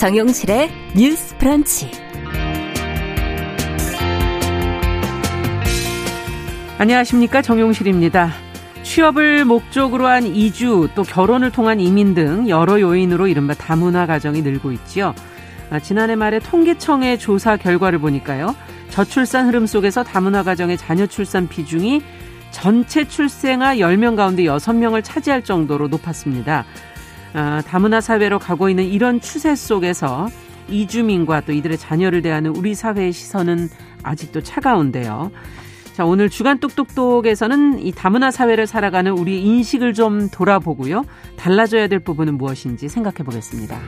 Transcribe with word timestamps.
정용실의 0.00 0.70
뉴스 0.96 1.36
프런치. 1.36 1.90
안녕하십니까. 6.78 7.42
정용실입니다. 7.42 8.30
취업을 8.82 9.44
목적으로 9.44 10.06
한 10.06 10.24
이주 10.24 10.88
또 10.94 11.02
결혼을 11.02 11.52
통한 11.52 11.80
이민 11.80 12.14
등 12.14 12.48
여러 12.48 12.80
요인으로 12.80 13.26
이른바 13.26 13.52
다문화 13.52 14.06
가정이 14.06 14.40
늘고 14.40 14.72
있지요. 14.72 15.14
아, 15.68 15.78
지난해 15.78 16.16
말에 16.16 16.38
통계청의 16.38 17.18
조사 17.18 17.58
결과를 17.58 17.98
보니까요. 17.98 18.56
저출산 18.88 19.48
흐름 19.48 19.66
속에서 19.66 20.02
다문화 20.02 20.44
가정의 20.44 20.78
자녀 20.78 21.06
출산 21.06 21.46
비중이 21.46 22.00
전체 22.52 23.06
출생아 23.06 23.74
10명 23.74 24.16
가운데 24.16 24.44
6명을 24.44 25.04
차지할 25.04 25.44
정도로 25.44 25.88
높았습니다. 25.88 26.64
아, 27.32 27.62
다문화 27.66 28.00
사회로 28.00 28.38
가고 28.38 28.68
있는 28.68 28.84
이런 28.84 29.20
추세 29.20 29.54
속에서 29.54 30.28
이주민과 30.68 31.42
또 31.42 31.52
이들의 31.52 31.78
자녀를 31.78 32.22
대하는 32.22 32.54
우리 32.56 32.74
사회의 32.74 33.12
시선은 33.12 33.68
아직도 34.02 34.42
차가운데요. 34.42 35.30
자, 35.92 36.04
오늘 36.04 36.30
주간 36.30 36.58
똑똑똑에서는 36.58 37.80
이 37.80 37.92
다문화 37.92 38.30
사회를 38.30 38.66
살아가는 38.66 39.12
우리 39.12 39.42
인식을 39.42 39.92
좀 39.94 40.28
돌아보고요. 40.30 41.04
달라져야 41.36 41.88
될 41.88 41.98
부분은 41.98 42.38
무엇인지 42.38 42.88
생각해 42.88 43.18
보겠습니다. 43.18 43.78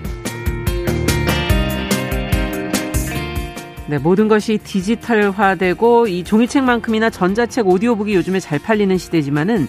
네, 3.89 3.99
모든 3.99 4.29
것이 4.29 4.59
디지털화되고 4.59 6.07
이 6.07 6.25
종이책만큼이나 6.25 7.11
전자책, 7.11 7.67
오디오북이 7.67 8.15
요즘에 8.15 8.41
잘 8.41 8.59
팔리는 8.59 8.97
시대지만은 8.97 9.69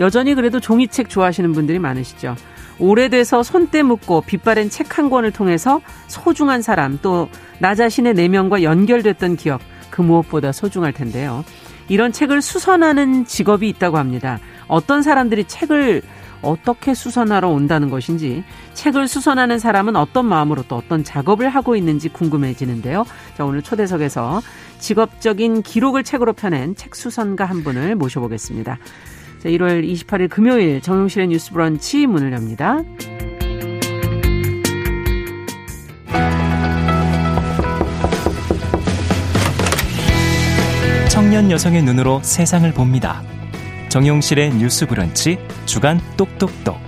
여전히 0.00 0.34
그래도 0.34 0.58
종이책 0.58 1.08
좋아하시는 1.08 1.52
분들이 1.52 1.78
많으시죠. 1.78 2.34
오래돼서 2.78 3.42
손때 3.42 3.82
묻고 3.82 4.22
빛바랜 4.22 4.70
책 4.70 4.98
한 4.98 5.08
권을 5.08 5.30
통해서 5.30 5.80
소중한 6.08 6.62
사람 6.62 6.98
또 7.00 7.28
나 7.62 7.76
자신의 7.76 8.14
내면과 8.14 8.64
연결됐던 8.64 9.36
기억 9.36 9.60
그 9.88 10.02
무엇보다 10.02 10.50
소중할 10.50 10.92
텐데요. 10.92 11.44
이런 11.88 12.10
책을 12.10 12.42
수선하는 12.42 13.24
직업이 13.24 13.68
있다고 13.68 13.98
합니다. 13.98 14.40
어떤 14.66 15.02
사람들이 15.02 15.44
책을 15.44 16.02
어떻게 16.42 16.92
수선하러 16.92 17.48
온다는 17.48 17.88
것인지 17.88 18.42
책을 18.74 19.06
수선하는 19.06 19.60
사람은 19.60 19.94
어떤 19.94 20.26
마음으로 20.26 20.64
또 20.66 20.74
어떤 20.74 21.04
작업을 21.04 21.48
하고 21.50 21.76
있는지 21.76 22.08
궁금해지는데요. 22.08 23.04
자, 23.36 23.44
오늘 23.44 23.62
초대석에서 23.62 24.42
직업적인 24.80 25.62
기록을 25.62 26.02
책으로 26.02 26.32
펴낸 26.32 26.74
책 26.74 26.96
수선가 26.96 27.44
한 27.44 27.62
분을 27.62 27.94
모셔보겠습니다. 27.94 28.78
자, 29.42 29.48
1월 29.48 29.84
28일 29.84 30.30
금요일 30.30 30.80
정용실의 30.80 31.26
뉴스 31.26 31.50
브런치 31.50 32.06
문을 32.06 32.32
엽니다. 32.32 32.78
청년 41.10 41.50
여성의 41.50 41.82
눈으로 41.82 42.20
세상을 42.22 42.72
봅니다. 42.72 43.20
정용실의 43.88 44.54
뉴스 44.54 44.86
브런치 44.86 45.40
주간 45.66 45.98
똑똑똑. 46.16 46.78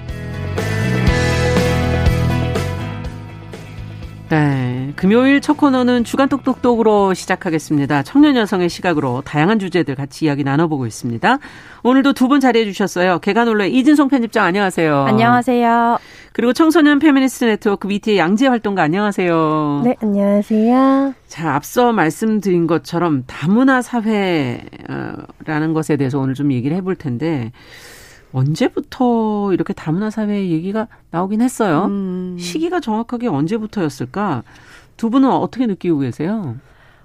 네. 4.30 4.73
금요일 5.04 5.42
첫 5.42 5.58
코너는 5.58 6.04
주간 6.04 6.30
똑똑똑으로 6.30 7.12
시작하겠습니다. 7.12 8.04
청년 8.04 8.36
여성의 8.36 8.70
시각으로 8.70 9.20
다양한 9.20 9.58
주제들 9.58 9.96
같이 9.96 10.24
이야기 10.24 10.44
나눠보고 10.44 10.86
있습니다. 10.86 11.38
오늘도 11.82 12.14
두 12.14 12.26
분 12.26 12.40
자리해 12.40 12.64
주셨어요. 12.64 13.18
개관올레 13.18 13.68
이진송 13.68 14.08
편집장 14.08 14.46
안녕하세요. 14.46 15.04
안녕하세요. 15.04 15.98
그리고 16.32 16.54
청소년 16.54 17.00
페미니스트 17.00 17.44
네트워크 17.44 17.86
BT의 17.86 18.16
양재 18.16 18.46
활동가 18.46 18.80
안녕하세요. 18.82 19.82
네, 19.84 19.94
안녕하세요. 20.00 21.12
자, 21.28 21.54
앞서 21.54 21.92
말씀드린 21.92 22.66
것처럼 22.66 23.24
다문화 23.26 23.82
사회라는 23.82 25.74
것에 25.74 25.98
대해서 25.98 26.18
오늘 26.18 26.32
좀 26.32 26.50
얘기를 26.50 26.74
해볼 26.78 26.96
텐데 26.96 27.52
언제부터 28.32 29.52
이렇게 29.52 29.74
다문화 29.74 30.08
사회 30.08 30.48
얘기가 30.48 30.88
나오긴 31.10 31.42
했어요. 31.42 31.84
음. 31.90 32.38
시기가 32.40 32.80
정확하게 32.80 33.28
언제부터였을까? 33.28 34.42
두 34.96 35.10
분은 35.10 35.30
어떻게 35.30 35.66
느끼고 35.66 35.98
계세요? 36.00 36.56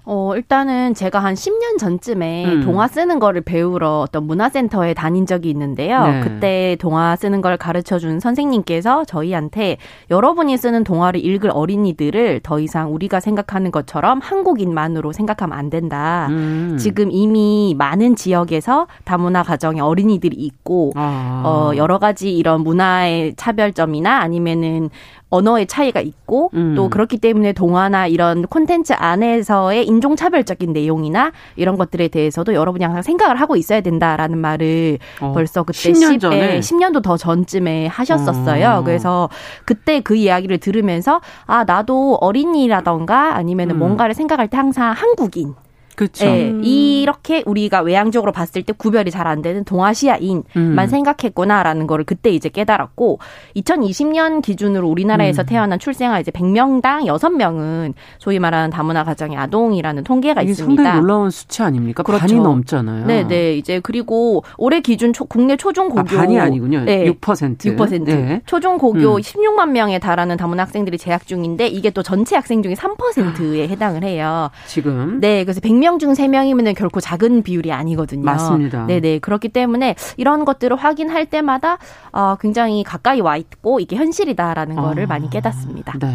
어, 0.04 0.34
일단은 0.34 0.94
제가 0.94 1.18
한 1.18 1.34
10년 1.34 1.78
전쯤에 1.78 2.44
음. 2.46 2.62
동화 2.62 2.88
쓰는 2.88 3.18
거를 3.18 3.42
배우러 3.42 4.00
어떤 4.00 4.24
문화센터에 4.24 4.94
다닌 4.94 5.26
적이 5.26 5.50
있는데요. 5.50 6.04
네. 6.04 6.20
그때 6.20 6.76
동화 6.80 7.14
쓰는 7.16 7.40
걸 7.40 7.56
가르쳐 7.56 7.98
준 7.98 8.18
선생님께서 8.18 9.04
저희한테 9.04 9.76
여러분이 10.10 10.56
쓰는 10.56 10.84
동화를 10.84 11.24
읽을 11.24 11.50
어린이들을 11.52 12.40
더 12.42 12.58
이상 12.58 12.92
우리가 12.92 13.20
생각하는 13.20 13.70
것처럼 13.70 14.20
한국인만으로 14.20 15.12
생각하면 15.12 15.56
안 15.56 15.70
된다. 15.70 16.28
음. 16.30 16.76
지금 16.78 17.10
이미 17.12 17.76
많은 17.78 18.16
지역에서 18.16 18.86
다문화 19.04 19.42
가정의 19.42 19.80
어린이들이 19.80 20.34
있고, 20.36 20.92
아. 20.96 21.42
어, 21.44 21.76
여러 21.76 21.98
가지 21.98 22.34
이런 22.34 22.62
문화의 22.62 23.34
차별점이나 23.36 24.18
아니면은 24.18 24.90
언어의 25.30 25.66
차이가 25.66 26.00
있고 26.00 26.50
음. 26.54 26.74
또 26.76 26.90
그렇기 26.90 27.18
때문에 27.18 27.52
동화나 27.52 28.06
이런 28.06 28.46
콘텐츠 28.46 28.92
안에서의 28.92 29.86
인종차별적인 29.86 30.72
내용이나 30.72 31.32
이런 31.56 31.76
것들에 31.76 32.08
대해서도 32.08 32.54
여러분이 32.54 32.84
항상 32.84 33.02
생각을 33.02 33.36
하고 33.36 33.56
있어야 33.56 33.80
된다라는 33.80 34.38
말을 34.38 34.98
어, 35.20 35.32
벌써 35.32 35.62
그때 35.62 35.92
10년 35.92 36.12
10, 36.12 36.20
전에 36.20 36.60
10년도 36.60 37.02
더 37.02 37.16
전쯤에 37.16 37.86
하셨었어요. 37.86 38.78
어. 38.80 38.84
그래서 38.84 39.28
그때 39.64 40.00
그 40.00 40.16
이야기를 40.16 40.58
들으면서 40.58 41.20
아 41.46 41.64
나도 41.64 42.18
어린이라던가 42.20 43.36
아니면은 43.36 43.76
음. 43.76 43.78
뭔가를 43.78 44.14
생각할 44.14 44.48
때 44.48 44.56
항상 44.56 44.92
한국인 44.92 45.54
그렇죠. 46.00 46.24
네, 46.24 46.54
이렇게 46.62 47.42
우리가 47.44 47.80
외향적으로 47.82 48.32
봤을 48.32 48.62
때 48.62 48.72
구별이 48.72 49.10
잘 49.10 49.30
안 49.30 49.42
되는 49.42 49.64
동아시아인만 49.64 50.44
음. 50.56 50.86
생각했구나라는 50.88 51.86
거를 51.86 52.04
그때 52.04 52.30
이제 52.30 52.48
깨달았고 52.48 53.18
2020년 53.56 54.42
기준으로 54.42 54.88
우리나라에서 54.88 55.42
음. 55.42 55.46
태어난 55.46 55.78
출생아 55.78 56.20
이제 56.20 56.30
100명당 56.30 57.04
6명은 57.04 57.92
소위 58.18 58.38
말하는 58.38 58.70
다문화 58.70 59.04
가정의 59.04 59.36
아동이라는 59.36 60.04
통계가 60.04 60.42
이게 60.42 60.52
있습니다. 60.52 60.82
상당히 60.82 61.00
놀라운 61.02 61.30
수치 61.30 61.62
아닙니까? 61.62 62.02
그렇죠. 62.02 62.20
반이 62.26 62.40
넘잖아요. 62.40 63.06
네, 63.06 63.26
네. 63.26 63.56
이제 63.56 63.80
그리고 63.80 64.42
올해 64.56 64.80
기준 64.80 65.12
초, 65.12 65.26
국내 65.26 65.56
초중 65.56 65.90
고교 65.90 66.00
아, 66.00 66.20
반이 66.20 66.40
아니군요. 66.40 66.80
네. 66.80 67.04
6%. 67.04 67.58
6%. 67.58 68.04
네. 68.04 68.40
초중 68.46 68.78
고교 68.78 69.16
음. 69.16 69.20
16만 69.20 69.70
명에 69.70 69.98
달하는 69.98 70.36
다문화 70.36 70.62
학생들이 70.62 70.98
재학 70.98 71.26
중인데 71.26 71.66
이게 71.68 71.90
또 71.90 72.02
전체 72.02 72.36
학생 72.36 72.62
중에 72.62 72.74
3%에 72.74 73.68
해당을 73.68 74.02
해요. 74.02 74.50
지금. 74.66 75.18
네, 75.20 75.44
그래서 75.44 75.60
100명 75.60 75.89
3명 75.90 75.98
중 75.98 76.12
3명이면 76.12 76.74
결코 76.76 77.00
작은 77.00 77.42
비율이 77.42 77.72
아니거든요. 77.72 78.24
맞습니다. 78.24 78.86
네네. 78.86 79.18
그렇기 79.20 79.48
때문에 79.48 79.96
이런 80.16 80.44
것들을 80.44 80.76
확인할 80.76 81.26
때마다 81.26 81.78
어, 82.12 82.36
굉장히 82.40 82.84
가까이 82.84 83.20
와 83.20 83.36
있고 83.36 83.80
이게 83.80 83.96
현실이다라는 83.96 84.78
아, 84.78 84.82
거를 84.82 85.06
많이 85.06 85.28
깨닫습니다. 85.30 85.94
네. 85.98 86.14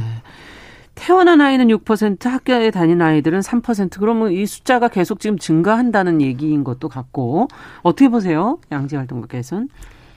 태어난 0.96 1.42
아이는 1.42 1.68
6%, 1.68 2.30
학교에 2.30 2.72
다니는 2.72 3.06
아이들은 3.06 3.42
3%. 3.42 4.00
그러면 4.00 4.32
이 4.32 4.46
숫자가 4.46 4.88
계속 4.88 5.20
지금 5.20 5.38
증가한다는 5.38 6.22
얘기인 6.22 6.64
것도 6.64 6.88
같고 6.88 7.50
어떻게 7.82 8.08
보세요, 8.08 8.60
양지 8.72 8.96
활동가께서는? 8.96 9.68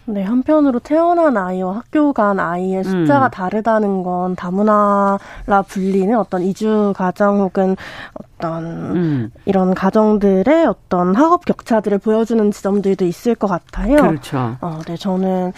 네, 0.08 0.22
한편으로 0.22 0.78
태어난 0.78 1.36
아이와 1.36 1.76
학교 1.76 2.14
간 2.14 2.40
아이의 2.40 2.82
숫자가 2.82 3.26
음. 3.26 3.30
다르다는 3.30 4.02
건 4.02 4.34
다문화라 4.36 5.62
불리는 5.68 6.16
어떤 6.16 6.42
이주 6.42 6.94
가정 6.96 7.40
혹은 7.40 7.76
어떤 8.14 8.64
음. 8.64 9.30
이런 9.44 9.74
가정들의 9.74 10.64
어떤 10.64 11.14
학업 11.14 11.44
격차들을 11.44 11.98
보여주는 11.98 12.50
지점들도 12.50 13.04
있을 13.04 13.34
것 13.34 13.48
같아요. 13.48 13.96
그렇죠. 13.96 14.56
어, 14.62 14.78
네, 14.86 14.96
저는 14.96 15.52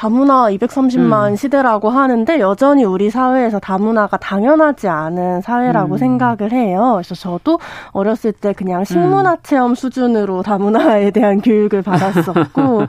다문화 0.00 0.50
230만 0.52 1.32
음. 1.32 1.36
시대라고 1.36 1.90
하는데 1.90 2.40
여전히 2.40 2.84
우리 2.84 3.10
사회에서 3.10 3.58
다문화가 3.58 4.16
당연하지 4.16 4.88
않은 4.88 5.42
사회라고 5.42 5.96
음. 5.96 5.98
생각을 5.98 6.52
해요. 6.52 6.92
그래서 6.94 7.14
저도 7.14 7.58
어렸을 7.90 8.32
때 8.32 8.54
그냥 8.54 8.84
식문화 8.84 9.32
음. 9.32 9.36
체험 9.42 9.74
수준으로 9.74 10.42
다문화에 10.42 11.10
대한 11.10 11.42
교육을 11.44 11.82
받았었고 11.82 12.86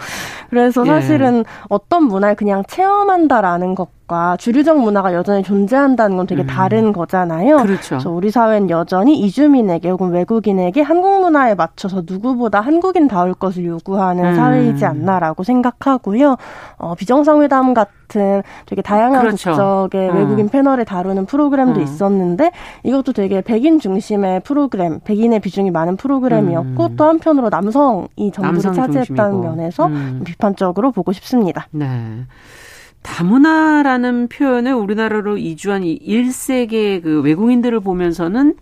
그래서 0.49 0.83
예. 0.87 0.89
사실은 0.89 1.39
예. 1.39 1.43
어떤 1.67 2.05
문화를 2.05 2.37
그냥 2.37 2.63
체험한다라는 2.65 3.75
것 3.75 3.89
문화과 4.11 4.35
주류적 4.37 4.79
문화가 4.79 5.13
여전히 5.13 5.41
존재한다는 5.41 6.17
건 6.17 6.27
되게 6.27 6.43
음. 6.43 6.47
다른 6.47 6.91
거잖아요. 6.91 7.57
그렇죠. 7.57 7.95
그래서 7.95 8.09
우리 8.11 8.29
사회는 8.29 8.69
여전히 8.69 9.17
이주민에게 9.21 9.89
혹은 9.89 10.11
외국인에게 10.11 10.81
한국 10.81 11.21
문화에 11.21 11.55
맞춰서 11.55 12.03
누구보다 12.05 12.59
한국인다울 12.59 13.33
것을 13.33 13.65
요구하는 13.65 14.25
음. 14.25 14.35
사회이지 14.35 14.85
않나라고 14.85 15.43
생각하고요. 15.43 16.35
어, 16.77 16.95
비정상회담 16.95 17.73
같은 17.73 18.43
되게 18.65 18.81
다양한 18.81 19.21
그렇죠. 19.21 19.51
국적의 19.51 20.09
음. 20.09 20.15
외국인 20.17 20.49
패널을 20.49 20.83
다루는 20.83 21.25
프로그램도 21.25 21.79
음. 21.79 21.83
있었는데 21.83 22.51
이것도 22.83 23.13
되게 23.13 23.41
백인 23.41 23.79
중심의 23.79 24.41
프로그램, 24.41 24.99
백인의 24.99 25.39
비중이 25.39 25.71
많은 25.71 25.95
프로그램이었고 25.95 26.85
음. 26.85 26.95
또 26.97 27.05
한편으로 27.05 27.49
남성이 27.49 28.31
전부를 28.33 28.73
차지했다는 28.73 29.05
중심이고. 29.05 29.41
면에서 29.41 29.85
음. 29.87 30.21
비판적으로 30.25 30.91
보고 30.91 31.13
싶습니다. 31.13 31.67
네. 31.71 31.87
다문화라는 33.03 34.27
표현을 34.27 34.73
우리나라로 34.73 35.37
이주한 35.37 35.83
이 35.83 35.99
1세계 35.99 37.01
그 37.01 37.21
외국인들을 37.21 37.79
보면서는 37.79 38.55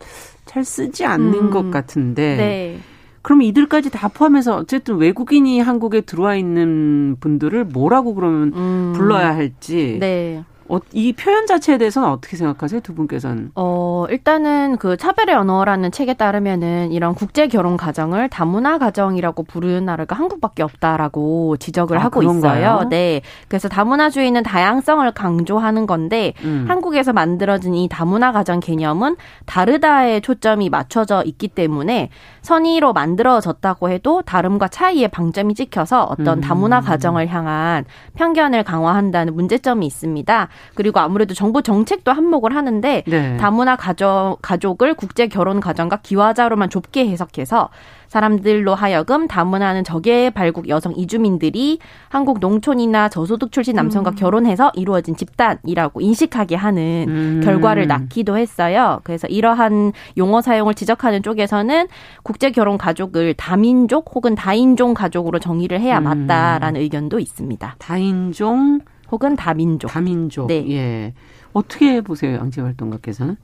잘 0.45 0.63
쓰지 0.63 1.05
않는 1.05 1.33
음. 1.33 1.49
것 1.49 1.69
같은데. 1.71 2.35
네. 2.37 2.79
그럼 3.21 3.41
이들까지 3.41 3.91
다 3.91 4.07
포함해서 4.07 4.55
어쨌든 4.55 4.97
외국인이 4.97 5.59
한국에 5.59 6.01
들어와 6.01 6.35
있는 6.35 7.17
분들을 7.19 7.65
뭐라고 7.65 8.15
그러면 8.15 8.53
음. 8.55 8.93
불러야 8.95 9.35
할지. 9.35 9.97
네. 9.99 10.43
어, 10.69 10.79
이 10.93 11.13
표현 11.13 11.47
자체에 11.47 11.79
대해서는 11.79 12.07
어떻게 12.07 12.37
생각하세요, 12.37 12.81
두 12.81 12.93
분께서는? 12.93 13.51
어, 13.55 14.05
일단은 14.09 14.77
그 14.77 14.97
차별의 14.97 15.35
언어라는 15.35 15.91
책에 15.91 16.13
따르면은 16.13 16.91
이런 16.91 17.15
국제 17.15 17.47
결혼 17.47 17.75
가정을 17.75 18.29
다문화 18.29 18.77
가정이라고 18.77 19.43
부르는 19.43 19.85
나라가 19.85 20.15
한국밖에 20.15 20.61
없다라고 20.61 21.57
지적을 21.57 21.97
아, 21.97 22.03
하고 22.03 22.19
그런가요? 22.19 22.59
있어요. 22.59 22.89
네. 22.89 23.21
그래서 23.47 23.67
다문화주의는 23.67 24.43
다양성을 24.43 25.11
강조하는 25.11 25.87
건데 25.87 26.33
음. 26.43 26.65
한국에서 26.67 27.13
만들어진 27.13 27.73
이 27.73 27.89
다문화 27.89 28.31
가정 28.31 28.59
개념은 28.59 29.17
다르다에 29.47 30.19
초점이 30.19 30.69
맞춰져 30.69 31.23
있기 31.23 31.47
때문에 31.47 32.09
선의로 32.43 32.93
만들어졌다고 32.93 33.89
해도 33.89 34.21
다름과 34.21 34.67
차이의 34.67 35.07
방점이 35.07 35.55
찍혀서 35.55 36.03
어떤 36.03 36.37
음. 36.37 36.41
다문화 36.41 36.81
가정을 36.81 37.27
향한 37.27 37.85
편견을 38.15 38.63
강화한다는 38.63 39.33
문제점이 39.33 39.85
있습니다. 39.87 40.47
그리고 40.75 40.99
아무래도 40.99 41.33
정부 41.33 41.61
정책도 41.61 42.11
한몫을 42.11 42.55
하는데 42.55 43.03
네. 43.05 43.37
다문화 43.37 43.75
가족 43.75 44.37
가족을 44.41 44.93
국제 44.93 45.27
결혼 45.27 45.59
가정과 45.59 45.97
기화자로만 46.03 46.69
좁게 46.69 47.07
해석해서 47.07 47.69
사람들로 48.09 48.75
하여금 48.75 49.27
다문화는 49.27 49.83
적의 49.83 50.31
발국 50.31 50.67
여성 50.67 50.93
이주민들이 50.95 51.79
한국 52.09 52.39
농촌이나 52.39 53.07
저소득 53.07 53.51
출신 53.51 53.75
남성과 53.75 54.11
음. 54.11 54.15
결혼해서 54.15 54.71
이루어진 54.75 55.15
집단이라고 55.15 56.01
인식하게 56.01 56.55
하는 56.55 57.05
음. 57.07 57.41
결과를 57.43 57.87
낳기도 57.87 58.37
했어요. 58.37 58.99
그래서 59.03 59.27
이러한 59.27 59.93
용어 60.17 60.41
사용을 60.41 60.73
지적하는 60.73 61.21
쪽에서는 61.21 61.87
국제 62.23 62.49
결혼 62.49 62.77
가족을 62.77 63.35
다민족 63.35 64.09
혹은 64.15 64.35
다인종 64.35 64.95
가족으로 64.95 65.39
정의를 65.39 65.79
해야 65.79 65.99
음. 65.99 66.03
맞다라는 66.03 66.81
음. 66.81 66.83
의견도 66.83 67.19
있습니다. 67.19 67.75
다인종 67.77 68.79
혹은 69.11 69.35
다민족. 69.35 69.89
다민족. 69.91 70.47
네. 70.47 70.69
예. 70.71 71.13
어떻게 71.53 72.01
보세요, 72.01 72.35
양재 72.35 72.61
활동가께서는? 72.61 73.37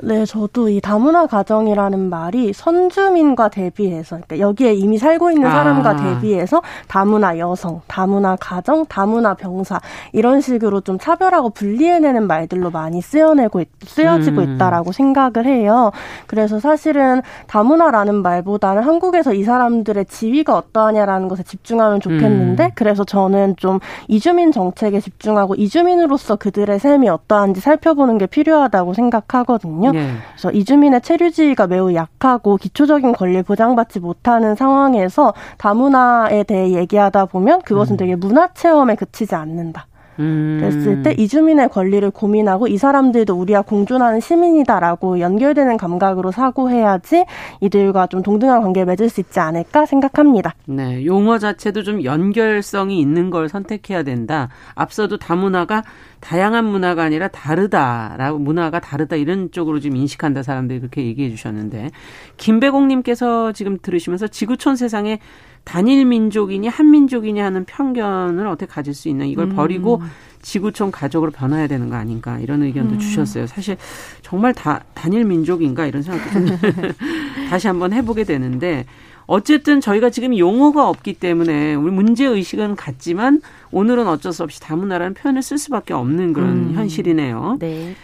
네, 0.00 0.24
저도 0.24 0.68
이 0.68 0.80
다문화 0.80 1.26
가정이라는 1.26 2.08
말이 2.08 2.52
선주민과 2.52 3.48
대비해서, 3.48 4.16
그러니까 4.16 4.38
여기에 4.38 4.74
이미 4.74 4.96
살고 4.96 5.32
있는 5.32 5.50
사람과 5.50 5.90
아. 5.90 5.96
대비해서 5.96 6.62
다문화 6.86 7.38
여성, 7.38 7.80
다문화 7.88 8.36
가정, 8.36 8.86
다문화 8.86 9.34
병사 9.34 9.80
이런 10.12 10.40
식으로 10.40 10.82
좀 10.82 10.98
차별하고 10.98 11.50
분리해내는 11.50 12.28
말들로 12.28 12.70
많이 12.70 13.00
쓰여내고 13.00 13.64
쓰여지고 13.84 14.42
음. 14.42 14.54
있다라고 14.54 14.92
생각을 14.92 15.46
해요. 15.46 15.90
그래서 16.28 16.60
사실은 16.60 17.22
다문화라는 17.48 18.22
말보다는 18.22 18.84
한국에서 18.84 19.34
이 19.34 19.42
사람들의 19.42 20.04
지위가 20.06 20.56
어떠하냐라는 20.56 21.26
것에 21.26 21.42
집중하면 21.42 21.98
좋겠는데, 22.00 22.64
음. 22.64 22.70
그래서 22.76 23.02
저는 23.02 23.56
좀 23.56 23.80
이주민 24.06 24.52
정책에 24.52 25.00
집중하고 25.00 25.56
이주민으로서 25.56 26.36
그들의 26.36 26.78
삶이 26.78 27.08
어떠한지 27.08 27.60
살펴보는 27.60 28.18
게 28.18 28.26
필요하다고 28.26 28.94
생각하거든요. 28.94 29.87
있거든요. 29.88 30.12
네. 30.12 30.18
그래서 30.32 30.50
이주민의 30.50 31.02
체류지가 31.02 31.66
매우 31.66 31.94
약하고 31.94 32.56
기초적인 32.56 33.12
권리를 33.12 33.42
보장받지 33.42 34.00
못하는 34.00 34.54
상황에서 34.54 35.34
다문화에 35.58 36.44
대해 36.44 36.72
얘기하다 36.74 37.26
보면 37.26 37.62
그것은 37.62 37.94
음. 37.94 37.96
되게 37.96 38.16
문화 38.16 38.48
체험에 38.54 38.94
그치지 38.94 39.34
않는다. 39.34 39.86
음. 40.18 40.58
그랬을 40.60 41.02
때 41.02 41.14
이주민의 41.16 41.68
권리를 41.68 42.10
고민하고 42.10 42.68
이 42.68 42.76
사람들도 42.76 43.34
우리와 43.34 43.62
공존하는 43.62 44.20
시민이다라고 44.20 45.20
연결되는 45.20 45.76
감각으로 45.76 46.30
사고해야지 46.30 47.24
이들과 47.60 48.06
좀 48.08 48.22
동등한 48.22 48.62
관계를 48.62 48.86
맺을 48.86 49.08
수 49.08 49.20
있지 49.20 49.40
않을까 49.40 49.86
생각합니다. 49.86 50.54
네, 50.66 51.04
용어 51.06 51.38
자체도 51.38 51.82
좀 51.82 52.04
연결성이 52.04 53.00
있는 53.00 53.30
걸 53.30 53.48
선택해야 53.48 54.02
된다. 54.02 54.48
앞서도 54.74 55.18
다문화가 55.18 55.82
다양한 56.20 56.64
문화가 56.64 57.04
아니라 57.04 57.28
다르다라고 57.28 58.38
문화가 58.38 58.80
다르다 58.80 59.16
이런 59.16 59.50
쪽으로 59.50 59.78
지금 59.78 59.96
인식한다 59.96 60.42
사람들이 60.42 60.80
그렇게 60.80 61.04
얘기해 61.04 61.30
주셨는데 61.30 61.90
김배공님께서 62.36 63.52
지금 63.52 63.78
들으시면서 63.80 64.26
지구촌 64.26 64.76
세상에 64.76 65.20
단일 65.68 66.06
민족이니 66.06 66.66
한민족이니 66.66 67.40
하는 67.40 67.66
편견을 67.66 68.46
어떻게 68.46 68.64
가질 68.64 68.94
수 68.94 69.10
있는 69.10 69.26
이걸 69.26 69.48
음. 69.48 69.54
버리고 69.54 70.00
지구촌 70.40 70.90
가족으로 70.90 71.30
변화해야 71.30 71.66
되는 71.66 71.90
거 71.90 71.96
아닌가 71.96 72.38
이런 72.38 72.62
의견도 72.62 72.94
음. 72.94 72.98
주셨어요. 72.98 73.46
사실 73.46 73.76
정말 74.22 74.54
다 74.54 74.82
단일 74.94 75.26
민족인가 75.26 75.84
이런 75.84 76.00
생각도 76.02 76.46
좀 76.46 76.56
다시 77.50 77.66
한번 77.66 77.92
해보게 77.92 78.24
되는데 78.24 78.86
어쨌든 79.26 79.82
저희가 79.82 80.08
지금 80.08 80.38
용어가 80.38 80.88
없기 80.88 81.12
때문에 81.12 81.74
우리 81.74 81.90
문제 81.90 82.24
의식은 82.24 82.74
같지만 82.74 83.42
오늘은 83.70 84.08
어쩔 84.08 84.32
수 84.32 84.44
없이 84.44 84.62
다문화라는 84.62 85.12
표현을 85.12 85.42
쓸 85.42 85.58
수밖에 85.58 85.92
없는 85.92 86.32
그런 86.32 86.48
음. 86.48 86.72
현실이네요. 86.76 87.58
네. 87.60 87.94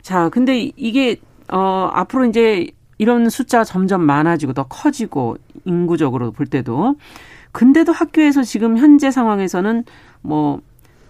자, 0.00 0.28
근데 0.28 0.72
이게 0.74 1.20
어 1.46 1.88
앞으로 1.92 2.24
이제 2.24 2.66
이런 2.98 3.30
숫자가 3.30 3.64
점점 3.64 4.02
많아지고 4.02 4.52
더 4.52 4.64
커지고 4.64 5.36
인구적으로 5.64 6.30
볼 6.30 6.46
때도 6.46 6.96
근데도 7.52 7.92
학교에서 7.92 8.42
지금 8.42 8.78
현재 8.78 9.10
상황에서는 9.10 9.84
뭐 10.22 10.60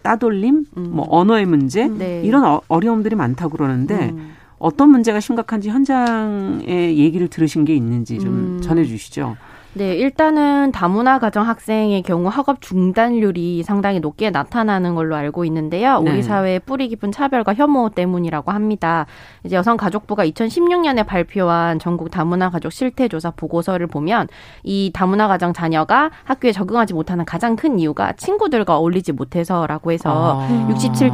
따돌림, 0.03 0.67
음. 0.77 0.91
뭐 0.91 1.07
언어의 1.09 1.47
문제 1.47 1.87
네. 1.87 2.23
이런 2.25 2.45
어, 2.45 2.61
어려움들이 2.69 3.15
많다고 3.15 3.57
그러는데 3.57 4.11
음. 4.11 4.35
어떤 4.59 4.91
문제가 4.91 5.21
심각한지 5.21 5.71
현장의 5.71 6.99
얘기를 6.99 7.29
들으신 7.29 7.65
게 7.65 7.75
있는지 7.75 8.19
좀 8.19 8.57
음. 8.57 8.61
전해 8.63 8.85
주시죠. 8.85 9.37
네, 9.75 9.95
일단은 9.95 10.71
다문화 10.71 11.19
가정 11.19 11.49
학생의 11.49 12.03
경우 12.03 12.29
학업 12.29 12.61
중단율이 12.61 13.63
상당히 13.63 14.01
높게 14.01 14.29
나타나는 14.29 14.95
걸로 14.95 15.17
알고 15.17 15.47
있는데요. 15.47 16.01
네. 16.01 16.11
우리 16.11 16.23
사회의 16.23 16.61
뿌리 16.61 16.89
깊은 16.89 17.11
차별과 17.11 17.55
혐오 17.55 17.89
때문이라고 17.89 18.51
합니다. 18.51 19.07
이제 19.45 19.57
여성가족부가 19.57 20.27
2016년에 20.27 21.07
발표한 21.07 21.79
전국 21.79 22.11
다문화 22.11 22.51
가족 22.51 22.71
실태 22.71 23.09
조사 23.09 23.31
보고서를 23.31 23.87
보면 23.87 24.29
이 24.63 24.91
다문화 24.93 25.27
가정 25.27 25.55
자녀가 25.55 26.11
학교에 26.25 26.53
적응하지 26.53 26.93
못하는 26.93 27.25
가장 27.25 27.57
큰 27.57 27.79
이유가 27.79 28.13
친구들과 28.13 28.77
어울리지 28.77 29.13
못해서라고 29.13 29.91
해서 29.91 30.43
아. 30.43 30.69
67. 30.69 31.13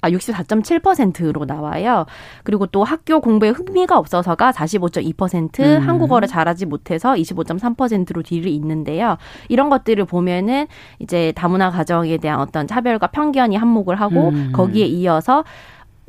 아 0.00 0.10
64.7%로 0.10 1.44
나와요. 1.44 2.06
그리고 2.42 2.66
또 2.66 2.82
학교 2.82 3.20
공부에 3.20 3.50
흥미가 3.50 3.96
없어서가 3.98 4.50
45.2%, 4.50 5.60
음. 5.60 5.88
한국어를 5.88 6.26
잘하지 6.26 6.66
못해서 6.66 7.14
25.3% 7.14 7.83
10%로 7.86 8.22
뒤를 8.22 8.50
잇는데요. 8.50 9.16
이런 9.48 9.70
것들을 9.70 10.04
보면은 10.04 10.66
이제 10.98 11.32
다문화 11.36 11.70
가정에 11.70 12.16
대한 12.18 12.40
어떤 12.40 12.66
차별과 12.66 13.08
편견이 13.08 13.56
한몫을 13.56 14.00
하고 14.00 14.28
음. 14.30 14.52
거기에 14.52 14.86
이어서 14.86 15.44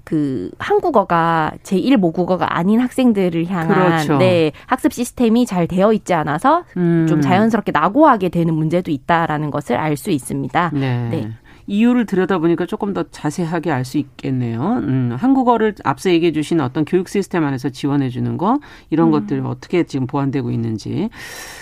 그 0.04 0.52
한국어가 0.60 1.52
제1 1.64 1.98
모국어가 1.98 2.56
아닌 2.58 2.80
학생들을 2.80 3.48
향한 3.48 3.68
그렇죠. 3.90 4.18
네, 4.18 4.52
학습 4.68 4.94
시스템이 4.94 5.48
잘 5.48 5.68
되어 5.68 5.92
있지 5.94 6.14
않아서 6.14 6.64
음. 6.78 7.08
좀 7.10 7.22
자연스럽게 7.22 7.72
낙오하게 7.72 8.30
되는 8.30 8.54
문제도 8.54 8.92
있다라는 8.92 9.50
것을 9.50 9.76
알 9.78 9.98
수 9.98 10.12
있습니다. 10.12 10.72
네. 10.74 11.08
네. 11.10 11.30
이유를 11.68 12.06
들여다보니까 12.06 12.66
조금 12.66 12.94
더 12.94 13.04
자세하게 13.10 13.72
알 13.72 13.86
수 13.86 13.98
있겠네요. 14.00 14.80
음, 14.84 15.16
한국어를 15.18 15.76
앞서 15.84 16.10
얘기해 16.10 16.32
주신 16.32 16.60
어떤 16.60 16.86
교육 16.86 17.08
시스템 17.08 17.46
안에서 17.46 17.70
지원해 17.70 18.10
주는 18.10 18.36
거 18.38 18.60
이런 18.90 19.08
음. 19.08 19.12
것들 19.12 19.46
어떻게 19.46 19.84
지금 19.84 20.08
보완되고 20.08 20.50
있는지. 20.50 21.10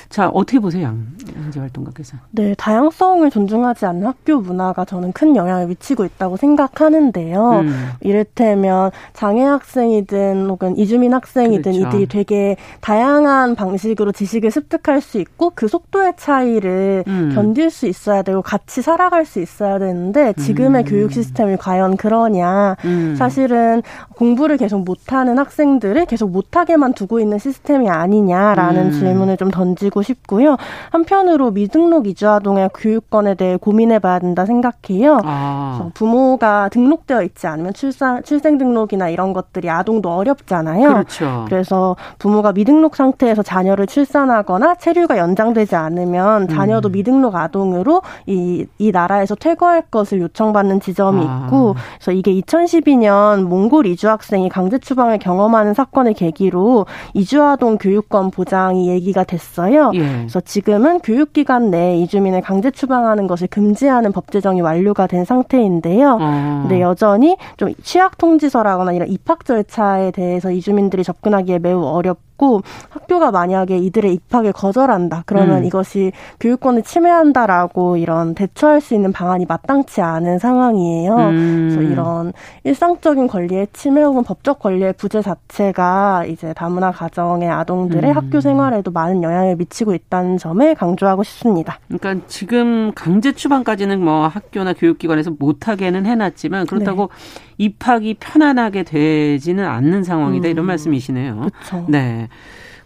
자, 0.10 0.30
어떻게 0.30 0.60
보세요, 0.60 0.84
양, 0.84 1.08
양재 1.36 1.60
활동가께서? 1.60 2.16
네, 2.32 2.54
다양성을 2.58 3.30
존중하지 3.30 3.86
않는 3.88 4.06
학교 4.06 4.40
문화가 4.40 4.86
저는 4.86 5.12
큰 5.12 5.36
영향을 5.36 5.68
미치고 5.68 6.06
있다고 6.06 6.38
생각하는데요. 6.38 7.60
음. 7.62 7.90
이를테면 8.02 8.92
장애 9.14 9.44
학생이든 9.44 10.48
혹은 10.50 10.78
이주민 10.78 11.14
학생이든 11.14 11.74
그렇죠. 11.74 11.88
이들이 11.88 12.08
되게 12.08 12.56
다양한 12.80 13.56
방식으로 13.56 14.12
지식을 14.12 14.52
습득할 14.52 15.02
수 15.02 15.20
있고 15.20 15.52
그 15.56 15.68
속도의 15.68 16.14
차이를 16.16 17.04
음. 17.08 17.32
견딜 17.34 17.70
수 17.70 17.88
있어야 17.88 18.22
되고 18.22 18.42
같이 18.42 18.82
살아갈 18.82 19.26
수 19.26 19.42
있어야 19.42 19.80
되는 19.80 19.93
되는데 19.94 20.34
지금의 20.34 20.84
음. 20.84 20.86
교육 20.86 21.14
시스템이 21.14 21.58
과연 21.58 21.98
그러냐. 21.98 22.76
음. 22.86 23.16
사실은 23.18 23.82
공부를 24.16 24.58
계속 24.58 24.84
못하는 24.84 25.38
학생들을 25.38 26.06
계속 26.06 26.32
못하게만 26.32 26.94
두고 26.94 27.20
있는 27.20 27.38
시스템이 27.38 27.90
아니냐라는 27.90 28.88
음. 28.88 28.92
질문을 28.92 29.38
좀 29.38 29.52
던지고 29.52 30.02
싶고요. 30.02 30.58
한편으로 30.92 31.52
미등록 31.52 32.08
이주아동의 32.08 32.72
교육권에 32.74 33.36
대해 33.36 33.58
고민해봐야 33.58 34.20
된다 34.20 34.46
생각해요. 34.46 35.22
아. 35.24 35.90
부모가 35.94 36.70
등록되어 36.70 37.24
있지 37.24 37.48
않으면 37.48 37.74
출산 37.74 38.24
출생 38.24 38.58
등록이나 38.58 39.10
이런 39.10 39.34
것들이 39.34 39.70
아동도 39.70 40.12
어렵잖아요. 40.12 40.90
그렇죠. 40.90 41.46
그래서 41.48 41.96
부모가 42.18 42.52
미등록 42.52 42.96
상태에서 42.96 43.44
자녀를 43.44 43.88
출산하거나 43.88 44.76
체류가 44.76 45.18
연장되지 45.18 45.76
않으면 45.76 46.48
자녀도 46.48 46.90
음. 46.90 46.92
미등록 46.94 47.36
아동으로 47.36 48.02
이, 48.26 48.66
이 48.78 48.92
나라에서 48.92 49.36
퇴거할 49.36 49.83
것을 49.92 50.22
요청받는 50.22 50.80
지점이 50.80 51.26
아. 51.28 51.44
있고 51.46 51.76
그래서 51.98 52.12
이게 52.12 52.34
2012년 52.42 53.44
몽골 53.44 53.86
이주 53.86 54.10
학생이 54.10 54.50
강제 54.50 54.78
추방을 54.78 55.20
경험하는 55.20 55.74
사건을 55.74 56.14
계기로 56.14 56.86
이주아동 57.14 57.78
교육권 57.78 58.32
보장이 58.32 58.90
얘기가 58.90 59.24
됐어요. 59.24 59.92
예. 59.94 60.00
그래서 60.00 60.40
지금은 60.42 61.00
교육기관 61.00 61.72
내 61.72 61.98
이주민을 61.98 62.42
강제 62.42 62.72
추방하는 62.72 63.28
것을 63.28 63.48
금지하는 63.48 64.12
법 64.12 64.32
제정이 64.32 64.62
완료가 64.62 65.08
된 65.08 65.26
상태인데요. 65.26 66.18
아. 66.20 66.60
근데 66.62 66.82
여전히 66.82 67.38
좀 67.58 67.74
취약 67.84 68.18
통지서라거나 68.18 68.94
이런 68.94 69.10
입학 69.10 69.46
절차에 69.46 70.12
대해서 70.12 70.52
이주민들이 70.52 71.04
접근하기에 71.04 71.60
매우 71.60 71.84
어렵고 71.84 72.33
있고 72.34 72.62
학교가 72.90 73.32
만약에 73.32 73.78
이들의 73.78 74.14
입학을 74.14 74.52
거절한다. 74.52 75.24
그러면 75.26 75.60
음. 75.60 75.66
이것이 75.66 76.12
교육권을 76.40 76.84
침해한다라고 76.84 77.98
이런 77.98 78.36
대처할 78.36 78.82
수 78.82 78.94
있는 78.94 79.12
방안이 79.12 79.46
마땅치 79.46 80.02
않은 80.02 80.40
상황이에요. 80.40 81.16
음. 81.16 81.70
그래서 81.70 81.92
이런 81.92 82.34
일상적인 82.64 83.28
권리의 83.28 83.68
침해 83.74 84.02
혹은 84.04 84.24
법적 84.24 84.60
권리의 84.60 84.94
부재 84.94 85.22
자체가 85.22 86.26
이제 86.26 86.54
다문화 86.54 86.92
가정의 86.92 87.50
아동들의 87.50 88.12
음. 88.12 88.16
학교 88.16 88.42
생활에도 88.42 88.92
많은 88.92 89.24
영향을 89.24 89.56
미치고 89.56 89.94
있다는 89.94 90.38
점을 90.38 90.76
강조하고 90.76 91.24
싶습니다. 91.24 91.80
그러니까 91.88 92.26
지금 92.28 92.92
강제 92.94 93.32
추방까지는 93.32 94.04
뭐 94.04 94.28
학교나 94.28 94.74
교육기관에서 94.74 95.32
못하게는 95.38 96.06
해놨지만 96.06 96.66
그렇다고 96.66 97.10
네. 97.12 97.53
입학이 97.58 98.16
편안하게 98.20 98.84
되지는 98.84 99.66
않는 99.66 100.04
상황이다 100.04 100.48
이런 100.48 100.66
음. 100.66 100.68
말씀이시네요. 100.68 101.50
그렇죠. 101.54 101.86
네. 101.90 102.30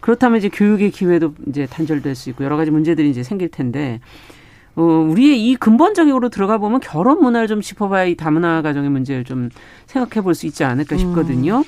그렇다면 0.00 0.38
이제 0.38 0.48
교육의 0.48 0.90
기회도 0.90 1.34
이제 1.48 1.66
단절될 1.66 2.14
수 2.14 2.30
있고 2.30 2.44
여러 2.44 2.56
가지 2.56 2.70
문제들이 2.70 3.10
이제 3.10 3.22
생길 3.22 3.48
텐데 3.48 4.00
어, 4.76 4.82
우리의 4.82 5.48
이 5.48 5.56
근본적으로 5.56 6.28
들어가 6.28 6.58
보면 6.58 6.78
결혼 6.80 7.20
문화를 7.20 7.48
좀 7.48 7.60
짚어봐야 7.60 8.04
이 8.04 8.14
다문화 8.14 8.62
가정의 8.62 8.90
문제를 8.90 9.24
좀 9.24 9.48
생각해 9.86 10.22
볼 10.22 10.34
수 10.34 10.46
있지 10.46 10.62
않을까 10.62 10.94
음. 10.94 10.98
싶거든요. 10.98 11.58
음. 11.58 11.64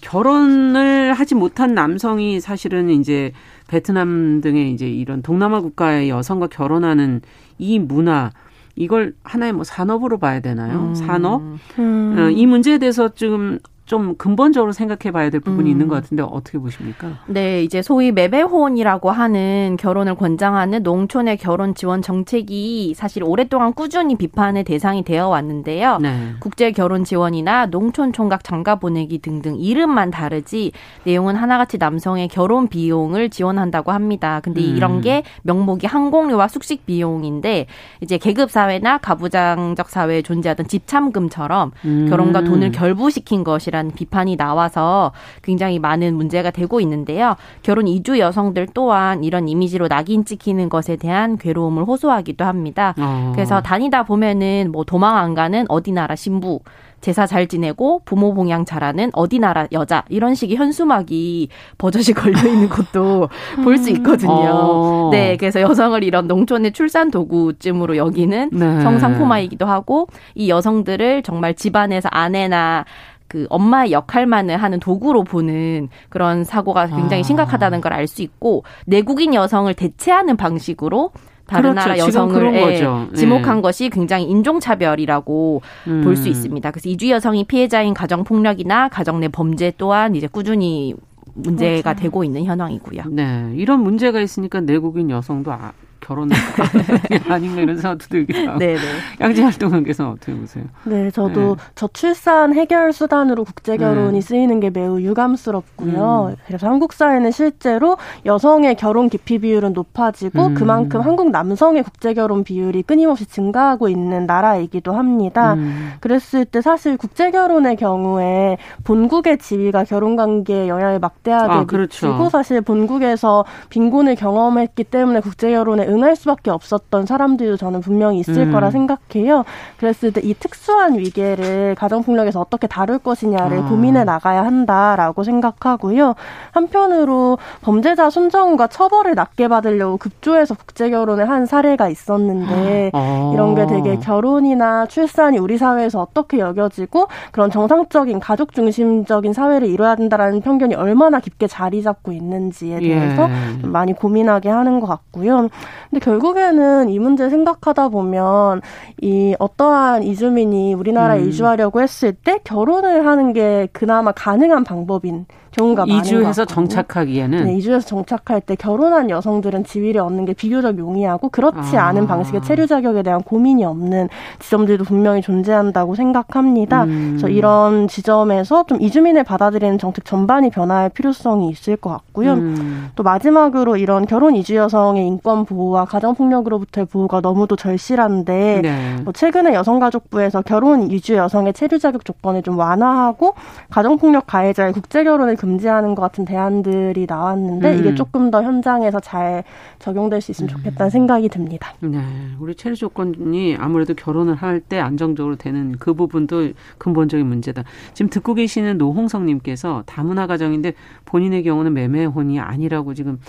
결혼을 0.00 1.12
하지 1.14 1.34
못한 1.34 1.74
남성이 1.74 2.38
사실은 2.38 2.90
이제 2.90 3.32
베트남 3.66 4.40
등의 4.40 4.70
이제 4.70 4.88
이런 4.88 5.22
동남아 5.22 5.60
국가의 5.60 6.08
여성과 6.08 6.46
결혼하는 6.46 7.22
이 7.58 7.80
문화 7.80 8.30
이걸 8.76 9.14
하나의 9.24 9.52
뭐 9.52 9.64
산업으로 9.64 10.18
봐야 10.18 10.40
되나요? 10.40 10.88
음. 10.88 10.94
산업? 10.94 11.42
음. 11.78 12.16
어, 12.18 12.30
이 12.30 12.46
문제에 12.46 12.78
대해서 12.78 13.08
지금 13.14 13.58
좀 13.86 14.16
근본적으로 14.16 14.72
생각해 14.72 15.12
봐야 15.12 15.30
될 15.30 15.40
부분이 15.40 15.70
음. 15.70 15.72
있는 15.72 15.88
것 15.88 15.94
같은데 15.94 16.24
어떻게 16.24 16.58
보십니까? 16.58 17.20
네, 17.28 17.62
이제 17.62 17.82
소위 17.82 18.10
매매혼이라고 18.10 19.12
하는 19.12 19.76
결혼을 19.78 20.16
권장하는 20.16 20.82
농촌의 20.82 21.36
결혼 21.36 21.72
지원 21.76 22.02
정책이 22.02 22.94
사실 22.96 23.22
오랫동안 23.22 23.72
꾸준히 23.72 24.16
비판의 24.16 24.64
대상이 24.64 25.04
되어 25.04 25.28
왔는데요. 25.28 25.98
네. 26.02 26.32
국제 26.40 26.72
결혼 26.72 27.04
지원이나 27.04 27.66
농촌 27.66 28.12
총각 28.12 28.42
장가 28.42 28.74
보내기 28.76 29.20
등등 29.20 29.56
이름만 29.56 30.10
다르지 30.10 30.72
내용은 31.04 31.36
하나같이 31.36 31.78
남성의 31.78 32.26
결혼 32.26 32.66
비용을 32.66 33.30
지원한다고 33.30 33.92
합니다. 33.92 34.40
근데 34.42 34.62
음. 34.62 34.76
이런 34.76 35.00
게 35.00 35.22
명목이 35.42 35.86
항공료와 35.86 36.48
숙식 36.48 36.86
비용인데 36.86 37.66
이제 38.00 38.18
계급 38.18 38.50
사회나 38.50 38.98
가부장적 38.98 39.88
사회에 39.88 40.22
존재하던 40.22 40.66
집참금처럼 40.66 41.70
음. 41.84 42.06
결혼과 42.10 42.42
돈을 42.42 42.72
결부시킨 42.72 43.44
것이라 43.44 43.75
이라는 43.76 43.90
비판이 43.92 44.36
나와서 44.36 45.12
굉장히 45.42 45.78
많은 45.78 46.14
문제가 46.14 46.50
되고 46.50 46.80
있는데요. 46.80 47.36
결혼 47.62 47.86
이주 47.86 48.18
여성들 48.18 48.68
또한 48.72 49.22
이런 49.22 49.48
이미지로 49.48 49.88
낙인 49.88 50.24
찍히는 50.24 50.68
것에 50.68 50.96
대한 50.96 51.36
괴로움을 51.36 51.84
호소하기도 51.84 52.44
합니다. 52.44 52.94
어. 52.98 53.32
그래서 53.34 53.60
다니다 53.60 54.02
보면은 54.02 54.70
뭐 54.72 54.84
도망 54.84 55.16
안 55.16 55.34
가는 55.34 55.66
어디 55.68 55.92
나라 55.92 56.16
신부 56.16 56.60
제사 57.00 57.26
잘 57.26 57.46
지내고 57.46 58.02
부모 58.04 58.34
봉양 58.34 58.64
잘하는 58.64 59.10
어디 59.12 59.38
나라 59.38 59.66
여자 59.70 60.04
이런 60.08 60.34
식의 60.34 60.56
현수막이 60.56 61.48
버젓이 61.78 62.14
걸려 62.14 62.38
있는 62.48 62.68
것도 62.68 63.28
볼수 63.62 63.90
있거든요. 63.90 64.32
어. 64.32 65.10
네, 65.12 65.36
그래서 65.36 65.60
여성을 65.60 66.02
이런 66.02 66.26
농촌의 66.26 66.72
출산 66.72 67.10
도구쯤으로 67.10 67.96
여기는 67.96 68.50
네. 68.52 68.80
성상포마이기도 68.80 69.66
하고 69.66 70.08
이 70.34 70.48
여성들을 70.48 71.22
정말 71.22 71.54
집안에서 71.54 72.08
아내나 72.10 72.84
그 73.28 73.46
엄마의 73.50 73.92
역할만을 73.92 74.56
하는 74.56 74.80
도구로 74.80 75.24
보는 75.24 75.88
그런 76.08 76.44
사고가 76.44 76.86
굉장히 76.86 77.20
아. 77.20 77.22
심각하다는 77.22 77.80
걸 77.80 77.92
알 77.92 78.06
수 78.06 78.22
있고 78.22 78.62
내국인 78.86 79.34
여성을 79.34 79.72
대체하는 79.74 80.36
방식으로 80.36 81.10
다른 81.46 81.70
그렇죠. 81.70 81.88
나라 81.88 81.98
여성을 81.98 82.54
예, 82.56 83.14
지목한 83.14 83.56
네. 83.56 83.62
것이 83.62 83.88
굉장히 83.90 84.24
인종차별이라고 84.24 85.62
음. 85.86 86.00
볼수 86.02 86.28
있습니다. 86.28 86.70
그래서 86.70 86.88
이주 86.88 87.08
여성이 87.10 87.44
피해자인 87.44 87.94
가정폭력이나 87.94 88.88
가정 88.88 89.20
내 89.20 89.28
범죄 89.28 89.72
또한 89.78 90.14
이제 90.14 90.26
꾸준히 90.26 90.94
문제가 91.34 91.92
그렇죠. 91.92 92.02
되고 92.02 92.24
있는 92.24 92.44
현황이고요. 92.44 93.02
네, 93.10 93.52
이런 93.54 93.80
문제가 93.80 94.20
있으니까 94.20 94.60
내국인 94.60 95.10
여성도 95.10 95.52
아, 95.52 95.72
결혼을 96.00 96.36
아닌가 97.28 97.60
이런 97.60 97.76
생각도 97.76 98.06
들기도 98.08 98.48
하고. 98.48 98.58
네네. 98.58 98.80
양재 99.20 99.42
활동가께서는 99.42 100.12
어떻게 100.12 100.34
보세요? 100.34 100.64
네, 100.84 101.10
저도 101.10 101.56
네. 101.56 101.64
저출산 101.74 102.54
해결 102.54 102.92
수단으로 102.92 103.44
국제 103.44 103.76
결혼이 103.76 104.20
네. 104.20 104.20
쓰이는 104.20 104.60
게 104.60 104.70
매우 104.70 105.00
유감스럽고요. 105.00 106.28
음. 106.30 106.36
그래서 106.46 106.68
한국 106.68 106.92
사회는 106.92 107.30
실제로 107.30 107.96
여성의 108.24 108.76
결혼 108.76 109.08
기피 109.08 109.38
비율은 109.38 109.72
높아지고 109.72 110.46
음. 110.46 110.54
그만큼 110.54 111.00
한국 111.00 111.30
남성의 111.30 111.82
국제 111.82 112.14
결혼 112.14 112.44
비율이 112.44 112.82
끊임없이 112.82 113.26
증가하고 113.26 113.88
있는 113.88 114.26
나라이기도 114.26 114.92
합니다. 114.92 115.54
음. 115.54 115.92
그랬을 116.00 116.44
때 116.44 116.60
사실 116.60 116.96
국제 116.96 117.30
결혼의 117.30 117.76
경우에 117.76 118.58
본국의 118.84 119.38
지위가 119.38 119.84
결혼 119.84 120.16
관계에 120.16 120.68
영향을 120.68 120.98
막대하게 120.98 121.52
아, 121.52 121.64
그렇죠. 121.64 122.06
미치고 122.06 122.30
사실 122.30 122.60
본국에서 122.60 123.44
빈곤을 123.70 124.14
경험했기 124.16 124.84
때문에 124.84 125.20
국제 125.20 125.50
결혼에 125.50 125.85
응할 125.86 126.14
수밖에 126.16 126.50
없었던 126.50 127.06
사람들도 127.06 127.56
저는 127.56 127.80
분명히 127.80 128.18
있을 128.18 128.48
음. 128.48 128.52
거라 128.52 128.70
생각해요. 128.70 129.44
그랬을 129.78 130.12
때 130.12 130.26
이 130.26 130.34
특수한 130.34 130.98
위계를 130.98 131.76
가정폭력에서 131.76 132.40
어떻게 132.40 132.66
다룰 132.66 132.98
것이냐를 132.98 133.60
아. 133.60 133.68
고민해 133.68 134.02
나가야 134.04 134.44
한다라고 134.44 135.22
생각하고요. 135.22 136.14
한편으로 136.50 137.38
범죄자 137.62 138.10
순정과 138.10 138.66
처벌을 138.66 139.14
낮게 139.14 139.46
받으려고 139.48 139.98
급조해서 139.98 140.54
국제 140.54 140.90
결혼을 140.90 141.28
한 141.30 141.46
사례가 141.46 141.88
있었는데 141.88 142.90
아. 142.92 143.30
이런 143.32 143.54
게 143.54 143.66
되게 143.66 143.96
결혼이나 143.96 144.86
출산이 144.86 145.38
우리 145.38 145.58
사회에서 145.58 146.00
어떻게 146.00 146.40
여겨지고 146.40 147.06
그런 147.30 147.50
정상적인 147.50 148.18
가족 148.18 148.52
중심적인 148.52 149.32
사회를 149.32 149.68
이뤄야 149.68 149.94
된다라는 149.94 150.40
편견이 150.40 150.74
얼마나 150.74 151.20
깊게 151.20 151.46
자리 151.46 151.82
잡고 151.82 152.10
있는지에 152.12 152.80
대해서 152.80 153.28
예. 153.30 153.60
좀 153.60 153.70
많이 153.70 153.92
고민하게 153.92 154.48
하는 154.48 154.80
것 154.80 154.86
같고요. 154.88 155.48
근데 155.96 156.04
결국에는 156.04 156.90
이 156.90 156.98
문제 156.98 157.30
생각하다 157.30 157.88
보면 157.88 158.60
이 159.00 159.34
어떠한 159.38 160.02
이주민이 160.02 160.74
우리나라에 160.74 161.20
음. 161.20 161.28
이주하려고 161.28 161.80
했을 161.80 162.12
때 162.12 162.38
결혼을 162.44 163.06
하는 163.06 163.32
게 163.32 163.68
그나마 163.72 164.12
가능한 164.12 164.64
방법인 164.64 165.24
경우가 165.56 165.86
많은 165.86 166.00
이주해서 166.00 166.44
정착하기에는 166.44 167.44
네, 167.44 167.54
이주해서 167.56 167.86
정착할 167.86 168.40
때 168.40 168.54
결혼한 168.54 169.10
여성들은 169.10 169.64
지위를 169.64 170.00
얻는 170.02 170.26
게 170.26 170.34
비교적 170.34 170.78
용이하고 170.78 171.30
그렇지 171.30 171.76
아. 171.76 171.86
않은 171.86 172.06
방식의 172.06 172.42
체류 172.42 172.66
자격에 172.66 173.02
대한 173.02 173.22
고민이 173.22 173.64
없는 173.64 174.08
지점들도 174.38 174.84
분명히 174.84 175.22
존재한다고 175.22 175.94
생각합니다. 175.94 176.84
음. 176.84 177.16
그래서 177.16 177.28
이런 177.28 177.88
지점에서 177.88 178.64
좀 178.66 178.80
이주민을 178.80 179.24
받아들이는 179.24 179.78
정책 179.78 180.04
전반이 180.04 180.50
변화할 180.50 180.90
필요성이 180.90 181.48
있을 181.48 181.76
것 181.76 181.90
같고요. 181.90 182.34
음. 182.34 182.90
또 182.94 183.02
마지막으로 183.02 183.76
이런 183.76 184.06
결혼 184.06 184.36
이주 184.36 184.56
여성의 184.56 185.06
인권 185.06 185.44
보호와 185.44 185.86
가정 185.86 186.14
폭력으로부터의 186.14 186.86
보호가 186.86 187.20
너무도 187.20 187.56
절실한데 187.56 188.60
네. 188.62 188.96
뭐 189.04 189.12
최근에 189.12 189.54
여성가족부에서 189.54 190.42
결혼 190.42 190.90
이주 190.90 191.14
여성의 191.14 191.54
체류 191.54 191.78
자격 191.78 192.04
조건을 192.04 192.42
좀 192.42 192.58
완화하고 192.58 193.34
가정 193.70 193.96
폭력 193.96 194.26
가해자의 194.26 194.72
국제 194.72 195.02
결혼을 195.02 195.36
금지하는 195.46 195.94
것 195.94 196.02
같은 196.02 196.24
대안들이 196.24 197.06
나왔는데 197.08 197.74
음. 197.74 197.78
이게 197.78 197.94
조금 197.94 198.32
더 198.32 198.42
현장에서 198.42 198.98
잘 198.98 199.44
적용될 199.78 200.20
수 200.20 200.32
있으면 200.32 200.48
좋겠다는 200.48 200.90
생각이 200.90 201.28
듭니다. 201.28 201.72
네, 201.80 202.00
우리 202.40 202.56
체류 202.56 202.74
조건이 202.74 203.56
아무래도 203.58 203.94
결혼을 203.94 204.34
할 204.34 204.56
때 204.68 204.80
안정적으로 204.80 205.36
되는 205.36 205.76
그 205.78 205.92
부분도 205.92 206.48
근본적인 206.78 207.24
문제다. 207.26 207.62
지금 207.92 208.08
듣고 208.08 208.32
계시는 208.34 208.78
노홍성님께서 208.78 209.84
다문화 209.86 210.26
가정인데 210.26 210.72
본인의 211.04 211.44
경우는 211.44 211.74
매매혼이 211.74 212.40
아니라고 212.40 212.94
지금 212.94 213.20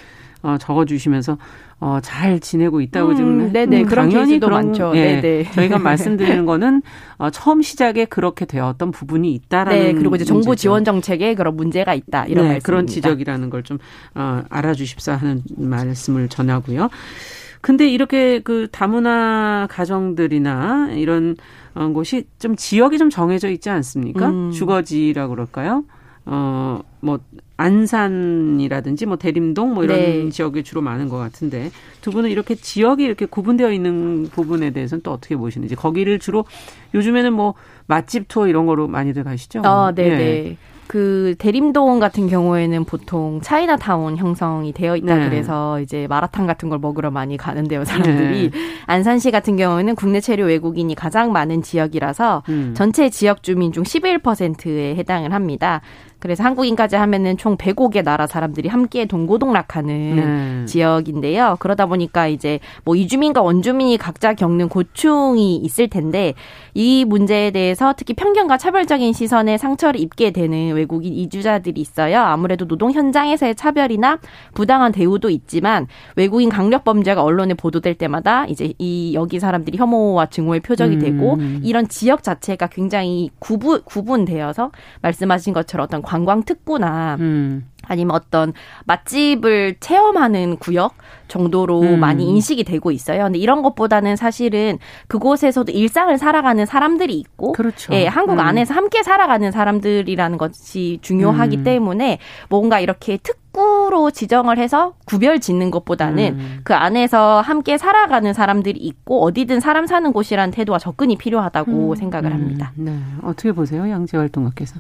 어, 0.44 0.56
적어주시면서 0.60 1.38
어, 1.80 2.00
잘 2.02 2.40
지내고 2.40 2.82
있다고 2.82 3.10
음, 3.12 3.16
지금 3.16 3.54
네네 3.54 3.82
음, 3.82 3.86
그런 3.88 4.10
당연히 4.10 4.40
그런 4.40 4.68
많죠. 4.68 4.92
예, 4.96 5.20
네네. 5.22 5.52
저희가 5.52 5.80
말씀드리는 5.80 6.46
거는 6.46 6.82
어, 7.18 7.30
처음 7.30 7.62
시작에 7.62 8.06
그렇게 8.06 8.46
되었던 8.46 8.92
부분이 8.92 9.34
있다라는 9.34 9.80
네, 9.80 9.94
그리고 9.94 10.16
이제 10.16 10.26
정부 10.26 10.48
문제죠. 10.50 10.62
지원 10.62 10.86
정책에 10.86 11.34
그런 11.36 11.56
문제가 11.56 11.94
있다 11.94 12.26
이런 12.26 12.46
네, 12.46 12.52
말씀 12.54 12.66
그런 12.66 12.88
지적이라는 12.88 13.50
걸 13.50 13.64
좀 13.64 13.80
어, 14.16 14.44
알아주십사 14.50 15.16
하는 15.16 15.42
말씀을 15.58 16.30
전하고요. 16.30 16.90
근데 17.62 17.90
이렇게 17.90 18.40
그 18.40 18.68
다문화 18.72 19.68
가정들이나 19.70 20.92
이런 20.94 21.36
어, 21.76 21.88
곳이 21.90 22.26
좀 22.40 22.56
지역이 22.56 22.98
좀 22.98 23.10
정해져 23.10 23.50
있지 23.50 23.70
않습니까? 23.70 24.30
음. 24.30 24.52
주거지라 24.52 25.28
그럴까요? 25.28 25.84
어, 26.26 26.80
뭐, 27.02 27.20
안산이라든지 27.58 29.06
뭐 29.08 29.18
대림동 29.18 29.74
뭐 29.74 29.84
이런 29.84 29.98
네. 29.98 30.30
지역이 30.30 30.64
주로 30.64 30.82
많은 30.82 31.10
것 31.10 31.18
같은데 31.18 31.72
두 32.02 32.12
분은 32.12 32.30
이렇게 32.30 32.56
지역이 32.56 33.04
이렇게 33.04 33.26
구분되어 33.26 33.72
있는 33.72 34.30
부분에 34.32 34.70
대해서는 34.70 35.02
또 35.02 35.12
어떻게 35.12 35.36
보시는지 35.36 35.76
거기를 35.76 36.20
주로 36.20 36.46
요즘에는 36.94 37.34
뭐 37.34 37.56
맛집 37.88 38.28
투어 38.28 38.48
이런 38.48 38.66
거로 38.68 38.88
많이들 38.88 39.24
가시죠? 39.24 39.62
아, 39.64 39.92
네네. 39.94 40.20
예. 40.20 40.58
그 40.88 41.36
대림동 41.38 42.00
같은 42.00 42.28
경우에는 42.28 42.86
보통 42.86 43.42
차이나타운 43.42 44.16
형성이 44.16 44.72
되어 44.72 44.96
있다 44.96 45.18
네. 45.18 45.30
그래서 45.30 45.82
이제 45.82 46.08
마라탕 46.08 46.48
같은 46.48 46.70
걸 46.70 46.80
먹으러 46.80 47.12
많이 47.12 47.36
가는데요 47.36 47.84
사람들이 47.84 48.52
네. 48.52 48.60
안산시 48.86 49.32
같은 49.32 49.58
경우에는 49.58 49.96
국내 49.96 50.22
체류 50.22 50.46
외국인이 50.46 50.96
가장 50.96 51.34
많은 51.34 51.62
지역이라서 51.62 52.44
음. 52.50 52.74
전체 52.76 53.10
지역 53.10 53.44
주민 53.44 53.74
중 53.74 53.84
11%에 53.84 54.96
해당을 54.96 55.34
합니다. 55.34 55.82
그래서 56.20 56.44
한국인까지 56.44 56.96
하면은 56.96 57.38
총 57.38 57.58
105개 57.58 58.04
나라 58.04 58.28
사람들이 58.28 58.70
함께 58.70 59.06
동고동락하는 59.06 60.16
네. 60.16 60.66
지역인데요. 60.66 61.58
그러다 61.60 61.86
보니까 61.86 62.28
이제 62.28 62.60
뭐 62.84 62.96
이주민과 62.96 63.42
원주민이 63.42 63.98
각자 63.98 64.34
겪는 64.34 64.70
고충이 64.70 65.58
있을 65.58 65.90
텐데 65.90 66.34
이 66.74 67.06
문제에 67.06 67.52
대해서 67.52 67.94
특히 67.98 68.14
편견과 68.14 68.58
차별적인 68.58 69.14
시선에 69.14 69.58
상처를 69.58 70.00
입게 70.00 70.32
되는 70.32 70.74
외국인 70.74 71.14
이주자들이 71.14 71.80
있어요. 71.80 72.20
아무래도 72.20 72.68
노동 72.68 72.92
현장에서의 72.92 73.56
차별이나 73.56 74.20
부당한 74.54 74.92
대우도 74.92 75.30
있지만 75.30 75.88
외국인 76.16 76.50
강력 76.50 76.84
범죄가 76.84 77.24
언론에 77.24 77.54
보도될 77.54 77.96
때마다 77.96 78.46
이제 78.46 78.74
이 78.78 79.14
여기 79.14 79.40
사람들이 79.40 79.78
혐오와 79.78 80.28
증오의 80.28 80.62
표적이 80.62 80.96
음. 80.96 81.00
되고 81.00 81.38
이런 81.64 81.88
지역 81.88 82.24
자체가 82.24 82.68
굉장히 82.68 83.30
구분 83.40 83.82
구분되어서 83.84 84.72
말씀하신 85.02 85.54
것처럼 85.54 85.86
어떤 85.86 86.02
관광 86.08 86.42
특구나 86.44 87.18
음. 87.20 87.68
아니면 87.88 88.16
어떤 88.16 88.54
맛집을 88.86 89.78
체험하는 89.80 90.58
구역 90.58 90.94
정도로 91.28 91.82
음. 91.82 92.00
많이 92.00 92.26
인식이 92.30 92.64
되고 92.64 92.92
있어요. 92.92 93.24
근데 93.26 93.40
이런 93.40 93.62
것보다는 93.62 94.16
사실은 94.16 94.80
그곳에서도 95.08 95.72
일상을 95.72 96.18
살아가는 96.18 96.66
사람들이 96.66 97.16
있고, 97.18 97.52
그렇죠. 97.52 97.94
예, 97.94 98.08
한국 98.08 98.34
음. 98.34 98.40
안에서 98.40 98.74
함께 98.74 99.04
살아가는 99.04 99.52
사람들이라는 99.52 100.38
것이 100.38 101.00
중요하기 101.02 101.58
음. 101.58 101.64
때문에 101.64 102.20
뭔가 102.50 102.80
이렇게 102.80 103.18
특 103.22 103.48
식구로 103.58 104.12
지정을 104.12 104.60
해서 104.60 104.94
구별 105.06 105.40
짓는 105.40 105.72
것보다는 105.72 106.36
음. 106.36 106.60
그 106.64 106.76
안에서 106.76 107.42
함께 107.42 107.78
살아가는 107.78 108.32
사람들이 108.32 108.80
있고 108.80 109.24
어디든 109.24 109.60
사람 109.60 109.88
사는 109.88 110.14
곳이라는 110.14 110.52
태도와 110.52 110.78
접근이 110.78 111.18
필요하다고 111.18 111.90
음. 111.90 111.96
생각을 111.96 112.32
합니다. 112.32 112.72
음. 112.78 112.86
네. 112.86 113.00
어떻게 113.24 113.52
보세요? 113.52 113.90
양재 113.90 114.18
활동가께서? 114.18 114.80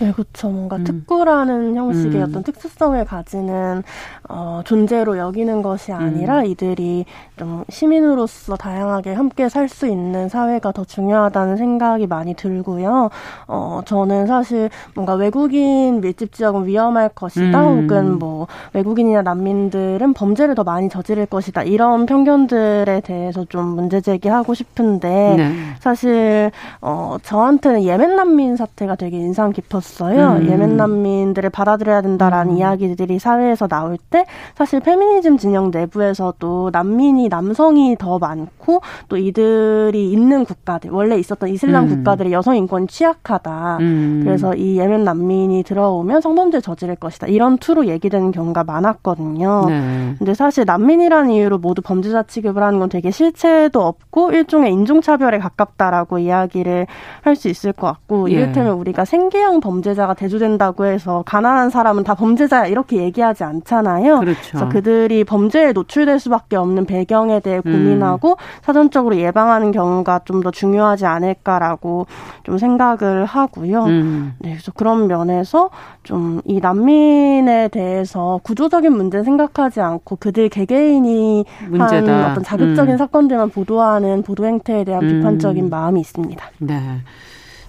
네, 0.00 0.12
그렇죠. 0.12 0.48
뭔가 0.48 0.76
음. 0.76 0.84
특구라는 0.84 1.76
형식의 1.76 2.21
음. 2.22 2.30
어떤 2.30 2.42
특수성을 2.42 3.04
가지는 3.04 3.82
어, 4.28 4.62
존재로 4.64 5.18
여기는 5.18 5.62
것이 5.62 5.92
아니라 5.92 6.40
음. 6.40 6.46
이들이 6.46 7.04
좀 7.36 7.64
시민으로서 7.68 8.56
다양하게 8.56 9.12
함께 9.14 9.48
살 9.48 9.68
수 9.72 9.86
있는 9.86 10.28
사회가 10.28 10.72
더 10.72 10.84
중요하다는 10.84 11.56
생각이 11.56 12.06
많이 12.06 12.34
들고요. 12.34 13.08
어, 13.46 13.80
저는 13.86 14.26
사실 14.26 14.68
뭔가 14.94 15.14
외국인 15.14 16.00
밀집 16.02 16.32
지역은 16.32 16.66
위험할 16.66 17.08
것이다, 17.10 17.70
음. 17.70 17.84
혹은 17.84 18.18
뭐 18.18 18.46
외국인이나 18.74 19.22
난민들은 19.22 20.12
범죄를 20.12 20.54
더 20.54 20.62
많이 20.64 20.88
저지를 20.90 21.26
것이다 21.26 21.62
이런 21.62 22.04
편견들에 22.06 23.00
대해서 23.00 23.44
좀 23.46 23.68
문제 23.68 24.00
제기하고 24.00 24.52
싶은데 24.52 25.08
네. 25.38 25.52
사실 25.80 26.50
어, 26.82 27.16
저한테는 27.22 27.84
예멘 27.84 28.16
난민 28.16 28.56
사태가 28.56 28.96
되게 28.96 29.16
인상 29.16 29.52
깊었어요. 29.52 30.38
음. 30.40 30.48
예멘 30.50 30.76
난민들을 30.76 31.48
받아들여야 31.50 32.02
된다 32.02 32.11
라는 32.18 32.54
음. 32.54 32.58
이야기들이 32.58 33.18
사회에서 33.18 33.68
나올 33.68 33.98
때 34.10 34.24
사실 34.56 34.80
페미니즘 34.80 35.38
진영 35.38 35.70
내부에서도 35.70 36.70
난민이 36.72 37.28
남성이 37.28 37.96
더 37.96 38.18
많고 38.18 38.80
또 39.08 39.16
이들이 39.16 40.10
있는 40.10 40.44
국가들 40.44 40.90
원래 40.90 41.18
있었던 41.18 41.48
이슬람 41.48 41.84
음. 41.84 41.88
국가들의 41.88 42.32
여성 42.32 42.56
인권이 42.56 42.86
취약하다. 42.88 43.78
음. 43.80 44.22
그래서 44.24 44.54
이 44.54 44.78
예멘 44.78 45.04
난민이 45.04 45.62
들어오면 45.62 46.20
성범죄 46.20 46.60
저지를 46.60 46.96
것이다. 46.96 47.26
이런 47.28 47.58
투로 47.58 47.86
얘기되는 47.86 48.32
경우가 48.32 48.64
많았거든요. 48.64 49.66
네. 49.68 50.14
근데 50.18 50.34
사실 50.34 50.64
난민이라는 50.66 51.30
이유로 51.30 51.58
모두 51.58 51.82
범죄자 51.82 52.22
취급을 52.24 52.62
하는 52.62 52.78
건 52.78 52.88
되게 52.88 53.10
실체도 53.10 53.80
없고 53.80 54.32
일종의 54.32 54.72
인종차별에 54.72 55.38
가깝다라고 55.38 56.18
이야기를 56.18 56.86
할 57.22 57.32
수 57.32 57.48
있을 57.48 57.72
것 57.72 57.86
같고 57.86 58.30
예. 58.30 58.34
이를테면 58.34 58.74
우리가 58.74 59.06
생계형 59.06 59.60
범죄 59.60 59.92
범죄자가 59.92 60.14
대두된다고 60.14 60.84
해서 60.86 61.22
가난한 61.26 61.70
사람은 61.70 62.01
다 62.04 62.14
범죄자야 62.14 62.66
이렇게 62.66 62.96
얘기하지 62.98 63.44
않잖아요. 63.44 64.20
그렇죠. 64.20 64.40
그래서 64.50 64.68
그들이 64.68 65.24
범죄에 65.24 65.72
노출될 65.72 66.18
수밖에 66.18 66.56
없는 66.56 66.84
배경에 66.86 67.40
대해 67.40 67.60
음. 67.64 67.72
고민하고 67.72 68.30
음. 68.32 68.36
사전적으로 68.62 69.16
예방하는 69.16 69.72
경우가 69.72 70.20
좀 70.24 70.42
더 70.42 70.50
중요하지 70.50 71.06
않을까라고 71.06 72.06
좀 72.42 72.58
생각을 72.58 73.24
하고요. 73.26 73.84
음. 73.84 74.34
네, 74.40 74.50
그래서 74.50 74.72
그런 74.72 75.06
면에서 75.06 75.70
좀 76.02 76.42
이 76.44 76.60
난민에 76.60 77.68
대해서 77.68 78.40
구조적인 78.42 78.92
문제 78.92 79.22
생각하지 79.22 79.80
않고 79.80 80.16
그들 80.16 80.48
개개인이 80.48 81.44
문제다. 81.68 82.12
한 82.12 82.30
어떤 82.32 82.42
자극적인 82.44 82.94
음. 82.94 82.98
사건들만 82.98 83.50
보도하는 83.50 84.22
보도 84.22 84.44
행태에 84.46 84.84
대한 84.84 85.04
음. 85.04 85.08
비판적인 85.08 85.70
마음이 85.70 86.00
있습니다. 86.00 86.44
네. 86.58 86.80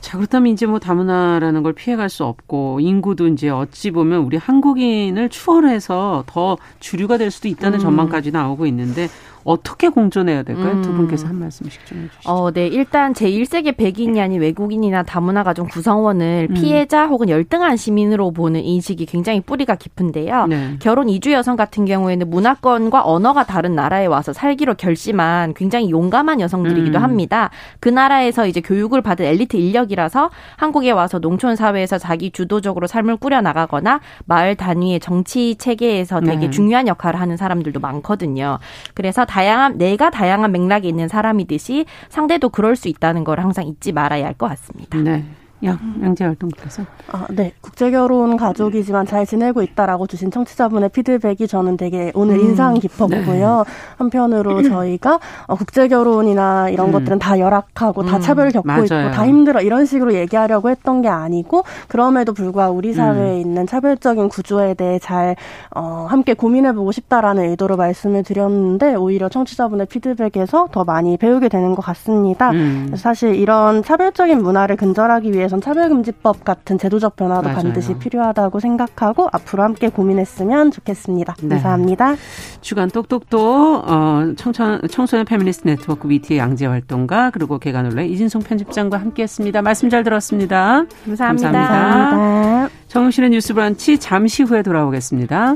자, 0.04 0.18
그렇다면 0.18 0.52
이제 0.52 0.66
뭐 0.66 0.80
다문화라는 0.80 1.63
걸 1.63 1.72
피해갈 1.72 2.10
수 2.10 2.26
없고 2.26 2.82
인구도 2.82 3.30
이제 3.30 3.48
어찌 3.48 3.89
보면 3.89 4.24
우리 4.24 4.36
한국인을 4.36 5.30
추월해서 5.30 6.26
더 6.28 6.58
주류가 6.82 7.18
될 7.18 7.32
수도 7.32 7.48
있다는 7.48 7.80
음. 7.80 7.84
전망까지 7.84 8.32
나오고 8.32 8.66
있는데 8.66 9.08
어떻게 9.44 9.90
공존해야 9.90 10.44
될까요? 10.44 10.72
음. 10.72 10.82
두 10.82 10.94
분께서 10.94 11.28
한 11.28 11.40
말씀씩 11.40 11.86
좀 11.86 12.04
해주시죠. 12.04 12.30
어, 12.30 12.52
네. 12.52 12.68
일단 12.68 13.14
제1세계 13.14 13.76
백인이 13.76 14.20
아닌 14.22 14.42
외국인이나 14.42 15.04
다문화 15.04 15.44
가정 15.44 15.68
구성원을 15.68 16.48
음. 16.50 16.54
피해자 16.54 17.08
혹은 17.08 17.30
열등한 17.30 17.78
시민으로 17.78 18.32
보는 18.32 18.62
인식이 18.62 19.06
굉장히 19.06 19.42
뿌리가 19.42 19.76
깊은데요. 19.76 20.48
네. 20.48 20.78
결혼 20.80 21.10
이주 21.10 21.32
여성 21.32 21.56
같은 21.56 21.86
경우에는 21.86 22.30
문화권과 22.30 23.04
언어가 23.06 23.46
다른 23.46 23.76
나라에 23.76 24.06
와서 24.06 24.34
살기로 24.34 24.76
결심한 24.76 25.54
굉장히 25.54 25.90
용감한 25.90 26.40
여성들이기도 26.40 27.00
음. 27.00 27.04
합니다. 27.04 27.50
그 27.80 27.90
나라에서 27.90 28.48
이제 28.48 28.62
교육을 28.62 29.02
받은 29.02 29.26
엘리트 29.26 29.58
인력이라서 29.58 30.30
한국에 30.58 30.92
와서 30.92 31.20
농촌 31.20 31.56
사회에서 31.56 31.98
자기 31.98 32.32
주도적으로 32.32 32.88
삶을 32.88 33.18
꾸려 33.18 33.42
나가거나 33.42 34.00
마을 34.26 34.56
단위의 34.56 35.00
정치 35.00 35.56
체계에서 35.56 36.22
되게 36.22 36.46
네. 36.46 36.50
중요한 36.50 36.88
역할을 36.88 37.20
하는 37.20 37.38
사람들도 37.38 37.80
많거든요. 37.80 38.60
그래서 38.94 39.26
다양한 39.34 39.80
내가 39.80 40.12
다양한 40.12 40.52
맥락이 40.52 40.88
있는 40.88 41.08
사람이듯이 41.08 41.86
상대도 42.10 42.50
그럴 42.50 42.76
수 42.76 42.88
있다는 42.88 43.24
걸 43.24 43.39
항상 43.39 43.65
잊지 43.65 43.91
말아야 43.91 44.26
할 44.28 44.34
것 44.36 44.48
같습니다. 44.50 44.98
네. 45.00 45.24
양, 45.63 45.78
양재 46.02 46.26
활동께서. 46.26 46.84
아, 47.12 47.26
네. 47.30 47.54
국제결혼 47.62 48.38
가족이지만 48.38 49.06
잘 49.06 49.26
지내고 49.26 49.62
있다라고 49.62 50.08
주신 50.08 50.30
청취자분의 50.30 50.89
피드백이 50.89 51.47
저는 51.47 51.78
되게 51.78 52.12
오늘 52.15 52.36
음, 52.36 52.41
인상 52.41 52.73
깊었고요. 52.76 53.63
네. 53.65 53.71
한편으로 53.97 54.63
저희가 54.63 55.19
어, 55.47 55.56
국제결혼이나 55.56 56.69
이런 56.69 56.88
음. 56.88 56.91
것들은 56.91 57.19
다 57.19 57.39
열악하고 57.39 58.02
음, 58.02 58.08
다 58.08 58.19
차별을 58.19 58.52
겪고 58.52 58.67
맞아요. 58.67 58.84
있고 58.84 59.12
다 59.12 59.26
힘들어 59.26 59.62
이런 59.62 59.86
식으로 59.86 60.13
얘기하려고 60.13 60.69
했던 60.69 61.02
게 61.02 61.08
아니고 61.08 61.63
그럼에도 61.88 62.34
불구하고 62.34 62.76
우리 62.76 62.93
사회에 62.93 63.36
음. 63.36 63.39
있는 63.39 63.67
차별적인 63.67 64.30
구조에 64.30 64.73
대해 64.73 64.99
잘 64.99 65.36
어, 65.73 66.08
함께 66.10 66.34
고민해보고 66.34 66.91
싶다라는 66.91 67.52
의도로 67.52 67.78
말씀을 67.78 68.23
드렸는데 68.23 68.95
오히려 68.95 69.30
청취자분의 69.30 69.88
피드백에서 69.88 70.67
더 70.71 70.84
많이 70.84 71.17
배우게 71.17 71.47
되는 71.49 71.76
것 71.76 71.82
같습니다. 71.86 72.52
음. 72.52 72.93
사실 72.95 73.36
이런 73.36 73.84
차별적인 73.84 74.41
문화를 74.41 74.76
근절하기 74.76 75.32
위해서 75.32 75.53
대해선 75.54 75.62
차별금지법 75.62 76.44
같은 76.44 76.78
제도적 76.78 77.16
변화도 77.16 77.44
맞아요. 77.44 77.56
반드시 77.56 77.94
필요하다고 77.94 78.60
생각하고 78.60 79.30
앞으로 79.32 79.63
함께 79.63 79.89
고민했으면 79.89 80.72
좋겠습니다. 80.72 81.36
네. 81.42 81.50
감사합니다. 81.50 82.16
주간 82.62 82.89
똑똑똑 82.89 83.88
어, 83.88 84.34
청천, 84.36 84.82
청소년 84.89 85.26
페미니스트 85.26 85.68
네트워크 85.68 86.10
위티의 86.10 86.39
양재 86.39 86.66
활동가 86.66 87.30
그리고 87.30 87.60
계간홀로 87.60 88.08
이진송 88.08 88.42
편집장과 88.42 88.98
함께했습니다. 88.98 89.62
말씀 89.62 89.89
잘 89.89 90.04
들었습니다. 90.04 90.86
감사합니다. 91.06 91.52
감사합니다. 91.52 91.70
감사합니다. 91.70 92.70
정신의 92.88 93.30
뉴스 93.30 93.54
브런치 93.54 94.00
잠시 94.00 94.44
후에 94.44 94.63
돌아오겠습니다. 94.63 95.56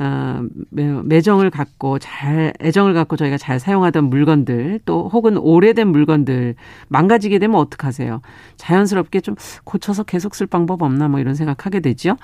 어, 0.00 0.42
매정을 0.70 1.50
갖고 1.50 1.98
잘, 1.98 2.52
애정을 2.60 2.94
갖고 2.94 3.16
저희가 3.16 3.36
잘 3.36 3.58
사용하던 3.58 4.04
물건들, 4.04 4.80
또 4.84 5.08
혹은 5.12 5.36
오래된 5.36 5.88
물건들 5.88 6.54
망가지게 6.86 7.40
되면 7.40 7.56
어떡하세요? 7.58 8.20
자연스럽게 8.56 9.20
좀 9.20 9.34
고쳐서 9.64 10.04
계속 10.04 10.36
쓸 10.36 10.46
방법 10.46 10.82
없나 10.82 11.08
뭐 11.08 11.18
이런 11.18 11.34
생각하게 11.34 11.80
되죠. 11.80 12.16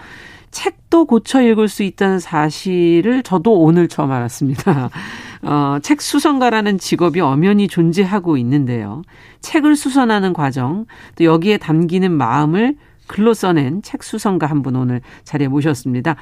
책도 0.53 1.07
고쳐 1.07 1.43
읽을 1.43 1.67
수 1.67 1.83
있다는 1.83 2.21
사실을 2.21 3.25
저도 3.25 3.53
오늘 3.61 3.89
처음 3.89 4.13
알았습니다. 4.13 4.89
어, 5.43 5.79
책 5.83 6.01
수선가라는 6.01 6.79
직업이 6.79 7.21
엄연히 7.21 7.67
존재하고 7.67 8.37
있는데요. 8.37 9.03
책을 9.41 9.75
수선하는 9.75 10.33
과정, 10.33 10.87
또 11.17 11.25
여기에 11.25 11.59
담기는 11.59 12.09
마음을 12.13 12.77
글로 13.09 13.35
써낸 13.35 13.83
책 13.83 14.03
수선가 14.05 14.47
한 14.47 14.63
분 14.63 14.77
오늘 14.77 15.01
자리에 15.25 15.49
모셨습니다. 15.49 16.17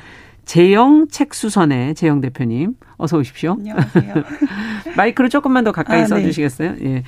재영 0.44 1.08
책수선의 1.08 1.94
재영 1.94 2.20
대표님 2.20 2.74
어서 2.96 3.16
오십시오. 3.18 3.52
안녕하세요. 3.52 4.14
마이크를 4.96 5.30
조금만 5.30 5.64
더 5.64 5.72
가까이 5.72 6.00
아, 6.00 6.02
네. 6.02 6.06
써주시겠어요? 6.08 6.74
예. 6.82 7.02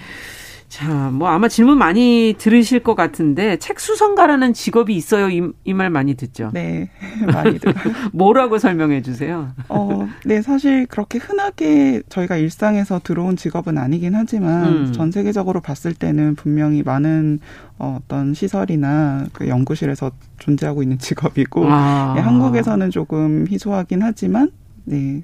자, 0.74 1.08
뭐 1.12 1.28
아마 1.28 1.46
질문 1.46 1.78
많이 1.78 2.34
들으실 2.37 2.80
것 2.80 2.96
같은데 2.96 3.58
책 3.58 3.78
수선가라는 3.78 4.54
직업이 4.54 4.96
있어요. 4.96 5.28
이 5.30 5.72
말 5.72 5.88
많이 5.88 6.14
듣죠. 6.16 6.50
네, 6.52 6.90
많이 7.32 7.60
들어요. 7.60 7.76
뭐라고 8.12 8.58
설명해 8.58 9.02
주세요. 9.02 9.52
어, 9.68 10.08
네, 10.24 10.42
사실 10.42 10.87
그렇게 10.87 11.18
흔하게 11.18 12.02
저희가 12.08 12.38
일상에서 12.38 13.00
들어온 13.04 13.37
직업은 13.37 13.78
아니긴 13.78 14.16
하지만 14.16 14.64
음. 14.87 14.92
전 14.92 15.12
세계적으로 15.12 15.60
봤을 15.60 15.94
때는 15.94 16.34
분명히 16.34 16.82
많은 16.82 17.38
어, 17.78 18.00
어떤 18.02 18.34
시설이나 18.34 19.26
그 19.32 19.46
연구실에서 19.46 20.10
존재하고 20.38 20.82
있는 20.82 20.98
직업이고 20.98 21.66
아. 21.70 22.14
네, 22.16 22.20
한국에서는 22.20 22.90
조금 22.90 23.46
희소하긴 23.48 24.02
하지만 24.02 24.50
네. 24.87 25.22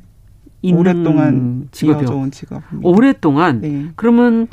오랫동안 0.62 1.68
이어져온 1.82 2.30
직업입니다. 2.30 2.88
오랫동안? 2.88 3.60
네. 3.62 3.86
그러면 3.96 4.46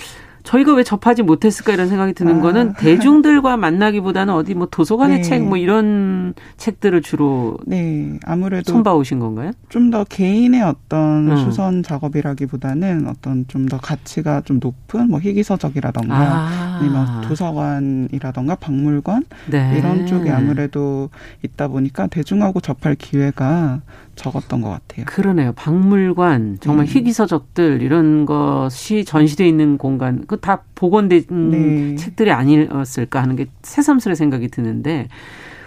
저희가 0.48 0.74
왜 0.76 0.84
접하지 0.84 1.24
못했을까 1.24 1.74
이런 1.74 1.90
생각이 1.90 2.14
드는 2.14 2.38
아. 2.38 2.42
거는 2.42 2.74
대중들과 2.76 3.58
만나기보다는 3.58 4.34
어디 4.34 4.54
뭐 4.54 4.68
도서관의 4.72 5.18
네. 5.18 5.22
책뭐 5.24 5.58
이런 5.58 6.34
책들을 6.56 7.02
주로 7.02 7.58
네 7.66 8.18
아무래도 8.24 8.72
손봐 8.72 8.94
오신 8.94 9.20
건가요? 9.20 9.52
좀 9.70 9.92
더 9.92 10.04
개인의 10.06 10.62
어떤 10.64 11.32
음. 11.32 11.38
수선 11.38 11.84
작업이라기보다는 11.84 13.08
어떤 13.08 13.46
좀 13.48 13.68
더 13.68 13.78
가치가 13.78 14.40
좀 14.42 14.60
높은 14.62 15.10
뭐 15.10 15.20
희귀서적이라던가 15.20 16.16
아. 16.16 16.80
니면 16.82 17.22
도서관이라던가 17.28 18.56
박물관 18.56 19.24
네. 19.52 19.76
이런 19.78 20.06
쪽에 20.06 20.30
아무래도 20.32 21.10
있다 21.44 21.68
보니까 21.68 22.08
대중하고 22.08 22.62
접할 22.62 22.96
기회가 22.96 23.82
적었던 24.18 24.62
것 24.62 24.70
같아요. 24.70 25.06
그러네요. 25.06 25.54
박물관 25.54 26.58
정말 26.60 26.86
네. 26.86 26.92
희귀서적들 26.94 27.82
이런 27.82 28.26
것이 28.26 29.06
전시돼 29.06 29.48
있는 29.48 29.78
공간 29.78 30.26
그 30.28 30.38
다 30.38 30.64
복원된 30.76 31.24
네. 31.52 31.96
책들이 31.96 32.32
아니었을까 32.32 33.22
하는 33.22 33.36
게 33.36 33.48
새삼스레 33.64 34.16
생각이 34.16 34.50
드는데 34.50 35.08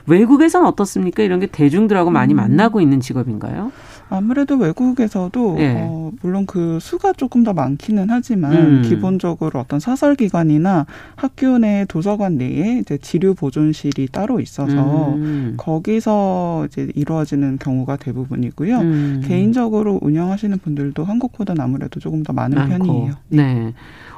외국에서는 0.07 0.67
어떻습니까? 0.67 1.23
이런 1.23 1.41
게 1.41 1.47
대중들하고 1.47 2.11
많이 2.11 2.35
음. 2.35 2.37
만나고 2.37 2.81
있는 2.81 3.01
직업인가요? 3.01 3.73
아무래도 4.11 4.57
외국에서도 4.57 5.55
네. 5.57 5.77
어, 5.79 6.11
물론 6.21 6.45
그 6.45 6.79
수가 6.81 7.13
조금 7.13 7.45
더 7.45 7.53
많기는 7.53 8.11
하지만 8.11 8.53
음. 8.53 8.83
기본적으로 8.83 9.61
어떤 9.61 9.79
사설 9.79 10.17
기관이나 10.17 10.87
학교 11.15 11.59
내 11.59 11.87
도서관 11.89 12.37
내에 12.37 12.79
이제 12.81 12.99
지류 12.99 13.35
보존실이 13.35 14.09
따로 14.11 14.41
있어서 14.41 15.15
음. 15.15 15.55
거기서 15.57 16.67
이제 16.67 16.89
이루어지는 16.95 17.59
경우가 17.59 17.97
대부분이고요. 17.97 18.79
음. 18.81 19.23
개인적으로 19.25 19.99
운영하시는 20.03 20.59
분들도 20.59 21.05
한국보다는 21.05 21.63
아무래도 21.63 22.01
조금 22.01 22.23
더 22.25 22.33
많은 22.33 22.59
많고. 22.59 22.77
편이에요. 22.79 23.13
네. 23.29 23.55
네. 23.55 23.75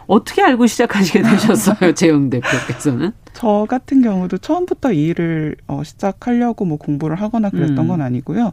어떻게 0.07 0.43
알고 0.43 0.67
시작하시게 0.67 1.23
되셨어요, 1.23 1.93
재영 1.95 2.31
대표께서는? 2.31 3.13
저 3.35 3.67
같은 3.69 4.03
경우도 4.03 4.39
처음부터 4.39 4.93
이 4.93 5.05
일을 5.05 5.57
어, 5.67 5.83
시작하려고 5.85 6.65
뭐 6.65 6.77
공부를 6.79 7.17
하거나 7.17 7.51
그랬던 7.51 7.79
음. 7.79 7.89
건 7.89 8.01
아니고요. 8.01 8.53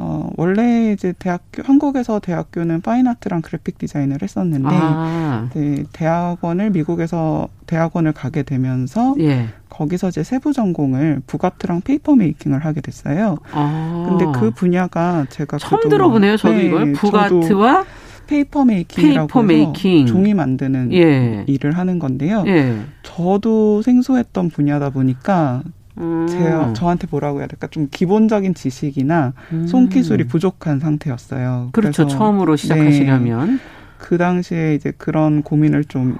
어, 0.00 0.30
원래 0.36 0.92
이제 0.92 1.12
대학교, 1.18 1.62
한국에서 1.64 2.20
대학교는 2.20 2.82
파인아트랑 2.82 3.42
그래픽 3.42 3.78
디자인을 3.78 4.18
했었는데, 4.22 4.68
아. 4.70 5.48
네, 5.54 5.82
대학원을 5.92 6.70
미국에서 6.70 7.48
대학원을 7.66 8.12
가게 8.12 8.44
되면서, 8.44 9.16
예. 9.18 9.48
거기서 9.68 10.08
이제 10.08 10.22
세부 10.22 10.52
전공을 10.52 11.22
book 11.26 11.46
art랑 11.46 11.80
paper 11.80 12.14
making을 12.14 12.64
하게 12.64 12.80
됐어요. 12.80 13.38
아. 13.52 14.06
근데 14.08 14.26
그 14.38 14.52
분야가 14.52 15.26
제가 15.30 15.58
처음 15.58 15.88
들어보네요, 15.88 16.36
저도 16.36 16.54
네, 16.54 16.66
이걸. 16.66 16.92
book 16.92 17.33
art와 17.33 17.84
paper 18.28 18.64
making이라고 18.64 19.26
paper 19.26 19.42
making. 19.42 20.06
종이 20.06 20.32
만드는 20.34 20.92
예. 20.92 21.44
일을 21.48 21.76
하는 21.76 21.98
건데요. 21.98 22.44
예. 22.46 22.78
저도 23.02 23.82
생소했던 23.82 24.50
분야다 24.50 24.90
보니까 24.90 25.62
음. 25.98 26.26
제 26.28 26.74
저한테 26.74 27.06
뭐라고 27.10 27.40
해야 27.40 27.46
될까 27.46 27.66
좀 27.68 27.88
기본적인 27.90 28.54
지식이나 28.54 29.32
음. 29.52 29.66
손기술이 29.66 30.24
부족한 30.26 30.80
상태였어요. 30.80 31.70
그렇죠. 31.72 32.06
처음으로 32.06 32.56
시작하시려면 32.56 33.56
네. 33.56 33.58
그 33.98 34.16
당시에 34.16 34.74
이제 34.74 34.92
그런 34.96 35.42
고민을 35.42 35.84
좀 35.84 36.18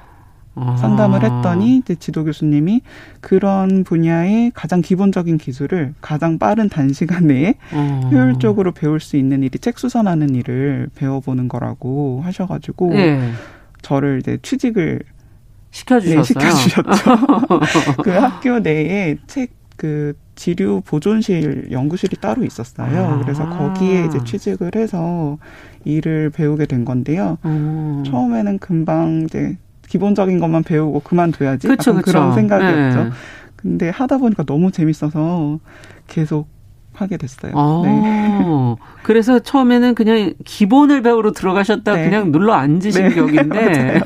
아. 0.60 0.76
상담을 0.76 1.22
했더니 1.22 1.76
이제 1.76 1.94
지도 1.94 2.24
교수님이 2.24 2.82
그런 3.20 3.84
분야의 3.84 4.50
가장 4.54 4.80
기본적인 4.80 5.38
기술을 5.38 5.94
가장 6.00 6.38
빠른 6.38 6.68
단시간 6.68 7.28
내에 7.28 7.54
아. 7.72 8.08
효율적으로 8.10 8.72
배울 8.72 8.98
수 9.00 9.16
있는 9.16 9.42
일이 9.42 9.58
책 9.58 9.78
수선하는 9.78 10.34
일을 10.34 10.88
배워보는 10.96 11.48
거라고 11.48 12.22
하셔가지고 12.24 12.90
네. 12.90 13.32
저를 13.82 14.18
이제 14.20 14.38
취직을 14.42 15.00
시켜주셨어요. 15.70 16.18
네, 16.18 16.24
시켜주셨죠. 16.24 17.20
그 18.02 18.10
학교 18.10 18.58
내에 18.58 19.16
책 19.26 19.57
그 19.78 20.12
지류 20.34 20.82
보존실 20.84 21.68
연구실이 21.70 22.16
따로 22.20 22.44
있었어요. 22.44 23.06
아. 23.06 23.18
그래서 23.22 23.48
거기에 23.48 24.06
이제 24.06 24.18
취직을 24.24 24.72
해서 24.74 25.38
일을 25.84 26.30
배우게 26.30 26.66
된 26.66 26.84
건데요. 26.84 27.38
음. 27.44 28.02
처음에는 28.04 28.58
금방 28.58 29.22
이제 29.24 29.56
기본적인 29.88 30.40
것만 30.40 30.64
배우고 30.64 31.00
그만둬야지. 31.00 31.68
그쵸, 31.68 31.94
그쵸. 31.94 32.12
그런 32.12 32.34
생각이었죠. 32.34 33.04
네. 33.04 33.10
근데 33.56 33.88
하다 33.88 34.18
보니까 34.18 34.42
너무 34.42 34.70
재밌어서 34.72 35.60
계속 36.08 36.48
하게 36.92 37.16
됐어요. 37.16 37.52
아, 37.54 37.82
네. 37.84 38.76
그래서 39.04 39.38
처음에는 39.38 39.94
그냥 39.94 40.34
기본을 40.44 41.02
배우러 41.02 41.30
들어가셨다 41.30 41.94
네. 41.94 42.04
그냥 42.04 42.32
눌러 42.32 42.54
앉으신 42.54 43.08
네. 43.08 43.14
격인데 43.14 44.00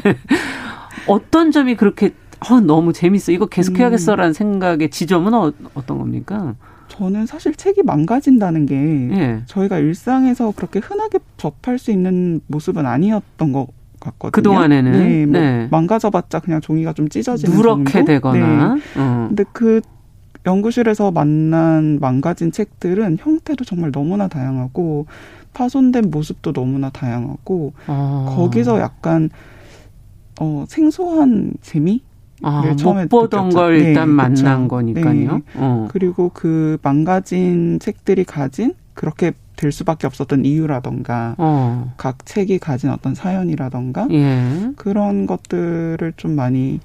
어떤 1.06 1.50
점이 1.50 1.76
그렇게 1.76 2.12
어, 2.50 2.60
너무 2.60 2.92
재밌어. 2.92 3.32
이거 3.32 3.46
계속 3.46 3.78
해야겠어라는 3.78 4.30
음. 4.30 4.32
생각의 4.32 4.90
지점은 4.90 5.34
어, 5.34 5.52
떤 5.86 5.98
겁니까? 5.98 6.54
저는 6.88 7.26
사실 7.26 7.54
책이 7.54 7.82
망가진다는 7.84 8.66
게 8.66 8.74
예. 9.16 9.42
저희가 9.46 9.78
일상에서 9.78 10.52
그렇게 10.54 10.78
흔하게 10.78 11.20
접할 11.38 11.78
수 11.78 11.90
있는 11.90 12.40
모습은 12.48 12.84
아니었던 12.84 13.52
것 13.52 13.68
같거든요. 13.98 14.30
그동안에는 14.32 14.92
네, 14.92 15.26
뭐 15.26 15.40
네. 15.40 15.68
망가져봤자 15.70 16.40
그냥 16.40 16.60
종이가 16.60 16.92
좀 16.92 17.08
찢어지는 17.08 17.56
누렇게 17.56 17.92
정도? 17.92 18.06
되거나. 18.06 18.74
네. 18.74 18.80
어. 18.96 19.26
근데 19.28 19.44
그 19.52 19.80
연구실에서 20.44 21.12
만난 21.12 21.98
망가진 22.00 22.52
책들은 22.52 23.18
형태도 23.20 23.64
정말 23.64 23.90
너무나 23.92 24.28
다양하고 24.28 25.06
파손된 25.54 26.10
모습도 26.10 26.52
너무나 26.52 26.90
다양하고 26.90 27.72
어. 27.86 28.34
거기서 28.36 28.80
약간 28.80 29.30
어 30.40 30.64
생소한 30.68 31.52
재미 31.62 32.02
아, 32.42 32.74
처음에 32.76 33.02
못 33.02 33.08
보던 33.08 33.48
느꼈죠. 33.48 33.56
걸 33.56 33.76
일단 33.76 34.08
네, 34.08 34.14
만난 34.14 34.34
그렇죠. 34.34 34.68
거니까요. 34.68 35.36
네. 35.36 35.42
어. 35.54 35.88
그리고 35.90 36.30
그 36.34 36.78
망가진 36.82 37.78
책들이 37.80 38.24
가진 38.24 38.74
그렇게 38.94 39.32
될 39.56 39.70
수밖에 39.70 40.06
없었던 40.06 40.44
이유라던가 40.44 41.36
어. 41.38 41.92
각 41.96 42.26
책이 42.26 42.58
가진 42.58 42.90
어떤 42.90 43.14
사연이라던가 43.14 44.08
예. 44.10 44.70
그런 44.76 45.26
것들을 45.26 46.12
좀 46.16 46.34
많이 46.34 46.80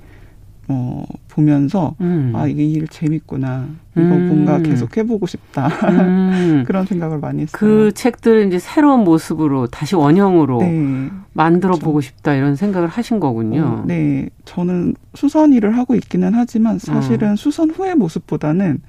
어, 0.70 1.06
보면서 1.30 1.96
음. 2.02 2.34
아 2.36 2.46
이게 2.46 2.66
일 2.66 2.88
재밌구나 2.88 3.68
이거 3.94 4.02
음. 4.02 4.28
뭔가 4.28 4.60
계속 4.60 4.98
해보고 4.98 5.26
싶다 5.26 5.68
음. 5.68 6.64
그런 6.68 6.86
생각을 6.86 7.20
많이 7.20 7.44
했어요. 7.44 7.58
그 7.58 7.92
책들 7.94 8.48
이제 8.48 8.60
새로운 8.60 9.04
모습으로 9.04 9.68
다시 9.68 9.96
원형으로 9.96 10.60
네. 10.60 11.10
만들어 11.34 11.72
그렇죠. 11.72 11.86
보고 11.86 12.02
싶다 12.02 12.34
이런 12.34 12.56
생각을 12.56 12.88
하신 12.90 13.20
거군요. 13.20 13.62
어, 13.62 13.84
네, 13.86 14.30
저는 14.46 14.96
수선 15.14 15.54
일을 15.54 15.78
하고 15.78 15.96
있기는 15.96 16.34
하지만 16.34 16.80
사실은 16.80 17.34
어. 17.34 17.36
수선 17.36 17.70
후의 17.70 17.96
모습보다는 17.96 18.82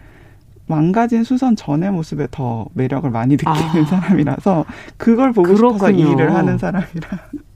망가진 0.68 1.24
수선 1.24 1.56
전의 1.56 1.90
모습에 1.90 2.28
더 2.30 2.66
매력을 2.74 3.10
많이 3.10 3.32
느끼는 3.32 3.82
아. 3.82 3.84
사람이라서 3.86 4.64
그걸 4.96 5.32
보고 5.32 5.54
그렇군요. 5.54 5.72
싶어서 5.78 5.90
일을 6.12 6.34
하는 6.34 6.58
사람이라. 6.58 7.08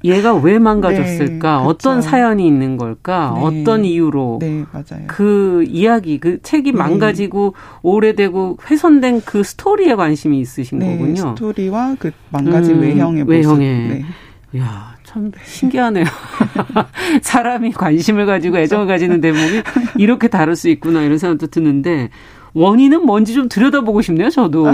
얘가 0.05 0.35
왜 0.35 0.59
망가졌을까? 0.59 1.59
네, 1.61 1.64
어떤 1.66 2.01
사연이 2.03 2.46
있는 2.46 2.77
걸까? 2.77 3.35
네. 3.37 3.42
어떤 3.61 3.85
이유로? 3.85 4.38
네, 4.40 4.64
맞아요. 4.72 5.05
그 5.07 5.62
이야기, 5.68 6.18
그 6.18 6.40
책이 6.42 6.72
네. 6.72 6.79
망가지고 6.79 7.55
오래되고 7.83 8.59
훼손된 8.68 9.22
그 9.25 9.44
스토리에 9.44 9.94
관심이 9.94 10.40
있으신 10.40 10.79
네, 10.79 10.96
거군요. 10.96 11.35
스토리와 11.37 11.96
그 11.98 12.11
망가진 12.31 12.77
음, 12.77 12.81
외형의 12.81 13.25
모습. 13.25 13.31
외형에. 13.31 13.88
네. 13.88 14.59
야, 14.59 14.96
참 15.05 15.31
신기하네요. 15.44 16.05
사람이 17.22 17.72
관심을 17.72 18.27
가지고 18.27 18.59
애정을 18.59 18.87
가지는 18.87 19.20
대목이 19.20 19.62
이렇게 19.98 20.29
다를 20.29 20.57
수 20.57 20.68
있구나 20.68 21.03
이런 21.03 21.18
생각도 21.18 21.46
드는데 21.46 22.11
원인은 22.55 23.07
뭔지 23.07 23.35
좀 23.35 23.49
들여다보고 23.49 24.03
싶네요, 24.03 24.31
저도. 24.31 24.69
아, 24.69 24.73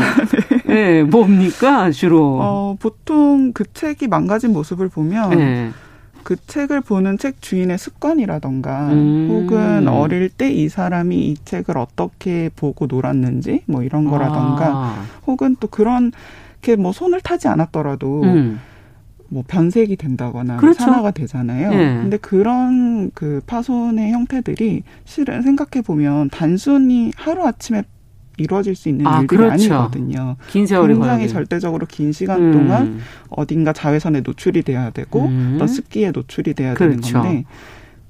네. 0.67 0.75
네. 0.75 1.03
뭡니까, 1.03 1.91
주로? 1.91 2.39
어, 2.41 2.77
보통 2.79 3.53
그 3.53 3.65
책이 3.73 4.09
망가진 4.09 4.53
모습을 4.53 4.89
보면 4.89 5.31
네. 5.31 5.71
그 6.25 6.37
책을 6.47 6.81
보는 6.83 7.17
책 7.19 7.41
주인의 7.41 7.79
습관이라던가 7.79 8.89
음. 8.93 9.29
혹은 9.31 9.89
어릴 9.89 10.29
때 10.29 10.53
이 10.53 10.69
사람이 10.69 11.17
이 11.17 11.37
책을 11.45 11.79
어떻게 11.79 12.51
보고 12.55 12.87
놀았는지 12.87 13.63
뭐 13.67 13.83
이런 13.83 14.05
거라던가 14.05 14.67
아. 14.67 15.03
혹은 15.27 15.57
또 15.61 15.69
그런 15.69 16.13
게뭐 16.63 16.93
손을 16.93 17.21
타지 17.23 17.49
않았더라도 17.49 18.23
음. 18.25 18.61
뭐 19.29 19.45
변색이 19.47 19.97
된다거나 19.97 20.57
그렇죠. 20.57 20.81
산화가 20.85 21.11
되잖아요. 21.11 21.71
네. 21.71 21.77
근데 22.01 22.17
그런 22.17 23.11
그 23.13 23.41
파손의 23.47 24.13
형태들이 24.13 24.83
실은 25.05 25.43
생각해 25.43 25.83
보면 25.85 26.31
단순히 26.31 27.13
하루 27.17 27.47
아침에 27.47 27.83
이루어질 28.39 28.75
수 28.75 28.89
있는 28.89 29.07
아, 29.07 29.21
일들이 29.21 29.39
그렇죠. 29.39 29.75
아니거든요. 29.75 30.37
긴 30.49 30.67
세월이 30.67 30.95
굉장히 30.95 31.29
절대적으로 31.29 31.87
긴 31.87 32.13
시간 32.13 32.41
음. 32.41 32.53
동안 32.53 32.99
어딘가 33.29 33.73
자외선에 33.73 34.21
노출이 34.21 34.63
돼야 34.63 34.91
되고 34.91 35.27
음. 35.27 35.55
어떤 35.57 35.69
습기에 35.69 36.13
노출이 36.13 36.55
돼야 36.55 36.75
그렇죠. 36.75 37.01
되는 37.01 37.13
건데 37.13 37.45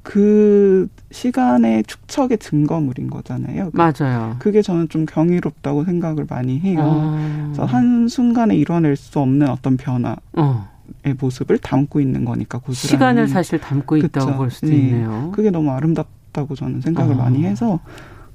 그 0.03 0.89
시간의 1.11 1.85
축적의 1.85 2.39
증거물인 2.39 3.11
거잖아요. 3.11 3.71
맞아요. 3.73 4.37
그게 4.39 4.63
저는 4.63 4.89
좀 4.89 5.07
경이롭다고 5.07 5.85
생각을 5.85 6.27
많이 6.29 6.61
해요. 6.61 6.79
아. 6.81 7.45
그래서 7.47 7.65
한 7.65 8.09
순간에 8.09 8.55
이뤄낼 8.57 8.97
수 8.97 9.19
없는 9.19 9.49
어떤 9.49 9.77
변화. 9.77 10.17
어. 10.35 10.69
의 11.05 11.15
모습을 11.19 11.59
담고 11.59 12.01
있는 12.01 12.25
거니까 12.25 12.59
고스란히 12.59 12.91
시간을 12.91 13.29
사실 13.29 13.59
담고 13.61 13.97
있다고 13.99 14.27
그쵸? 14.27 14.37
볼 14.37 14.51
수도 14.51 14.69
네. 14.69 14.77
있네요. 14.77 15.31
그게 15.35 15.51
너무 15.51 15.71
아름답다고 15.71 16.55
저는 16.55 16.81
생각을 16.81 17.15
어. 17.15 17.19
많이 17.19 17.45
해서 17.45 17.81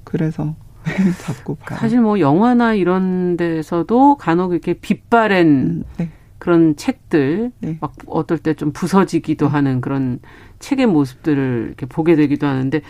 그래서 0.04 0.54
자꾸 1.18 1.54
봐요. 1.56 1.78
사실 1.78 2.00
뭐 2.00 2.20
영화나 2.20 2.74
이런 2.74 3.36
데서도 3.36 4.16
간혹 4.16 4.52
이렇게 4.52 4.74
빛바랜 4.74 5.46
음, 5.48 5.84
네. 5.96 6.10
그런 6.38 6.76
책들 6.76 7.52
네. 7.60 7.78
막 7.80 7.94
어떨 8.06 8.38
때 8.38 8.54
좀 8.54 8.70
부서지기도 8.72 9.46
네. 9.46 9.52
하는 9.52 9.80
그런 9.80 10.20
책의 10.58 10.86
모습들을 10.86 11.64
이렇게 11.68 11.86
보게 11.86 12.16
되기도 12.16 12.46
하는데 12.46 12.82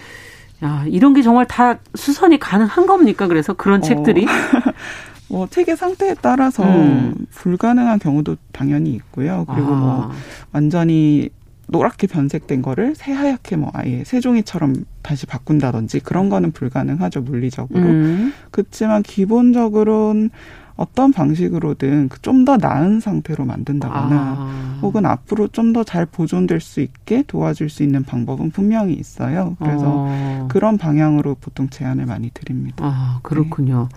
야 0.64 0.85
이런 0.88 1.14
게 1.14 1.22
정말 1.22 1.46
다 1.46 1.79
수선이 1.94 2.38
가능한 2.38 2.87
겁니까? 2.87 3.27
그래서 3.29 3.53
그런 3.55 3.79
어. 3.79 3.83
책들이 3.83 4.27
뭐 5.35 5.49
책의 5.49 5.77
상태에 5.77 6.14
따라서 6.23 6.62
음. 6.62 7.27
불가능한 7.33 7.99
경우도 7.99 8.37
당연히 8.53 8.90
있고요. 8.92 9.44
그리고 9.53 9.75
뭐 9.75 9.77
아. 9.77 10.07
뭐 10.07 10.11
완전히 10.53 11.29
노랗게 11.66 12.07
변색된 12.07 12.62
거를 12.62 12.94
새하얗게 12.94 13.57
뭐 13.57 13.70
아예 13.75 14.05
새종이처럼 14.05 14.85
다시 15.03 15.27
바꾼다든지 15.27 16.01
그런 16.01 16.29
거는 16.29 16.53
불가능하죠 16.53 17.23
물리적으로. 17.23 17.81
음. 17.81 18.33
그렇지만 18.53 19.03
기본적으로는 19.03 20.31
어떤 20.77 21.12
방식으로든 21.12 22.11
그좀더 22.11 22.57
나은 22.59 23.01
상태로 23.01 23.44
만든다거나 23.44 24.16
아. 24.38 24.79
혹은 24.83 25.05
앞으로 25.05 25.49
좀 25.49 25.73
더 25.73 25.83
잘 25.83 26.07
보존될 26.07 26.61
수 26.61 26.81
있게 26.81 27.25
도와줄 27.27 27.70
수 27.70 27.83
있는 27.83 28.05
방법은 28.05 28.51
분명히 28.53 28.94
있어요. 28.94 29.57
그래서 29.59 29.85
어. 29.87 30.49
그런 30.49 30.79
방향으로 30.79 31.35
보통 31.40 31.68
제안을 31.68 32.07
많이 32.07 32.31
드립니다. 32.31 32.85
아 32.87 33.18
그렇군요. 33.25 33.88
네. 33.90 33.97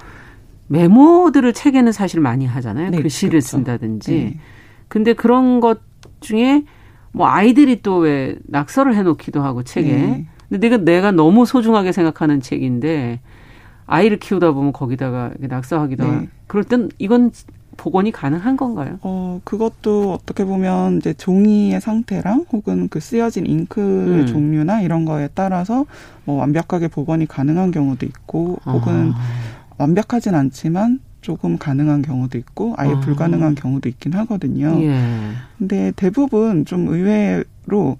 메모들을 0.67 1.53
책에는 1.53 1.91
사실 1.91 2.19
많이 2.19 2.45
하잖아요. 2.45 2.89
네, 2.91 2.97
글씨를 3.01 3.31
그렇죠. 3.31 3.47
쓴다든지. 3.47 4.11
네. 4.11 4.39
근데 4.87 5.13
그런 5.13 5.59
것 5.59 5.79
중에 6.19 6.63
뭐 7.11 7.27
아이들이 7.27 7.81
또 7.81 7.99
왜 7.99 8.35
낙서를 8.47 8.95
해놓기도 8.95 9.41
하고 9.41 9.63
책에. 9.63 9.91
네. 9.91 10.25
근데 10.49 10.69
내가 10.69 10.83
내가 10.83 11.11
너무 11.11 11.45
소중하게 11.45 11.91
생각하는 11.91 12.41
책인데 12.41 13.19
아이를 13.85 14.17
키우다 14.19 14.51
보면 14.51 14.73
거기다가 14.73 15.31
낙서하기도 15.39 16.03
네. 16.03 16.09
하고. 16.09 16.27
그럴 16.47 16.63
땐 16.63 16.89
이건 16.99 17.31
복원이 17.77 18.11
가능한 18.11 18.57
건가요? 18.57 18.97
어, 19.01 19.39
그것도 19.43 20.13
어떻게 20.13 20.43
보면 20.45 20.97
이제 20.97 21.13
종이의 21.13 21.79
상태랑 21.79 22.45
혹은 22.51 22.87
그 22.89 22.99
쓰여진 22.99 23.45
잉크의 23.45 24.21
음. 24.21 24.25
종류나 24.25 24.81
이런 24.81 25.05
거에 25.05 25.29
따라서 25.35 25.85
뭐 26.25 26.37
완벽하게 26.37 26.87
복원이 26.87 27.27
가능한 27.27 27.69
경우도 27.71 28.05
있고 28.07 28.57
혹은 28.65 29.11
아. 29.13 29.19
완벽하진 29.77 30.35
않지만 30.35 30.99
조금 31.21 31.57
가능한 31.57 32.01
경우도 32.01 32.37
있고 32.37 32.73
아예 32.77 32.91
아. 32.93 32.99
불가능한 32.99 33.55
경우도 33.55 33.89
있긴 33.89 34.13
하거든요. 34.13 34.77
예. 34.81 34.99
근데 35.57 35.91
대부분 35.95 36.65
좀 36.65 36.87
의외로 36.87 37.97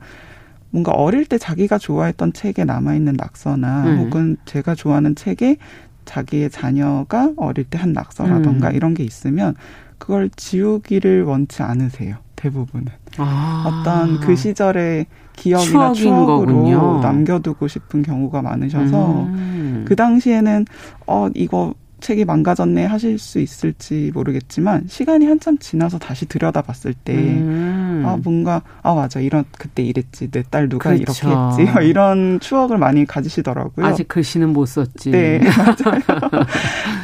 뭔가 0.70 0.92
어릴 0.92 1.26
때 1.26 1.38
자기가 1.38 1.78
좋아했던 1.78 2.34
책에 2.34 2.64
남아있는 2.64 3.14
낙서나 3.14 3.84
음. 3.86 3.98
혹은 4.00 4.38
제가 4.46 4.76
좋아하는 4.76 5.16
책에 5.16 5.58
자기의 6.06 6.50
자녀가 6.50 7.32
어릴 7.38 7.66
때 7.66 7.78
한 7.78 7.94
낙서라던가 7.94 8.70
음. 8.70 8.76
이런 8.76 8.94
게 8.94 9.04
있으면 9.04 9.56
그걸 9.98 10.30
지우기를 10.36 11.24
원치 11.24 11.64
않으세요. 11.64 12.18
대부분은. 12.38 12.88
아. 13.18 13.66
어떤 13.68 14.22
그 14.22 14.36
시절의 14.36 15.08
기억이나 15.36 15.92
추억으로 15.92 16.46
거군요. 16.46 17.00
남겨두고 17.02 17.68
싶은 17.68 18.04
경우가 18.04 18.42
많으셔서 18.42 19.24
음. 19.24 19.84
그 19.86 19.96
당시에는 19.96 20.66
어 21.06 21.28
이거 21.36 21.74
책이 22.00 22.26
망가졌네 22.26 22.86
하실 22.86 23.18
수 23.18 23.40
있을지 23.40 24.12
모르겠지만 24.14 24.86
시간이 24.88 25.26
한참 25.26 25.58
지나서 25.58 25.98
다시 25.98 26.26
들여다봤을 26.28 26.94
때 27.04 27.14
음. 27.16 28.04
아 28.06 28.18
뭔가 28.24 28.62
아 28.84 28.94
맞아 28.94 29.20
이런 29.20 29.46
그때 29.58 29.84
이랬지 29.84 30.32
내 30.32 30.44
딸 30.50 30.70
누가 30.70 30.92
그렇죠. 30.94 31.28
이렇게 31.28 31.64
했지 31.66 31.88
이런 31.88 32.40
추억을 32.40 32.78
많이 32.78 33.06
가지시더라고요. 33.06 33.86
아직 33.86 34.08
글씨는 34.08 34.54
못 34.54 34.66
썼지. 34.68 35.12
네 35.12 35.40
맞아요. 35.58 36.02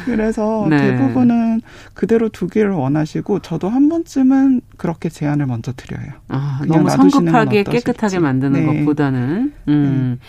그래서 0.04 0.66
네. 0.70 0.78
대부분은 0.78 1.60
그대로 1.94 2.28
두기를 2.28 2.70
원하시고 2.70 3.40
저도 3.40 3.68
한 3.68 3.88
번쯤은 3.88 4.60
그렇게 4.76 5.08
제안을 5.08 5.46
먼저 5.46 5.72
드려요. 5.72 6.12
아, 6.28 6.60
너무 6.66 6.88
성급하게 6.88 7.64
깨끗하게 7.64 8.18
만드는 8.20 8.66
네. 8.66 8.78
것보다는 8.80 9.52
음. 9.68 10.18
네. 10.20 10.28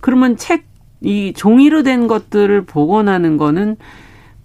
그러면 0.00 0.36
책 0.36 0.64
이 1.02 1.34
종이로 1.36 1.82
된 1.82 2.06
것들을 2.06 2.64
복원하는 2.64 3.36
거는 3.36 3.76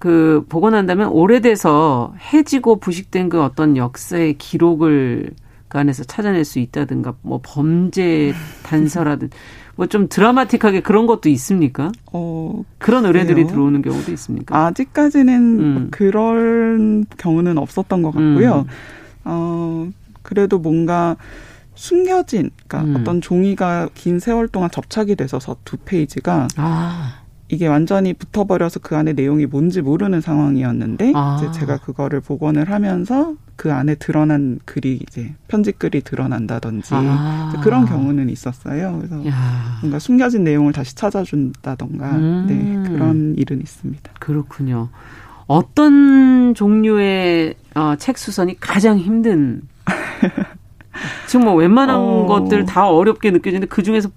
그 0.01 0.43
복원한다면 0.49 1.09
오래돼서 1.09 2.15
해지고 2.33 2.77
부식된 2.77 3.29
그 3.29 3.43
어떤 3.43 3.77
역사의 3.77 4.39
기록을 4.39 5.29
그 5.67 5.77
안에서 5.77 6.03
찾아낼 6.03 6.43
수 6.43 6.57
있다든가 6.57 7.13
뭐 7.21 7.39
범죄 7.43 8.33
단서라든 8.63 9.29
뭐 9.77 9.85
좀 9.85 10.07
드라마틱하게 10.09 10.81
그런 10.81 11.05
것도 11.05 11.29
있습니까? 11.29 11.91
어, 12.11 12.63
그런 12.79 13.05
의뢰들이 13.05 13.45
들어오는 13.45 13.83
경우도 13.83 14.11
있습니까? 14.13 14.65
아직까지는 14.65 15.59
음. 15.59 15.87
그런 15.91 17.05
경우는 17.17 17.59
없었던 17.59 18.01
것 18.01 18.09
같고요. 18.09 18.65
음. 18.67 18.73
어, 19.23 19.89
그래도 20.23 20.57
뭔가 20.57 21.15
숨겨진, 21.75 22.49
그러니까 22.67 22.91
음. 22.91 23.01
어떤 23.01 23.21
종이가 23.21 23.89
긴 23.93 24.17
세월 24.19 24.47
동안 24.47 24.71
접착이 24.71 25.15
돼서 25.15 25.39
두 25.63 25.77
페이지가 25.77 26.47
아. 26.57 27.20
이게 27.51 27.67
완전히 27.67 28.13
붙어버려서 28.13 28.79
그 28.79 28.95
안에 28.95 29.11
내용이 29.11 29.45
뭔지 29.45 29.81
모르는 29.81 30.21
상황이었는데 30.21 31.11
아. 31.13 31.37
이제 31.37 31.59
제가 31.59 31.77
그거를 31.79 32.21
복원을 32.21 32.71
하면서 32.71 33.35
그 33.57 33.73
안에 33.73 33.95
드러난 33.95 34.59
글이 34.63 34.99
이제 35.01 35.35
편집 35.49 35.77
글이 35.77 36.01
드러난다든지 36.01 36.93
아. 36.93 37.53
그런 37.61 37.85
경우는 37.85 38.29
있었어요. 38.29 38.97
그래서 38.97 39.27
야. 39.27 39.79
뭔가 39.81 39.99
숨겨진 39.99 40.45
내용을 40.45 40.71
다시 40.71 40.95
찾아준다던가 40.95 42.11
음. 42.15 42.45
네 42.47 42.89
그런 42.89 43.35
일은 43.37 43.59
있습니다. 43.59 44.11
그렇군요. 44.19 44.87
어떤 45.45 46.55
종류의 46.55 47.55
어, 47.75 47.95
책 47.97 48.17
수선이 48.17 48.61
가장 48.61 48.97
힘든? 48.97 49.61
지금 51.27 51.45
뭐 51.45 51.55
웬만한 51.55 51.97
어. 51.97 52.25
것들 52.27 52.65
다 52.65 52.89
어렵게 52.89 53.31
느껴지는데 53.31 53.67
그 53.67 53.83
중에서 53.83 54.09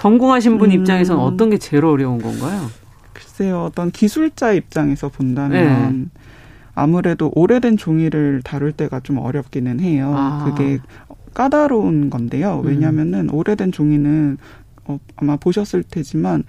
전공하신 0.00 0.56
분 0.56 0.70
음. 0.70 0.80
입장에서는 0.80 1.20
어떤 1.22 1.50
게 1.50 1.58
제일 1.58 1.84
어려운 1.84 2.22
건가요? 2.22 2.70
글쎄요, 3.12 3.64
어떤 3.64 3.90
기술자 3.90 4.52
입장에서 4.52 5.10
본다면 5.10 6.10
네. 6.14 6.20
아무래도 6.74 7.30
오래된 7.34 7.76
종이를 7.76 8.40
다룰 8.42 8.72
때가 8.72 9.00
좀 9.00 9.18
어렵기는 9.18 9.78
해요. 9.80 10.14
아. 10.16 10.44
그게 10.46 10.78
까다로운 11.34 12.08
건데요. 12.08 12.62
왜냐하면은 12.64 13.28
음. 13.28 13.34
오래된 13.34 13.72
종이는 13.72 14.38
어, 14.86 14.98
아마 15.16 15.36
보셨을 15.36 15.82
테지만 15.82 16.44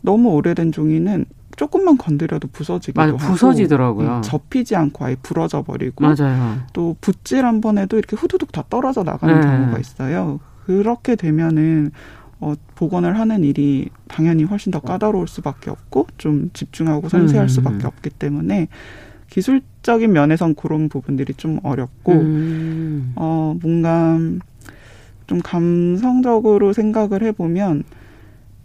너무 0.00 0.30
오래된 0.30 0.72
종이는 0.72 1.24
조금만 1.56 1.98
건드려도 1.98 2.48
부서지기도 2.48 3.00
맞아, 3.00 3.12
하고 3.12 3.18
부서지더라고요. 3.18 4.16
음, 4.16 4.22
접히지 4.22 4.74
않고 4.74 5.04
아예 5.04 5.16
부러져 5.22 5.62
버리고 5.62 6.04
맞아요. 6.04 6.58
또 6.72 6.96
붓질 7.00 7.44
한 7.44 7.60
번 7.60 7.78
해도 7.78 7.96
이렇게 7.96 8.16
후두둑 8.16 8.50
다 8.50 8.64
떨어져 8.68 9.04
나가는 9.04 9.40
네. 9.40 9.46
경우가 9.46 9.78
있어요. 9.78 10.40
그렇게 10.66 11.14
되면은 11.14 11.92
어, 12.40 12.54
복원을 12.74 13.18
하는 13.18 13.42
일이 13.42 13.88
당연히 14.06 14.44
훨씬 14.44 14.70
더 14.70 14.80
까다로울 14.80 15.26
수밖에 15.26 15.70
없고 15.70 16.06
좀 16.18 16.50
집중하고 16.52 17.08
섬세할 17.08 17.46
음. 17.46 17.48
수밖에 17.48 17.86
없기 17.86 18.10
때문에 18.10 18.68
기술적인 19.30 20.12
면에선 20.12 20.54
그런 20.54 20.88
부분들이 20.88 21.34
좀 21.34 21.58
어렵고 21.62 22.12
음. 22.12 23.12
어 23.16 23.56
뭔가 23.60 24.18
좀 25.26 25.40
감성적으로 25.40 26.72
생각을 26.72 27.22
해보면 27.22 27.84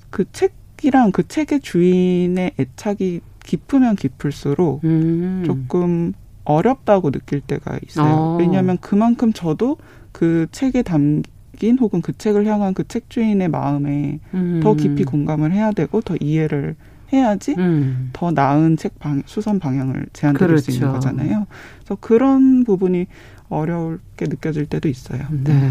그 0.09 0.25
책이랑 0.31 1.11
그 1.11 1.27
책의 1.27 1.59
주인의 1.59 2.53
애착이 2.59 3.21
깊으면 3.43 3.95
깊을수록 3.95 4.83
음. 4.83 5.43
조금 5.45 6.13
어렵다고 6.45 7.11
느낄 7.11 7.41
때가 7.41 7.79
있어요. 7.85 8.15
어. 8.15 8.37
왜냐하면 8.39 8.77
그만큼 8.79 9.33
저도 9.33 9.77
그 10.11 10.47
책에 10.51 10.81
담 10.81 11.23
긴 11.57 11.77
혹은 11.79 12.01
그 12.01 12.17
책을 12.17 12.45
향한 12.45 12.73
그 12.73 12.83
책 12.87 13.09
주인의 13.09 13.47
마음에 13.49 14.19
음. 14.33 14.59
더 14.61 14.73
깊이 14.75 15.03
공감을 15.03 15.51
해야 15.51 15.71
되고 15.71 16.01
더 16.01 16.15
이해를 16.19 16.75
해야지 17.11 17.55
음. 17.57 18.09
더 18.13 18.31
나은 18.31 18.77
책 18.77 18.99
방, 18.99 19.21
수선 19.25 19.59
방향을 19.59 20.07
제안드릴 20.13 20.47
그렇죠. 20.47 20.63
수 20.63 20.71
있는 20.71 20.89
그렇죠. 20.89 21.09
거잖아요. 21.09 21.45
그래서 21.79 21.97
그런 22.01 22.63
부분이 22.63 23.07
어렵게 23.49 24.25
느껴질 24.27 24.65
때도 24.65 24.89
있어요. 24.89 25.19
네. 25.43 25.69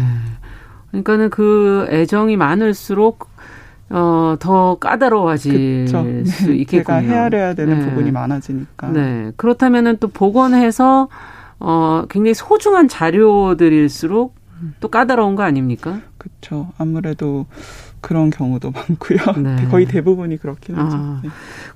그러니까는 0.89 1.29
그 1.29 1.85
애정이 1.89 2.37
많을수록 2.37 3.27
어, 3.89 4.35
더 4.39 4.75
까다로워질 4.79 5.85
그쵸. 5.85 6.03
수 6.25 6.47
네. 6.47 6.55
있겠군요. 6.57 6.83
제가 6.83 6.95
헤아려야 7.15 7.53
되는 7.53 7.79
네. 7.79 7.85
부분이 7.89 8.11
많아지니까. 8.11 8.87
네. 8.91 9.31
그렇다면은 9.35 9.97
또 9.99 10.07
복원해서 10.07 11.09
어, 11.59 12.03
굉장히 12.09 12.33
소중한 12.33 12.87
자료들일수록 12.87 14.33
또 14.79 14.87
까다로운 14.89 15.35
거 15.35 15.43
아닙니까? 15.43 16.01
그렇죠. 16.17 16.71
아무래도 16.77 17.45
그런 18.01 18.29
경우도 18.29 18.71
많고요. 18.71 19.19
네. 19.41 19.65
거의 19.71 19.85
대부분이 19.85 20.37
그렇긴 20.37 20.75
하죠. 20.75 20.95
아, 20.97 21.21
네. 21.23 21.29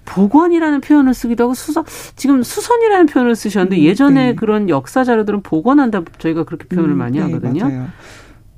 복원이라는 0.06 0.82
표현을 0.82 1.14
쓰기도 1.14 1.46
하고 1.46 1.54
수선 1.54 1.86
지금 2.16 2.44
수선이라는 2.44 3.06
표현을 3.06 3.36
쓰셨는데 3.36 3.78
음, 3.78 3.82
예전에 3.82 4.26
네. 4.28 4.36
그런 4.36 4.70
역사 4.70 5.04
자료들은 5.04 5.42
복원한다 5.44 6.02
저희가 6.18 6.44
그렇게 6.44 6.66
표현을 6.68 6.92
음, 6.96 6.98
많이 6.98 7.18
네, 7.18 7.24
하거든요. 7.24 7.88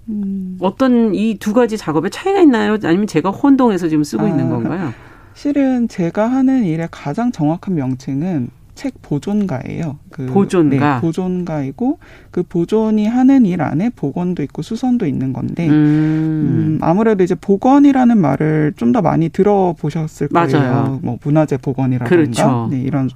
음. 0.10 0.58
어떤 0.60 1.14
이 1.14 1.36
두 1.40 1.54
가지 1.54 1.78
작업에 1.78 2.10
차이가 2.10 2.40
있나요? 2.40 2.78
아니면 2.84 3.06
제가 3.08 3.30
혼동해서 3.30 3.88
지금 3.88 4.04
쓰고 4.04 4.26
아, 4.26 4.30
있는 4.30 4.50
건가요? 4.50 4.94
실은 5.36 5.88
제가 5.88 6.28
하는 6.30 6.66
일의 6.66 6.88
가장 6.92 7.32
정확한 7.32 7.76
명칭은 7.76 8.50
책 8.80 9.02
보존가예요. 9.02 10.00
그 10.10 10.26
보존가. 10.28 10.96
네, 10.96 11.02
보존가이고 11.02 12.00
그 12.32 12.44
보존이 12.44 13.08
하는 13.08 13.46
일 13.46 13.62
안에 13.62 13.90
복원도 13.90 14.42
있고 14.44 14.62
수선도 14.62 15.06
있는 15.06 15.34
건데 15.34 15.68
음. 15.68 15.74
음 15.74 16.80
아무래도 16.80 17.22
이제 17.22 17.36
복원이라는 17.36 18.18
말을 18.18 18.74
좀 18.78 18.94
더 18.94 19.02
많이 19.02 19.28
들어보셨을 19.28 20.30
거예요. 20.30 20.48
맞아요. 20.48 21.00
뭐 21.04 21.20
문화재 21.22 21.58
복원이라든가 21.58 22.10
그렇죠. 22.10 22.70
네, 22.72 22.80
이런 22.80 23.10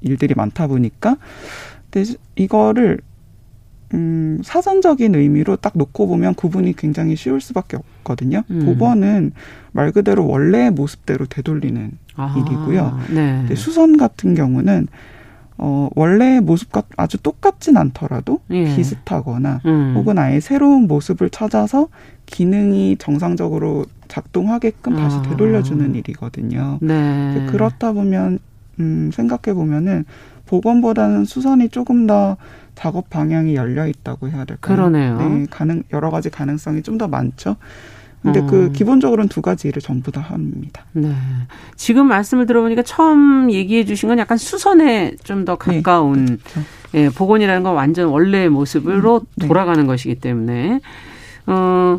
일들이 0.00 0.32
많다 0.34 0.66
보니까 0.66 1.18
근데 1.90 2.14
이거를 2.34 2.98
음, 3.92 4.40
사전적인 4.42 5.14
의미로 5.14 5.56
딱 5.56 5.72
놓고 5.76 6.08
보면 6.08 6.34
구분이 6.34 6.74
굉장히 6.76 7.16
쉬울 7.16 7.42
수밖에 7.42 7.76
없 7.76 7.84
거든요. 8.06 8.42
음. 8.50 8.64
복원은 8.64 9.32
말 9.72 9.90
그대로 9.92 10.26
원래의 10.26 10.70
모습대로 10.70 11.26
되돌리는 11.26 11.90
아, 12.16 12.34
일이고요. 12.38 13.00
네. 13.14 13.54
수선 13.56 13.96
같은 13.98 14.34
경우는 14.34 14.86
어, 15.58 15.88
원래의 15.96 16.40
모습과 16.42 16.82
아주 16.96 17.16
똑같진 17.18 17.76
않더라도 17.76 18.40
예. 18.50 18.64
비슷하거나 18.76 19.60
음. 19.66 19.94
혹은 19.96 20.18
아예 20.18 20.38
새로운 20.38 20.86
모습을 20.86 21.30
찾아서 21.30 21.88
기능이 22.26 22.96
정상적으로 22.98 23.86
작동하게끔 24.08 24.96
다시 24.96 25.16
아. 25.16 25.22
되돌려주는 25.22 25.94
일이거든요. 25.94 26.78
네. 26.82 27.46
그렇다 27.50 27.92
보면 27.92 28.38
음, 28.80 29.10
생각해 29.12 29.54
보면은 29.54 30.04
복원보다는 30.46 31.24
수선이 31.24 31.70
조금 31.70 32.06
더 32.06 32.36
작업 32.74 33.08
방향이 33.10 33.54
열려 33.56 33.86
있다고 33.86 34.28
해야 34.28 34.44
될까요? 34.44 34.76
그러네요. 34.76 35.18
네, 35.18 35.46
가능 35.50 35.82
여러 35.92 36.10
가지 36.10 36.28
가능성이 36.30 36.82
좀 36.82 36.98
더 36.98 37.08
많죠. 37.08 37.56
근데 38.32 38.40
그 38.40 38.46
어. 38.46 38.50
그 38.50 38.72
기본적으로는 38.72 39.28
두 39.28 39.40
가지 39.42 39.68
일을 39.68 39.80
전부 39.80 40.10
다 40.12 40.20
합니다. 40.20 40.84
네. 40.92 41.12
지금 41.76 42.06
말씀을 42.08 42.46
들어보니까 42.46 42.82
처음 42.82 43.50
얘기해 43.50 43.84
주신 43.84 44.08
건 44.08 44.18
약간 44.18 44.36
수선에 44.38 45.14
좀 45.24 45.44
더 45.46 45.56
가까운 45.56 46.24
네, 46.24 46.36
그렇죠. 46.36 46.68
예, 46.94 47.08
복원이라는 47.08 47.62
건 47.62 47.74
완전 47.74 48.08
원래의 48.08 48.48
모습으로 48.48 49.20
음, 49.20 49.26
네. 49.36 49.46
돌아가는 49.46 49.86
것이기 49.86 50.16
때문에 50.16 50.80
어 51.46 51.98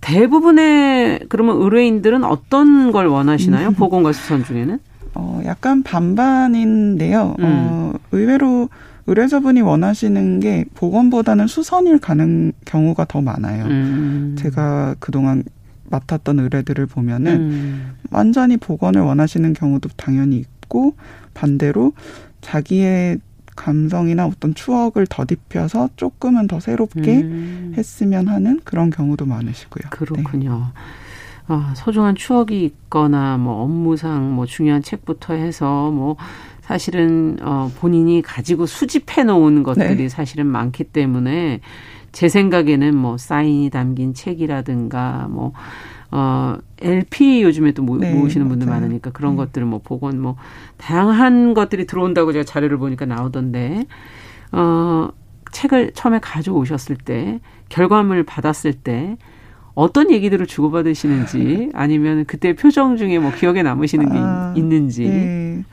대부분의 0.00 1.20
그러면 1.28 1.56
의뢰인들은 1.60 2.24
어떤 2.24 2.92
걸 2.92 3.06
원하시나요? 3.06 3.68
음. 3.68 3.74
복원과 3.74 4.12
수선 4.12 4.44
중에는? 4.44 4.78
어 5.14 5.40
약간 5.44 5.82
반반인데요. 5.82 7.36
음. 7.38 7.44
어 7.44 7.92
의외로 8.12 8.68
의뢰자분이 9.06 9.60
원하시는 9.62 10.40
게 10.40 10.64
복원보다는 10.74 11.46
수선일 11.46 11.98
가능 11.98 12.52
경우가 12.66 13.06
더 13.06 13.20
많아요. 13.22 13.64
음. 13.64 14.36
제가 14.38 14.96
그동안 14.98 15.44
맡았던 15.90 16.38
의뢰들을 16.38 16.86
보면은 16.86 17.32
음. 17.36 17.94
완전히 18.10 18.56
복원을 18.56 19.00
원하시는 19.00 19.52
경우도 19.52 19.90
당연히 19.96 20.38
있고 20.38 20.94
반대로 21.34 21.92
자기의 22.40 23.18
감성이나 23.56 24.26
어떤 24.26 24.54
추억을 24.54 25.06
더딥혀서 25.08 25.90
조금은 25.96 26.46
더 26.46 26.60
새롭게 26.60 27.22
음. 27.22 27.74
했으면 27.76 28.28
하는 28.28 28.60
그런 28.62 28.90
경우도 28.90 29.26
많으시고요. 29.26 29.90
그렇군요. 29.90 30.58
네. 30.58 30.80
아, 31.48 31.72
소중한 31.76 32.14
추억이 32.14 32.64
있거나 32.64 33.36
뭐 33.38 33.62
업무상 33.62 34.34
뭐 34.34 34.46
중요한 34.46 34.82
책부터 34.82 35.34
해서 35.34 35.90
뭐 35.90 36.16
사실은 36.60 37.38
어 37.40 37.72
본인이 37.78 38.20
가지고 38.20 38.66
수집해 38.66 39.24
놓은 39.24 39.62
것들이 39.62 39.96
네. 39.96 40.08
사실은 40.10 40.46
많기 40.46 40.84
때문에 40.84 41.60
제 42.18 42.28
생각에는 42.28 42.96
뭐 42.96 43.16
사인이 43.16 43.70
담긴 43.70 44.12
책이라든가 44.12 45.28
뭐 45.30 45.52
어, 46.10 46.56
LP 46.80 47.44
요즘에 47.44 47.70
또 47.70 47.84
모, 47.84 47.96
네, 47.96 48.12
모으시는 48.12 48.48
분들 48.48 48.66
맞아요. 48.66 48.80
많으니까 48.80 49.10
그런 49.10 49.34
네. 49.34 49.36
것들을 49.36 49.64
뭐 49.68 49.80
복원 49.84 50.20
뭐 50.20 50.34
다양한 50.78 51.54
것들이 51.54 51.86
들어온다고 51.86 52.32
제가 52.32 52.44
자료를 52.44 52.76
보니까 52.78 53.06
나오던데 53.06 53.86
어, 54.50 55.10
책을 55.52 55.92
처음에 55.94 56.18
가져오셨을 56.18 56.96
때 56.96 57.38
결과물 57.68 58.24
받았을 58.24 58.72
때 58.72 59.16
어떤 59.74 60.10
얘기들을 60.10 60.44
주고받으시는지 60.44 61.70
아니면 61.72 62.24
그때 62.24 62.56
표정 62.56 62.96
중에 62.96 63.20
뭐 63.20 63.30
기억에 63.30 63.62
남으시는 63.62 64.10
게 64.10 64.18
아, 64.18 64.54
있는지. 64.56 65.08
네. 65.08 65.64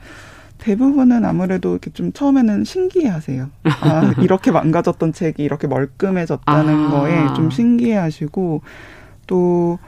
대부분은 0.66 1.24
아무래도 1.24 1.70
이렇게 1.70 1.92
좀 1.92 2.12
처음에는 2.12 2.64
신기해하세요. 2.64 3.50
아 3.82 4.14
이렇게 4.20 4.50
망가졌던 4.50 5.12
책이 5.12 5.44
이렇게 5.44 5.68
멀끔해졌다는 5.68 6.86
아. 6.86 6.90
거에 6.90 7.34
좀 7.36 7.50
신기해하시고 7.50 8.62
또 9.28 9.78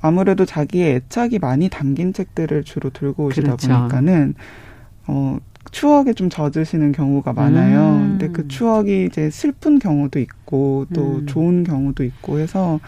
아무래도 0.00 0.44
자기의 0.44 0.94
애착이 0.94 1.40
많이 1.40 1.68
담긴 1.68 2.12
책들을 2.12 2.62
주로 2.62 2.90
들고 2.90 3.24
오시다 3.24 3.56
그렇죠. 3.56 3.68
보니까는 3.68 4.34
어 5.08 5.38
추억에 5.72 6.12
좀 6.12 6.30
젖으시는 6.30 6.92
경우가 6.92 7.32
많아요. 7.32 7.80
음. 7.80 8.18
근데 8.18 8.28
그 8.28 8.46
추억이 8.46 9.06
이제 9.06 9.28
슬픈 9.28 9.80
경우도 9.80 10.20
있고 10.20 10.86
또 10.94 11.16
음. 11.16 11.26
좋은 11.26 11.64
경우도 11.64 12.04
있고 12.04 12.38
해서 12.38 12.78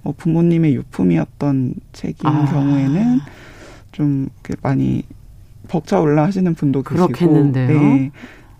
뭐 0.00 0.14
부모님의 0.16 0.74
유품이었던 0.74 1.74
책인 1.92 2.26
아. 2.26 2.46
경우에는 2.46 3.18
좀 3.92 4.30
많이 4.62 5.02
벅차올라 5.68 6.24
하시는 6.24 6.54
분도 6.54 6.82
그렇겠는데요. 6.82 7.66
계시고 7.68 7.84
네. 7.84 8.10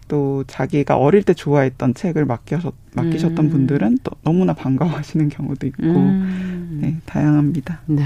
또 0.06 0.44
자기가 0.46 0.96
어릴 0.96 1.22
때 1.22 1.34
좋아했던 1.34 1.94
책을 1.94 2.24
맡겨서 2.24 2.72
맡기셨던 2.94 3.44
음. 3.46 3.50
분들은 3.50 3.98
또 4.04 4.12
너무나 4.22 4.54
반가워하시는 4.54 5.28
경우도 5.28 5.66
있고 5.66 5.82
음. 5.82 6.78
네 6.80 6.96
다양합니다. 7.04 7.80
네 7.86 8.04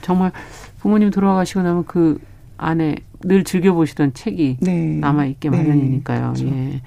정말 0.00 0.32
부모님 0.80 1.10
돌아가시고 1.10 1.62
나면 1.62 1.84
그 1.86 2.18
안에 2.56 2.96
늘 3.20 3.44
즐겨 3.44 3.72
보시던 3.72 4.14
책이 4.14 4.58
네. 4.60 4.96
남아 5.00 5.26
있게 5.26 5.50
네. 5.50 5.58
마련이니까요. 5.58 6.32
그렇죠. 6.34 6.46
예. 6.48 6.80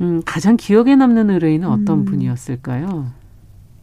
음 0.00 0.22
가장 0.24 0.56
기억에 0.56 0.96
남는 0.96 1.30
의뢰인은 1.30 1.68
어떤 1.68 2.00
음. 2.00 2.04
분이었을까요? 2.06 3.12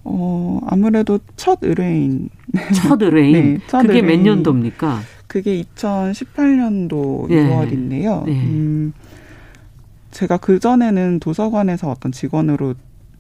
어 0.03 0.59
아무래도 0.67 1.19
첫 1.35 1.59
의뢰인 1.61 2.29
첫 2.73 3.01
의뢰인 3.01 3.33
네, 3.55 3.59
첫 3.67 3.81
그게 3.83 3.99
의뢰인. 3.99 4.23
몇 4.23 4.29
년도입니까? 4.35 4.99
그게 5.38 5.63
2018년도 5.75 7.29
예. 7.29 7.35
6월인데요. 7.47 8.27
예. 8.27 8.31
음. 8.31 8.91
제가 10.09 10.38
그 10.38 10.59
전에는 10.59 11.19
도서관에서 11.19 11.91
어떤 11.91 12.11
직원으로 12.11 12.73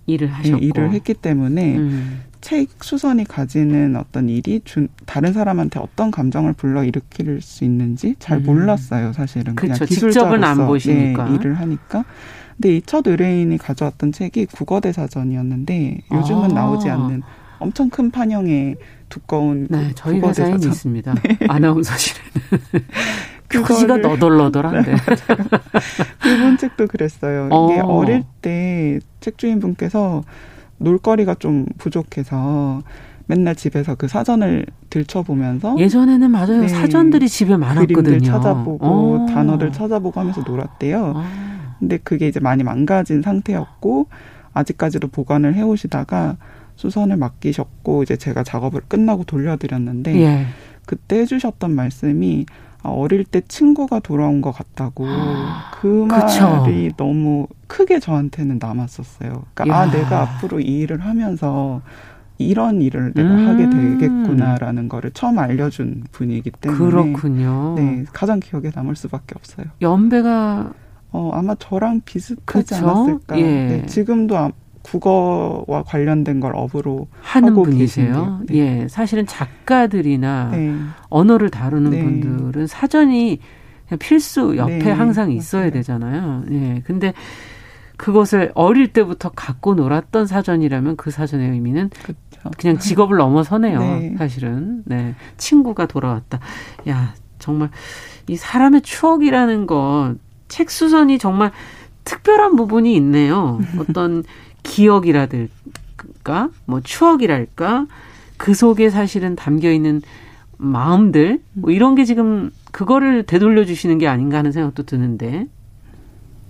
일을 0.07 0.27
하셨고 0.29 0.57
일을 0.57 0.93
했기 0.93 1.13
때문에 1.13 1.77
음. 1.77 2.21
책 2.41 2.69
수선이 2.81 3.25
가지는 3.25 3.95
어떤 3.97 4.29
일이 4.29 4.61
준, 4.65 4.87
다른 5.05 5.31
사람한테 5.33 5.79
어떤 5.79 6.09
감정을 6.09 6.53
불러 6.53 6.83
일으킬 6.83 7.39
수 7.41 7.63
있는지 7.63 8.15
잘 8.17 8.39
음. 8.39 8.43
몰랐어요, 8.45 9.13
사실은. 9.13 9.55
그쵸, 9.55 9.73
그냥 9.73 9.85
기술적은 9.87 10.43
안 10.43 10.65
보시니까. 10.65 11.29
예, 11.29 11.35
일을 11.35 11.59
하니까. 11.59 12.03
근데 12.55 12.77
이 12.77 12.81
첫 12.83 13.05
의뢰인이 13.05 13.55
가져왔던 13.59 14.11
책이 14.11 14.47
국어대사전이었는데 14.47 15.99
요즘은 16.11 16.45
아. 16.45 16.47
나오지 16.53 16.89
않는 16.89 17.21
엄청 17.59 17.89
큰 17.91 18.09
판형의 18.09 18.77
두꺼운 19.09 19.67
네, 19.69 19.91
저희 19.95 20.19
회사에 20.19 20.53
있습니다. 20.53 21.13
네. 21.15 21.37
아나운서실에는. 21.47 22.31
표지가 23.49 23.97
너덜너덜한데. 23.97 24.91
네, 24.91 24.97
일본 26.25 26.57
책도 26.57 26.87
그랬어요. 26.87 27.47
어. 27.49 27.71
이게 27.71 27.79
어릴 27.79 28.23
때 28.41 28.99
책주인분께서 29.21 30.23
놀거리가 30.79 31.35
좀 31.35 31.65
부족해서 31.77 32.81
맨날 33.27 33.55
집에서 33.55 33.95
그 33.95 34.07
사전을 34.07 34.65
들춰보면서 34.89 35.77
예전에는 35.77 36.31
맞아요 36.31 36.61
네, 36.61 36.67
사전들이 36.67 37.27
집에 37.29 37.55
많았거든요. 37.55 38.01
그림들 38.01 38.21
찾아보고 38.21 38.85
오. 38.85 39.15
어. 39.15 39.25
단어들 39.27 39.71
찾아보고 39.71 40.19
하면서 40.19 40.41
놀았대요. 40.41 40.97
오. 40.97 41.13
어. 41.17 41.23
근데 41.79 41.97
그게 41.97 42.27
이제 42.27 42.39
많이 42.39 42.63
망가진 42.63 43.21
상태였고 43.21 44.07
아직까지도 44.53 45.09
보관을 45.09 45.53
해오시다가 45.53 46.37
수선을 46.77 47.17
맡기셨고 47.17 48.03
이제 48.03 48.15
제가 48.15 48.43
작업을 48.43 48.81
끝나고 48.87 49.25
돌려드렸는데 49.25 50.15
예. 50.21 50.45
그때 50.85 51.19
해주셨던 51.19 51.71
말씀이 51.71 52.45
아, 52.83 52.89
어릴 52.89 53.25
때 53.25 53.41
친구가 53.41 53.99
돌아온 53.99 54.41
것 54.41 54.51
같다고 54.51 55.05
아, 55.07 55.71
그 55.81 55.87
말이 55.87 56.89
그쵸. 56.89 56.95
너무 56.95 57.47
크게 57.65 57.99
저한테는 57.99 58.59
남았었어요. 58.61 59.43
그러니까 59.53 59.63
아, 59.63 59.67
야. 59.67 59.81
아 59.81 59.91
내가 59.91 60.21
앞으로 60.21 60.59
이 60.59 60.79
일을 60.79 61.03
하면서 61.03 61.81
이런 62.37 62.81
일을 62.81 63.13
내가 63.13 63.29
음. 63.29 63.47
하게 63.47 63.67
되겠구나라는 63.69 64.89
거를 64.89 65.09
처음 65.11 65.39
알려준 65.39 66.03
분이기 66.11 66.51
때문에 66.51 66.77
그렇군요. 66.77 67.73
네, 67.75 68.05
가장 68.13 68.39
기억에 68.39 68.69
남을 68.73 68.95
수밖에 68.95 69.33
없어요. 69.35 69.65
연배가 69.81 70.71
어 71.11 71.31
아마 71.33 71.55
저랑 71.55 72.01
비슷하지 72.05 72.75
그쵸? 72.75 72.75
않았을까. 72.75 73.39
예. 73.39 73.43
네, 73.43 73.85
지금도 73.87 74.37
국어와 74.87 75.83
관련된 75.85 76.39
걸 76.39 76.53
업으로 76.55 77.07
하는 77.21 77.53
분이세요. 77.53 78.41
네. 78.47 78.55
예, 78.55 78.87
사실은 78.87 79.25
작가들이나 79.25 80.49
네. 80.51 80.75
언어를 81.09 81.49
다루는 81.49 81.91
네. 81.91 82.03
분들은 82.03 82.67
사전이 82.67 83.39
필수 83.99 84.55
옆에 84.57 84.79
네. 84.79 84.91
항상 84.91 85.31
있어야 85.31 85.61
맞아요. 85.63 85.71
되잖아요. 85.71 86.43
예, 86.51 86.81
근데 86.85 87.13
그것을 87.97 88.51
어릴 88.53 88.93
때부터 88.93 89.29
갖고 89.29 89.73
놀았던 89.75 90.27
사전이라면 90.27 90.97
그 90.97 91.09
사전의 91.11 91.51
의미는 91.51 91.89
그렇죠. 91.89 92.51
그냥 92.57 92.77
직업을 92.77 93.17
넘어서네요. 93.17 93.79
네. 93.79 94.15
사실은 94.17 94.83
네 94.85 95.15
친구가 95.37 95.87
돌아왔다. 95.87 96.39
야 96.89 97.13
정말 97.39 97.69
이 98.27 98.35
사람의 98.35 98.81
추억이라는 98.81 99.67
건 99.67 100.19
책 100.47 100.69
수선이 100.71 101.17
정말 101.19 101.51
특별한 102.03 102.55
부분이 102.55 102.95
있네요. 102.95 103.59
어떤 103.79 104.23
기억이라든가 104.67 106.49
뭐 106.65 106.81
추억이랄까 106.81 107.87
그 108.37 108.53
속에 108.53 108.89
사실은 108.89 109.35
담겨 109.35 109.71
있는 109.71 110.01
마음들 110.57 111.39
뭐 111.53 111.71
이런 111.71 111.95
게 111.95 112.05
지금 112.05 112.51
그거를 112.71 113.23
되돌려 113.23 113.65
주시는 113.65 113.97
게 113.97 114.07
아닌가 114.07 114.37
하는 114.37 114.51
생각도 114.51 114.83
드는데 114.83 115.47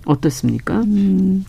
어떻습니까? 0.04 0.80
음, 0.80 1.44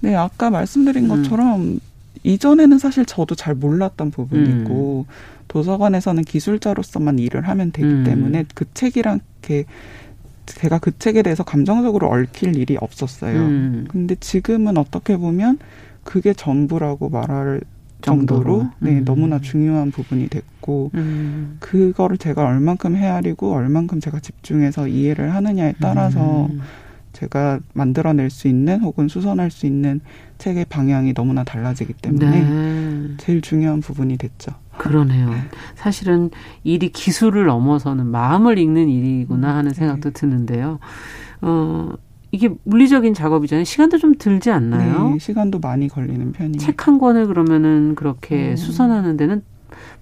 네 0.00 0.14
아까 0.14 0.50
말씀드린 0.50 1.04
음. 1.04 1.08
것처럼 1.08 1.80
이전에는 2.22 2.78
사실 2.78 3.04
저도 3.04 3.34
잘 3.34 3.54
몰랐던 3.54 4.10
부분이고 4.10 5.06
음. 5.08 5.12
도서관에서는 5.48 6.22
기술자로서만 6.24 7.18
일을 7.18 7.48
하면 7.48 7.72
되기 7.72 7.88
음. 7.88 8.04
때문에 8.04 8.44
그 8.54 8.64
책이랑 8.72 9.20
이렇게 9.40 9.64
제가 10.46 10.78
그 10.78 10.96
책에 10.98 11.22
대해서 11.22 11.42
감정적으로 11.42 12.08
얽힐 12.08 12.56
일이 12.56 12.76
없었어요. 12.80 13.40
음. 13.40 13.86
근데 13.88 14.14
지금은 14.14 14.76
어떻게 14.76 15.16
보면 15.16 15.58
그게 16.04 16.32
전부라고 16.32 17.08
말할 17.08 17.60
정도로, 18.00 18.42
정도로. 18.42 18.70
네 18.80 18.98
음. 18.98 19.04
너무나 19.04 19.40
중요한 19.40 19.90
부분이 19.90 20.28
됐고 20.28 20.90
음. 20.94 21.56
그거를 21.60 22.18
제가 22.18 22.44
얼만큼 22.44 22.96
헤아리고 22.96 23.52
얼만큼 23.54 24.00
제가 24.00 24.20
집중해서 24.20 24.88
이해를 24.88 25.34
하느냐에 25.34 25.74
따라서 25.80 26.46
음. 26.46 26.60
제가 27.12 27.60
만들어낼 27.72 28.28
수 28.28 28.48
있는 28.48 28.80
혹은 28.80 29.08
수선할 29.08 29.50
수 29.50 29.66
있는 29.66 30.00
책의 30.38 30.66
방향이 30.68 31.14
너무나 31.14 31.44
달라지기 31.44 31.94
때문에 31.94 32.42
네. 32.42 33.14
제일 33.18 33.40
중요한 33.40 33.80
부분이 33.80 34.18
됐죠. 34.18 34.52
그러네요. 34.76 35.30
사실은 35.76 36.30
일이 36.64 36.90
기술을 36.90 37.46
넘어서는 37.46 38.06
마음을 38.06 38.58
읽는 38.58 38.88
일이구나 38.88 39.54
하는 39.54 39.72
생각도 39.72 40.10
네. 40.10 40.20
드는데요. 40.20 40.80
어, 41.40 41.92
이게 42.34 42.50
물리적인 42.64 43.14
작업이잖아요. 43.14 43.64
시간도 43.64 43.98
좀 43.98 44.14
들지 44.18 44.50
않나요? 44.50 45.10
네, 45.10 45.18
시간도 45.18 45.60
많이 45.60 45.88
걸리는 45.88 46.32
편이에요. 46.32 46.58
책 46.58 46.86
한 46.88 46.98
권을 46.98 47.28
그러면은 47.28 47.94
그렇게 47.94 48.50
음. 48.50 48.56
수선하는 48.56 49.16
데는 49.16 49.42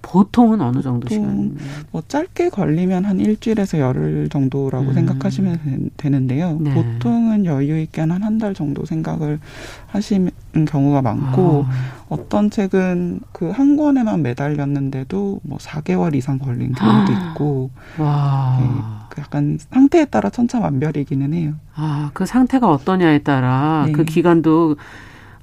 보통은 0.03 0.61
어느 0.61 0.81
정도 0.81 1.07
시간? 1.09 1.57
뭐 1.91 2.03
짧게 2.07 2.49
걸리면 2.49 3.05
한 3.05 3.19
일주일에서 3.19 3.79
열흘 3.79 4.29
정도라고 4.29 4.89
음. 4.89 4.93
생각하시면 4.93 5.89
되는데요. 5.97 6.57
네. 6.59 6.73
보통은 6.73 7.45
여유 7.45 7.79
있게 7.79 8.01
한 8.01 8.11
한 8.11 8.37
달 8.37 8.53
정도 8.53 8.85
생각을 8.85 9.39
하시는 9.87 10.29
경우가 10.67 11.01
많고 11.01 11.65
아. 11.67 11.71
어떤 12.09 12.51
책은 12.51 13.21
그 13.31 13.49
한 13.53 13.75
권에만 13.77 14.21
매달렸는데도 14.21 15.39
뭐 15.43 15.57
4개월 15.57 16.13
이상 16.15 16.37
걸린 16.37 16.73
경우도 16.73 17.13
아. 17.13 17.31
있고 17.31 17.69
와. 17.97 18.57
네, 18.59 18.67
그 19.09 19.21
약간 19.21 19.57
상태에 19.71 20.05
따라 20.05 20.29
천차만별이기는 20.29 21.33
해요. 21.33 21.53
아, 21.75 22.11
그 22.13 22.25
상태가 22.25 22.69
어떠냐에 22.69 23.19
따라 23.19 23.83
네. 23.87 23.93
그 23.93 24.03
기간도 24.03 24.75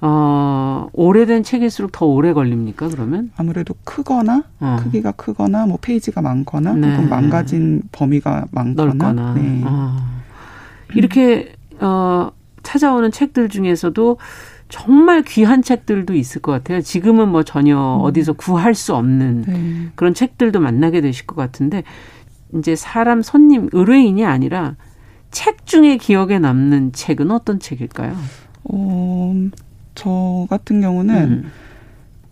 어, 0.03 0.89
오래된 0.93 1.43
책일수록 1.43 1.93
더 1.93 2.07
오래 2.07 2.33
걸립니까, 2.33 2.89
그러면? 2.89 3.31
아무래도 3.37 3.75
크거나, 3.85 4.45
어. 4.61 4.77
크기가 4.83 5.13
크거나, 5.13 5.67
뭐 5.67 5.79
페이지가 5.81 6.23
많거나, 6.23 6.73
네. 6.75 6.91
혹은 6.95 7.09
망가진 7.09 7.83
범위가 7.93 8.47
많거나. 8.51 8.95
넓거나. 8.95 9.35
네. 9.35 9.63
어. 9.65 9.97
이렇게, 10.95 11.55
어, 11.81 12.31
찾아오는 12.63 13.11
책들 13.11 13.49
중에서도 13.49 14.19
정말 14.69 15.23
귀한 15.23 15.63
책들도 15.63 16.15
있을 16.15 16.41
것 16.41 16.53
같아요. 16.53 16.81
지금은 16.81 17.29
뭐 17.29 17.43
전혀 17.43 17.77
음. 17.77 18.01
어디서 18.03 18.35
구할 18.35 18.75
수 18.75 18.95
없는 18.95 19.43
네. 19.43 19.89
그런 19.97 20.15
책들도 20.15 20.61
만나게 20.61 21.01
되실 21.01 21.27
것 21.27 21.37
같은데, 21.37 21.83
이제 22.55 22.75
사람 22.75 23.21
손님, 23.23 23.69
의뢰인이 23.73 24.25
아니라 24.25 24.77
책 25.31 25.67
중에 25.67 25.99
기억에 25.99 26.39
남는 26.39 26.93
책은 26.93 27.31
어떤 27.31 27.61
책일까요? 27.61 28.17
어, 28.65 29.35
저 30.01 30.47
같은 30.49 30.81
경우는 30.81 31.15
음. 31.15 31.53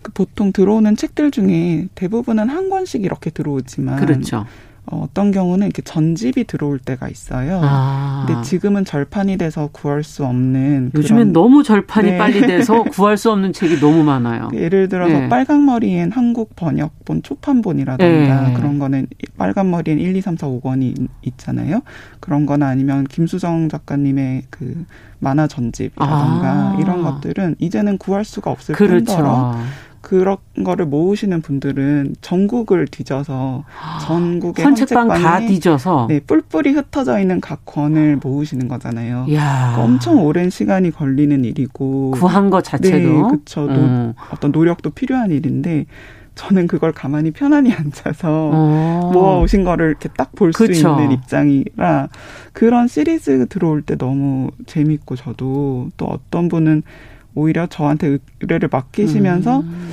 그 0.00 0.10
보통 0.12 0.52
들어오는 0.52 0.96
책들 0.96 1.30
중에 1.30 1.88
대부분은 1.94 2.48
한 2.48 2.70
권씩 2.70 3.04
이렇게 3.04 3.28
들어오지만 3.28 4.00
그렇죠. 4.00 4.46
어, 4.90 5.04
어떤 5.04 5.30
경우는 5.30 5.66
이렇게 5.66 5.82
전집이 5.82 6.44
들어올 6.44 6.78
때가 6.78 7.08
있어요. 7.08 7.60
아. 7.62 8.24
근데 8.26 8.42
지금은 8.42 8.84
절판이 8.84 9.36
돼서 9.36 9.68
구할 9.72 10.02
수 10.02 10.24
없는 10.24 10.92
요즘엔 10.94 11.32
너무 11.32 11.62
절판이 11.62 12.12
네. 12.12 12.18
빨리 12.18 12.40
돼서 12.40 12.84
구할 12.92 13.16
수 13.16 13.30
없는 13.30 13.52
책이 13.52 13.80
너무 13.80 14.02
많아요. 14.02 14.48
예를 14.54 14.88
들어서 14.88 15.12
네. 15.12 15.28
빨강머리엔 15.28 16.12
한국 16.12 16.56
번역본 16.56 17.22
초판본이라든가 17.22 18.48
네. 18.48 18.54
그런 18.54 18.78
거는 18.78 19.06
빨간머리엔 19.36 19.98
1, 19.98 20.16
2, 20.16 20.20
3, 20.20 20.36
4, 20.36 20.46
5권이 20.46 21.08
있잖아요. 21.22 21.82
그런 22.20 22.46
거나 22.46 22.68
아니면 22.68 23.04
김수정 23.04 23.68
작가님의 23.68 24.44
그 24.50 24.84
만화 25.18 25.46
전집이라든가 25.46 26.74
아. 26.76 26.76
이런 26.80 27.02
것들은 27.02 27.56
이제는 27.58 27.98
구할 27.98 28.24
수가 28.24 28.50
없을 28.50 28.74
그렇죠. 28.74 29.04
뿐더러 29.04 29.56
그런 30.00 30.36
거를 30.64 30.86
모으시는 30.86 31.42
분들은 31.42 32.16
전국을 32.20 32.86
뒤져서 32.86 33.64
전국의 34.02 34.64
헌책방 34.64 35.08
다 35.08 35.40
뒤져서 35.40 36.06
네, 36.08 36.20
뿔뿔이 36.20 36.70
흩어져 36.70 37.18
있는 37.18 37.40
각 37.40 37.64
권을 37.66 38.18
모으시는 38.22 38.68
거잖아요. 38.68 39.24
그러니까 39.26 39.82
엄청 39.82 40.24
오랜 40.24 40.50
시간이 40.50 40.90
걸리는 40.90 41.44
일이고 41.44 42.12
구한 42.12 42.50
것 42.50 42.62
자체도 42.64 42.96
네, 42.98 43.22
그렇죠. 43.28 43.66
음. 43.66 44.14
어떤 44.32 44.50
노력도 44.52 44.90
필요한 44.90 45.30
일인데 45.30 45.86
저는 46.36 46.68
그걸 46.68 46.92
가만히 46.92 47.32
편안히 47.32 47.72
앉아서 47.74 48.50
어. 48.52 49.10
모아 49.12 49.38
오신 49.40 49.64
거를 49.64 49.88
이렇게 49.88 50.08
딱 50.16 50.30
볼 50.36 50.52
수 50.52 50.66
있는 50.70 51.10
입장이라 51.10 52.08
그런 52.52 52.86
시리즈 52.86 53.46
들어올 53.48 53.82
때 53.82 53.96
너무 53.96 54.50
재밌고 54.66 55.16
저도 55.16 55.88
또 55.96 56.06
어떤 56.06 56.48
분은 56.48 56.84
오히려 57.34 57.66
저한테 57.66 58.18
의뢰를 58.40 58.68
맡기시면서 58.70 59.60
음. 59.60 59.90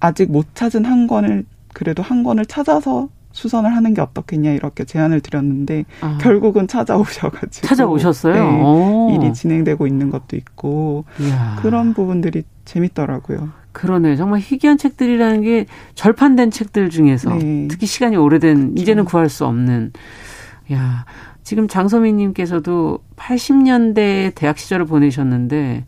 아직 0.00 0.30
못 0.30 0.54
찾은 0.54 0.84
한 0.84 1.06
권을 1.06 1.44
그래도 1.72 2.02
한 2.02 2.22
권을 2.22 2.46
찾아서 2.46 3.08
수선을 3.32 3.74
하는 3.74 3.94
게 3.94 4.00
어떻겠냐 4.00 4.50
이렇게 4.52 4.84
제안을 4.84 5.20
드렸는데 5.20 5.84
아. 6.00 6.18
결국은 6.20 6.66
찾아오셔가지고 6.66 7.66
찾아오셨어요. 7.66 8.34
네, 8.34 9.14
일이 9.14 9.32
진행되고 9.32 9.86
있는 9.86 10.10
것도 10.10 10.36
있고 10.36 11.04
이야. 11.20 11.56
그런 11.60 11.94
부분들이 11.94 12.42
재밌더라고요. 12.64 13.50
그러네. 13.72 14.16
정말 14.16 14.40
희귀한 14.40 14.78
책들이라는 14.78 15.42
게 15.42 15.66
절판된 15.94 16.50
책들 16.50 16.90
중에서 16.90 17.36
네. 17.36 17.68
특히 17.70 17.86
시간이 17.86 18.16
오래된 18.16 18.74
이제는 18.76 19.04
구할 19.04 19.28
수 19.28 19.46
없는. 19.46 19.92
야 20.72 21.04
지금 21.44 21.68
장소민님께서도 21.68 22.98
80년대 23.16 24.34
대학 24.34 24.58
시절을 24.58 24.86
보내셨는데 24.86 25.84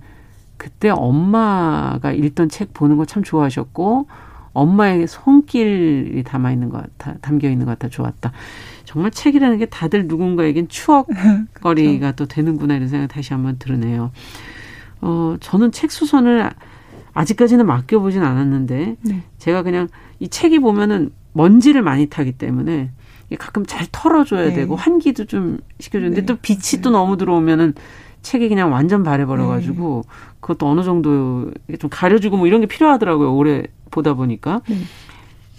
그때 0.62 0.90
엄마가 0.90 2.12
읽던 2.12 2.48
책 2.48 2.72
보는 2.72 2.96
거 2.96 3.04
참 3.04 3.22
좋아하셨고 3.24 4.06
엄마의 4.52 5.06
손길이 5.08 6.22
담아 6.24 6.52
있는 6.52 6.68
것 6.68 6.82
같아 6.98 7.18
담겨 7.20 7.48
있는 7.50 7.66
것 7.66 7.72
같아 7.78 7.88
좋았다. 7.88 8.32
정말 8.84 9.10
책이라는 9.10 9.58
게 9.58 9.66
다들 9.66 10.06
누군가에겐 10.06 10.68
추억거리가 10.68 12.12
또 12.16 12.26
되는구나 12.26 12.76
이런 12.76 12.88
생각 12.88 13.08
다시 13.08 13.32
한번 13.32 13.56
들으네요. 13.58 14.12
어 15.00 15.36
저는 15.40 15.72
책 15.72 15.90
수선을 15.90 16.48
아직까지는 17.14 17.66
맡겨보진 17.66 18.22
않았는데 18.22 18.96
네. 19.00 19.22
제가 19.38 19.62
그냥 19.62 19.88
이 20.20 20.28
책이 20.28 20.60
보면은 20.60 21.10
먼지를 21.32 21.82
많이 21.82 22.06
타기 22.06 22.32
때문에 22.32 22.90
가끔 23.38 23.66
잘 23.66 23.86
털어줘야 23.90 24.48
네. 24.48 24.52
되고 24.52 24.76
환기도 24.76 25.24
좀 25.24 25.58
시켜주는데 25.80 26.20
네. 26.20 26.26
또 26.26 26.36
빛이 26.36 26.82
또 26.82 26.90
너무 26.90 27.16
들어오면은 27.16 27.74
책이 28.22 28.48
그냥 28.48 28.72
완전 28.72 29.02
바래버려가지고 29.02 30.04
네. 30.06 30.12
그것도 30.40 30.68
어느 30.68 30.82
정도 30.82 31.50
좀 31.78 31.90
가려주고 31.90 32.36
뭐 32.36 32.46
이런 32.46 32.60
게 32.60 32.66
필요하더라고요. 32.66 33.34
오래 33.34 33.64
보다 33.90 34.14
보니까. 34.14 34.62
네. 34.68 34.76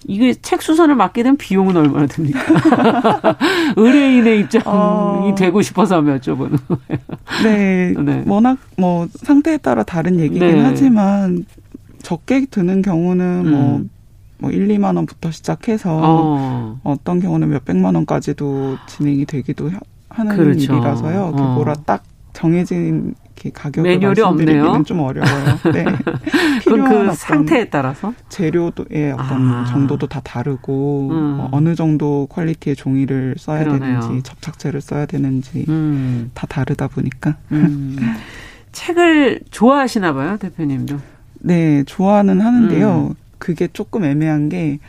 이게 0.05 0.34
책 0.34 0.61
수선을 0.61 0.95
맡게 0.95 1.24
되면 1.24 1.38
비용은 1.38 1.78
얼마나 1.78 2.07
듭니까? 2.07 2.39
의뢰인의 3.78 4.41
입장이 4.41 4.64
어... 4.66 5.36
되고 5.38 5.61
싶어서 5.61 5.95
하면 5.97 6.20
여쭤보는 6.20 6.59
거예요. 6.68 6.99
네, 7.43 7.93
네. 8.03 8.24
워낙 8.28 8.57
뭐 8.78 9.07
상태에 9.14 9.57
따라 9.57 9.84
다른 9.84 10.20
얘기긴 10.20 10.39
네. 10.39 10.59
하지만 10.61 11.45
적게 12.01 12.45
드는 12.47 12.82
경우는 12.82 13.49
뭐, 13.49 13.78
음. 13.78 13.89
뭐 14.39 14.51
1, 14.51 14.68
2만 14.68 14.97
원부터 14.97 15.32
시작해서 15.32 15.99
어. 16.84 16.95
떤 17.05 17.22
경우는 17.22 17.49
몇 17.49 17.64
백만 17.64 17.95
원까지도 17.95 18.78
진행이 18.88 19.26
되기도 19.26 19.72
하는 20.09 20.36
그렇죠. 20.36 20.74
일이라서요. 20.74 21.34
그 21.36 21.41
어. 21.41 21.53
뭐라 21.55 21.76
딱 21.86 22.03
정해진 22.34 23.15
가격을 23.53 23.89
매뉴얼이 23.89 24.21
없네요. 24.21 24.84
좀 24.86 24.99
어려워요. 24.99 25.59
네. 25.73 25.86
그럼 26.65 27.07
그 27.09 27.13
상태에 27.15 27.65
따라서 27.69 28.13
재료도의 28.29 29.13
어떤 29.13 29.49
아. 29.49 29.65
정도도 29.65 30.07
다 30.07 30.21
다르고 30.23 31.09
음. 31.11 31.39
어, 31.39 31.49
어느 31.51 31.75
정도 31.75 32.27
퀄리티의 32.27 32.75
종이를 32.75 33.36
써야 33.38 33.63
그러네요. 33.63 33.99
되는지 33.99 34.23
접착제를 34.23 34.81
써야 34.81 35.05
되는지 35.05 35.65
음. 35.67 36.31
다 36.34 36.47
다르다 36.47 36.88
보니까 36.88 37.36
음. 37.51 37.97
책을 38.71 39.41
좋아하시나 39.51 40.13
봐요, 40.13 40.38
대표님도. 40.38 40.97
네, 41.41 41.84
좋아는 41.84 42.41
하는데요. 42.41 43.07
음. 43.11 43.15
그게 43.38 43.67
조금 43.67 44.05
애매한 44.05 44.49
게 44.49 44.79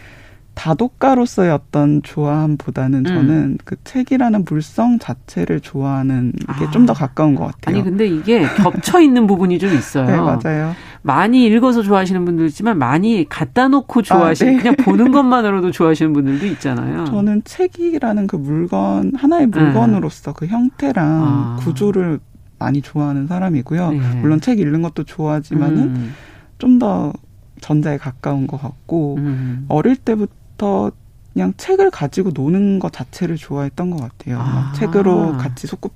다독가로서의 0.54 1.50
어떤 1.50 2.02
좋아함보다는 2.02 3.00
음. 3.00 3.04
저는 3.04 3.58
그 3.64 3.76
책이라는 3.84 4.44
물성 4.44 4.98
자체를 4.98 5.60
좋아하는 5.60 6.32
게 6.58 6.70
좀더 6.70 6.92
아. 6.92 6.96
가까운 6.96 7.34
것 7.34 7.46
같아요. 7.46 7.76
아니 7.76 7.84
근데 7.84 8.06
이게 8.06 8.42
겹쳐 8.56 9.00
있는 9.00 9.26
부분이 9.26 9.58
좀 9.58 9.74
있어요. 9.74 10.06
네, 10.06 10.16
맞아요. 10.16 10.74
많이 11.02 11.44
읽어서 11.46 11.82
좋아하시는 11.82 12.24
분들 12.24 12.46
있지만 12.46 12.78
많이 12.78 13.28
갖다 13.28 13.68
놓고 13.68 14.02
좋아하시는 14.02 14.52
아, 14.52 14.56
네. 14.56 14.62
그냥 14.62 14.76
보는 14.76 15.12
것만으로도 15.12 15.70
좋아하시는 15.70 16.12
분들도 16.12 16.46
있잖아요. 16.46 17.04
저는 17.04 17.42
책이라는 17.44 18.26
그 18.26 18.36
물건 18.36 19.12
하나의 19.14 19.50
네. 19.50 19.60
물건으로서 19.60 20.32
네. 20.32 20.36
그 20.36 20.46
형태랑 20.46 21.06
아. 21.06 21.56
구조를 21.60 22.20
많이 22.58 22.80
좋아하는 22.80 23.26
사람이고요. 23.26 23.90
네. 23.90 23.98
물론 24.20 24.40
책 24.40 24.60
읽는 24.60 24.80
것도 24.82 25.04
좋아하지만은 25.04 25.78
음. 25.78 26.14
좀더 26.58 27.12
전자에 27.60 27.98
가까운 27.98 28.46
것 28.46 28.60
같고 28.60 29.16
음. 29.18 29.66
어릴 29.68 29.96
때부터 29.96 30.32
때부터 30.54 30.92
그냥 31.32 31.52
책을 31.56 31.90
가지고 31.90 32.30
노는 32.32 32.78
것 32.78 32.92
자체를 32.92 33.36
좋아했던 33.36 33.90
것 33.90 34.00
같아요. 34.00 34.38
아. 34.40 34.72
책으로 34.76 35.36
같이 35.36 35.66
속구 35.66 35.90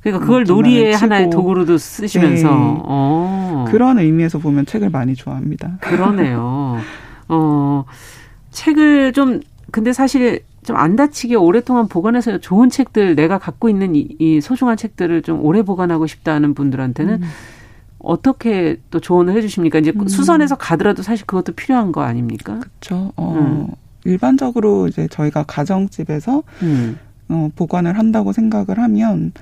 그러니까 0.00 0.24
그걸 0.24 0.44
놀이의 0.44 0.94
하나의 0.94 1.30
도구로도 1.30 1.78
쓰시면서 1.78 2.48
네. 2.48 2.54
어. 2.84 3.64
그런 3.68 3.98
의미에서 3.98 4.38
보면 4.38 4.66
책을 4.66 4.90
많이 4.90 5.14
좋아합니다. 5.14 5.78
그러네요. 5.80 6.78
어 7.28 7.84
책을 8.50 9.12
좀 9.12 9.40
근데 9.70 9.92
사실 9.92 10.42
좀 10.64 10.76
안 10.76 10.96
다치게 10.96 11.36
오랫동안 11.36 11.86
보관해서 11.86 12.38
좋은 12.38 12.70
책들 12.70 13.14
내가 13.14 13.38
갖고 13.38 13.68
있는 13.68 13.94
이, 13.94 14.16
이 14.18 14.40
소중한 14.40 14.76
책들을 14.76 15.22
좀 15.22 15.44
오래 15.44 15.62
보관하고 15.62 16.06
싶다는 16.06 16.54
분들한테는 16.54 17.22
음. 17.22 17.28
어떻게 18.06 18.80
또 18.90 19.00
조언을 19.00 19.36
해주십니까? 19.36 19.80
이제 19.80 19.92
음. 19.94 20.06
수선해서 20.06 20.56
가더라도 20.56 21.02
사실 21.02 21.26
그것도 21.26 21.52
필요한 21.52 21.92
거 21.92 22.02
아닙니까? 22.02 22.60
그렇죠. 22.60 23.12
어, 23.16 23.34
음. 23.34 23.68
일반적으로 24.04 24.86
이제 24.86 25.08
저희가 25.08 25.42
가정집에서 25.42 26.42
음. 26.62 26.98
어, 27.28 27.50
보관을 27.56 27.98
한다고 27.98 28.32
생각을 28.32 28.78
하면 28.78 29.32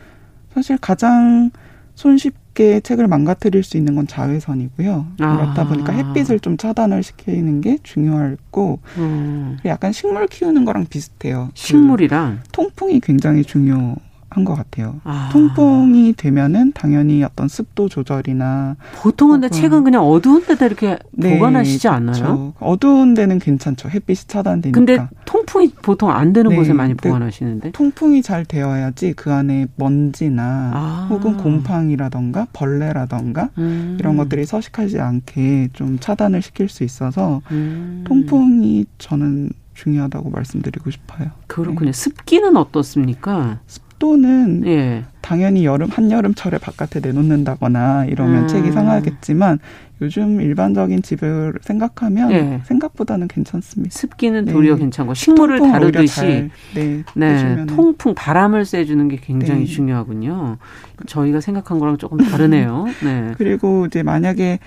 사실 0.54 0.78
가장 0.78 1.50
손쉽게 1.94 2.80
책을 2.80 3.06
망가뜨릴 3.06 3.62
수 3.62 3.76
있는 3.76 3.94
건 3.94 4.06
자외선이고요. 4.06 5.06
아. 5.20 5.36
그렇다 5.36 5.68
보니까 5.68 5.92
햇빛을 5.92 6.40
좀 6.40 6.56
차단을 6.56 7.02
시키는 7.02 7.60
게 7.60 7.78
중요하고 7.82 8.80
음. 8.96 9.58
약간 9.66 9.92
식물 9.92 10.26
키우는 10.26 10.64
거랑 10.64 10.86
비슷해요. 10.86 11.50
식물이랑 11.52 12.40
그 12.42 12.48
통풍이 12.52 13.00
굉장히 13.00 13.44
중요. 13.44 13.96
한 14.34 14.44
것 14.44 14.54
같아요. 14.56 15.00
아. 15.04 15.28
통풍이 15.32 16.14
되면은 16.14 16.72
당연히 16.72 17.22
어떤 17.22 17.46
습도 17.46 17.88
조절이나 17.88 18.74
보통은 18.96 19.40
근데 19.40 19.48
책은 19.48 19.84
그냥 19.84 20.02
어두운 20.02 20.44
데다 20.44 20.66
이렇게 20.66 20.98
네, 21.12 21.34
보관하시지 21.34 21.86
않나요? 21.86 22.52
어두운 22.58 23.14
데는 23.14 23.38
괜찮죠. 23.38 23.88
햇빛이 23.90 24.26
차단되니까. 24.26 24.76
근데 24.76 25.06
통풍이 25.24 25.68
보통 25.82 26.10
안 26.10 26.32
되는 26.32 26.50
네, 26.50 26.56
곳에 26.56 26.72
많이 26.72 26.94
보관하시는데 26.94 27.70
통풍이 27.70 28.22
잘 28.22 28.44
되어야지 28.44 29.12
그 29.12 29.32
안에 29.32 29.68
먼지나 29.76 30.72
아. 30.74 31.06
혹은 31.10 31.36
곰팡이라던가 31.36 32.48
벌레라던가 32.52 33.50
음. 33.58 33.96
이런 34.00 34.16
것들이 34.16 34.44
서식하지 34.46 34.98
않게 34.98 35.68
좀 35.74 35.98
차단을 36.00 36.42
시킬 36.42 36.68
수 36.68 36.82
있어서 36.82 37.40
음. 37.52 38.02
통풍이 38.06 38.84
저는 38.98 39.50
중요하다고 39.74 40.30
말씀드리고 40.30 40.90
싶어요. 40.90 41.30
그렇군요. 41.48 41.90
네. 41.90 41.92
습기는 41.92 42.56
어떻습니까? 42.56 43.58
습 43.66 43.83
도는 43.98 44.66
예. 44.66 45.04
당연히 45.20 45.64
여름 45.64 45.88
한여름철에 45.90 46.58
바깥에 46.58 47.00
내놓는다거나 47.00 48.06
이러면 48.06 48.42
음. 48.42 48.48
책이 48.48 48.72
상하겠지만 48.72 49.58
요즘 50.02 50.40
일반적인 50.40 51.02
집을 51.02 51.54
생각하면 51.62 52.32
예. 52.32 52.60
생각보다는 52.64 53.28
괜찮습니다. 53.28 53.96
습기는 53.96 54.44
도리어 54.44 54.74
네. 54.74 54.80
괜찮고 54.80 55.14
식물을 55.14 55.60
다루듯이 55.60 56.14
잘, 56.14 56.50
네, 56.74 57.04
네 57.14 57.66
통풍 57.66 58.14
바람을 58.14 58.64
쐬주는 58.64 59.08
게 59.08 59.16
굉장히 59.16 59.60
네. 59.60 59.66
중요하군요. 59.66 60.58
저희가 61.06 61.40
생각한 61.40 61.78
거랑 61.78 61.96
조금 61.96 62.18
다르네요. 62.18 62.86
네. 63.02 63.32
그리고 63.38 63.86
이제 63.86 64.02
만약에 64.02 64.58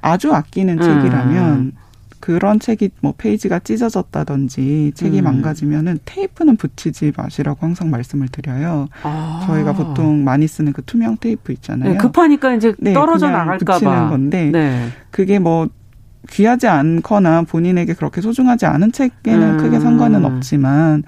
아주 0.00 0.32
아끼는 0.32 0.78
음. 0.78 0.82
책이라면 0.82 1.72
그런 2.22 2.60
책이 2.60 2.90
뭐 3.00 3.12
페이지가 3.18 3.58
찢어졌다든지 3.58 4.92
책이 4.94 5.18
음. 5.18 5.24
망가지면은 5.24 5.98
테이프는 6.04 6.56
붙이지 6.56 7.12
마시라고 7.16 7.58
항상 7.66 7.90
말씀을 7.90 8.28
드려요. 8.28 8.86
아. 9.02 9.42
저희가 9.44 9.72
보통 9.72 10.22
많이 10.22 10.46
쓰는 10.46 10.72
그 10.72 10.82
투명 10.82 11.16
테이프 11.16 11.50
있잖아요. 11.50 11.94
네, 11.94 11.98
급하니까 11.98 12.54
이제 12.54 12.76
네, 12.78 12.92
떨어져 12.92 13.28
나갈까 13.28 13.80
봐. 13.80 14.08
건데 14.08 14.50
네. 14.52 14.90
그게 15.10 15.40
뭐 15.40 15.68
귀하지 16.30 16.68
않거나 16.68 17.42
본인에게 17.42 17.94
그렇게 17.94 18.20
소중하지 18.20 18.66
않은 18.66 18.92
책에는 18.92 19.54
음. 19.54 19.56
크게 19.58 19.80
상관은 19.80 20.24
없지만 20.24 21.02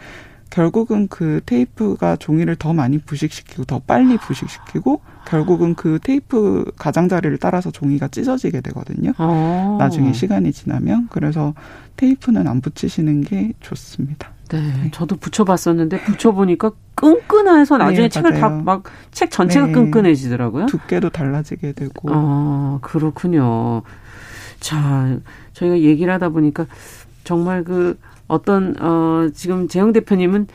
결국은 0.51 1.07
그 1.07 1.41
테이프가 1.47 2.17
종이를 2.17 2.57
더 2.57 2.73
많이 2.73 2.99
부식시키고 2.99 3.67
더 3.67 3.79
빨리 3.79 4.17
부식시키고 4.17 5.01
결국은 5.27 5.75
그 5.75 5.99
테이프 6.03 6.65
가장자리를 6.79 7.39
따라서 7.39 7.71
종이가 7.71 8.09
찢어지게 8.09 8.61
되거든요. 8.63 9.13
어. 9.19 9.77
나중에 9.79 10.13
시간이 10.13 10.53
지나면 10.53 11.09
그래서 11.11 11.55
테이프는 11.97 12.47
안 12.47 12.61
붙이시는 12.61 13.23
게 13.23 13.53
좋습니다. 13.61 14.31
네, 14.51 14.61
네. 14.61 14.91
저도 14.93 15.17
붙여봤었는데 15.17 16.03
붙여보니까 16.03 16.73
끈끈해서 16.95 17.79
나중에 17.79 18.03
네, 18.03 18.09
책을 18.09 18.35
다 18.41 18.51
막 18.51 18.85
책 19.11 19.31
전체가 19.31 19.67
네. 19.67 19.73
끈끈해지더라고요. 19.73 20.67
두께도 20.67 21.11
달라지게 21.11 21.73
되고. 21.73 22.09
아 22.13 22.79
그렇군요. 22.83 23.83
자, 24.61 25.19
저희가 25.55 25.79
얘기를 25.81 26.13
하다 26.13 26.29
보니까 26.31 26.67
정말 27.25 27.65
그 27.65 27.99
어떤 28.27 28.75
어 28.81 29.29
지금 29.35 29.69
재영 29.69 29.93
대표님은 29.93 30.47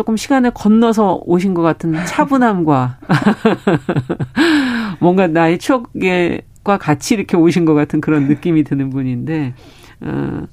조금 0.00 0.16
시간을 0.16 0.52
건너서 0.52 1.20
오신 1.26 1.52
것 1.52 1.60
같은 1.60 1.92
차분함과 2.06 3.00
뭔가 4.98 5.26
나의 5.26 5.58
추억과 5.58 6.78
같이 6.78 7.12
이렇게 7.12 7.36
오신 7.36 7.66
것 7.66 7.74
같은 7.74 8.00
그런 8.00 8.26
느낌이 8.26 8.64
드는 8.64 8.88
분인데 8.88 9.52
어 10.00 10.46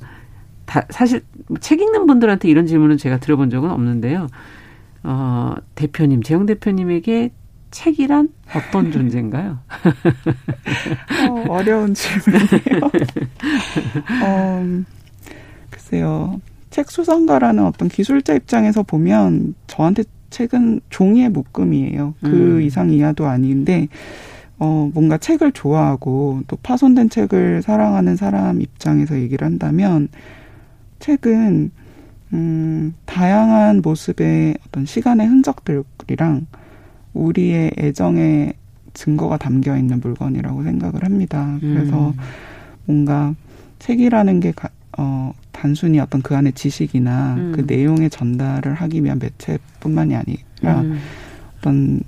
다, 0.66 0.86
사실 0.89 1.22
책 1.62 1.80
읽는 1.80 2.08
분들한테 2.08 2.50
이런 2.50 2.66
질문은 2.66 2.98
제가 2.98 3.20
들어본 3.20 3.50
적은 3.50 3.72
없는데요. 3.72 4.28
어, 5.04 5.56
대표님, 5.76 6.24
재영 6.24 6.45
대표님에게 6.45 7.32
책이란 7.72 8.28
어떤 8.54 8.91
존재인가요? 8.91 9.60
어, 11.30 11.45
어려운 11.48 11.93
질문이에요. 11.93 12.82
어, 14.26 14.84
글쎄요. 15.70 16.41
책 16.78 16.91
수성가라는 16.91 17.65
어떤 17.65 17.89
기술자 17.89 18.36
입장에서 18.36 18.84
보면 18.84 19.55
저한테 19.65 20.03
책은 20.30 20.82
종이의 20.91 21.30
묶음이에요. 21.30 22.13
그 22.21 22.28
음. 22.28 22.61
이상 22.61 22.91
이하도 22.91 23.25
아닌데 23.25 23.88
어 24.59 24.88
뭔가 24.93 25.17
책을 25.17 25.53
좋아하고 25.53 26.43
또 26.47 26.55
파손된 26.61 27.09
책을 27.09 27.63
사랑하는 27.63 28.15
사람 28.15 28.61
입장에서 28.61 29.17
얘기를 29.17 29.43
한다면 29.43 30.09
책은 30.99 31.71
음 32.34 32.93
다양한 33.05 33.82
모습의 33.82 34.59
어떤 34.67 34.86
시간의 34.86 35.25
흔적들이랑 35.25 36.45
우리의 37.15 37.71
애정의 37.80 38.53
증거가 38.93 39.38
담겨 39.38 39.75
있는 39.75 39.99
물건이라고 39.99 40.61
생각을 40.61 41.03
합니다. 41.03 41.57
그래서 41.59 42.09
음. 42.09 42.17
뭔가 42.86 43.34
책이라는 43.80 44.39
게 44.41 44.51
가, 44.51 44.69
어, 44.98 45.34
단순히 45.52 46.00
어떤 46.00 46.22
그 46.22 46.36
안에 46.36 46.52
지식이나 46.52 47.36
음. 47.36 47.52
그 47.56 47.62
내용의 47.62 48.10
전달을 48.10 48.74
하기 48.74 49.04
위한 49.04 49.20
매체뿐만이 49.20 50.16
아니라 50.16 50.82
음. 50.82 51.00
어떤 51.58 52.02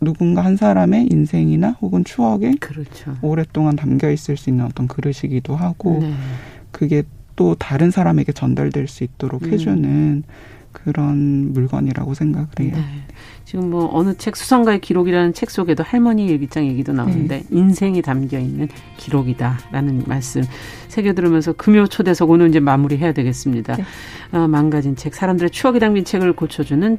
누군가 0.00 0.44
한 0.44 0.56
사람의 0.56 1.08
인생이나 1.10 1.70
혹은 1.80 2.04
추억에 2.04 2.54
그렇죠. 2.60 3.16
오랫동안 3.22 3.76
담겨 3.76 4.10
있을 4.10 4.36
수 4.36 4.50
있는 4.50 4.64
어떤 4.64 4.86
그릇이기도 4.86 5.56
하고 5.56 5.98
네. 6.00 6.14
그게 6.70 7.04
또 7.36 7.54
다른 7.54 7.90
사람에게 7.90 8.32
전달될 8.32 8.86
수 8.86 9.02
있도록 9.02 9.44
음. 9.44 9.52
해주는 9.52 10.22
그런 10.84 11.52
물건이라고 11.52 12.14
생각을 12.14 12.48
해요. 12.60 12.72
네. 12.74 12.84
지금 13.44 13.70
뭐 13.70 13.88
어느 13.92 14.14
책 14.16 14.36
수성가의 14.36 14.80
기록이라는 14.80 15.32
책 15.32 15.50
속에도 15.50 15.82
할머니 15.82 16.26
일기장 16.26 16.66
얘기도 16.66 16.92
나오는데 16.92 17.38
네. 17.38 17.44
인생이 17.50 18.02
담겨 18.02 18.38
있는 18.38 18.68
기록이다라는 18.96 20.04
말씀 20.06 20.42
새겨 20.88 21.12
들으면서 21.14 21.52
금요 21.52 21.86
초대석 21.86 22.30
오늘 22.30 22.48
이제 22.48 22.60
마무리해야 22.60 23.12
되겠습니다. 23.12 23.76
네. 23.76 23.84
어, 24.32 24.48
망가진 24.48 24.96
책 24.96 25.14
사람들의 25.14 25.50
추억이 25.50 25.78
담긴 25.78 26.04
책을 26.04 26.32
고쳐주는 26.34 26.98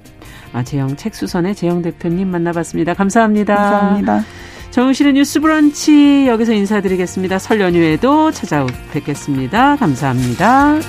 아, 0.53 0.63
재영 0.63 0.95
책 0.95 1.15
수선의 1.15 1.55
재영 1.55 1.81
대표님 1.81 2.29
만나봤습니다. 2.29 2.93
감사합니다. 2.93 3.55
감사합니다. 3.55 4.23
정우실의 4.71 5.13
뉴스 5.13 5.39
브런치 5.39 6.27
여기서 6.27 6.53
인사드리겠습니다. 6.53 7.39
설 7.39 7.61
연휴에도 7.61 8.31
찾아뵙겠습니다. 8.31 9.77
감사합니다. 9.77 10.79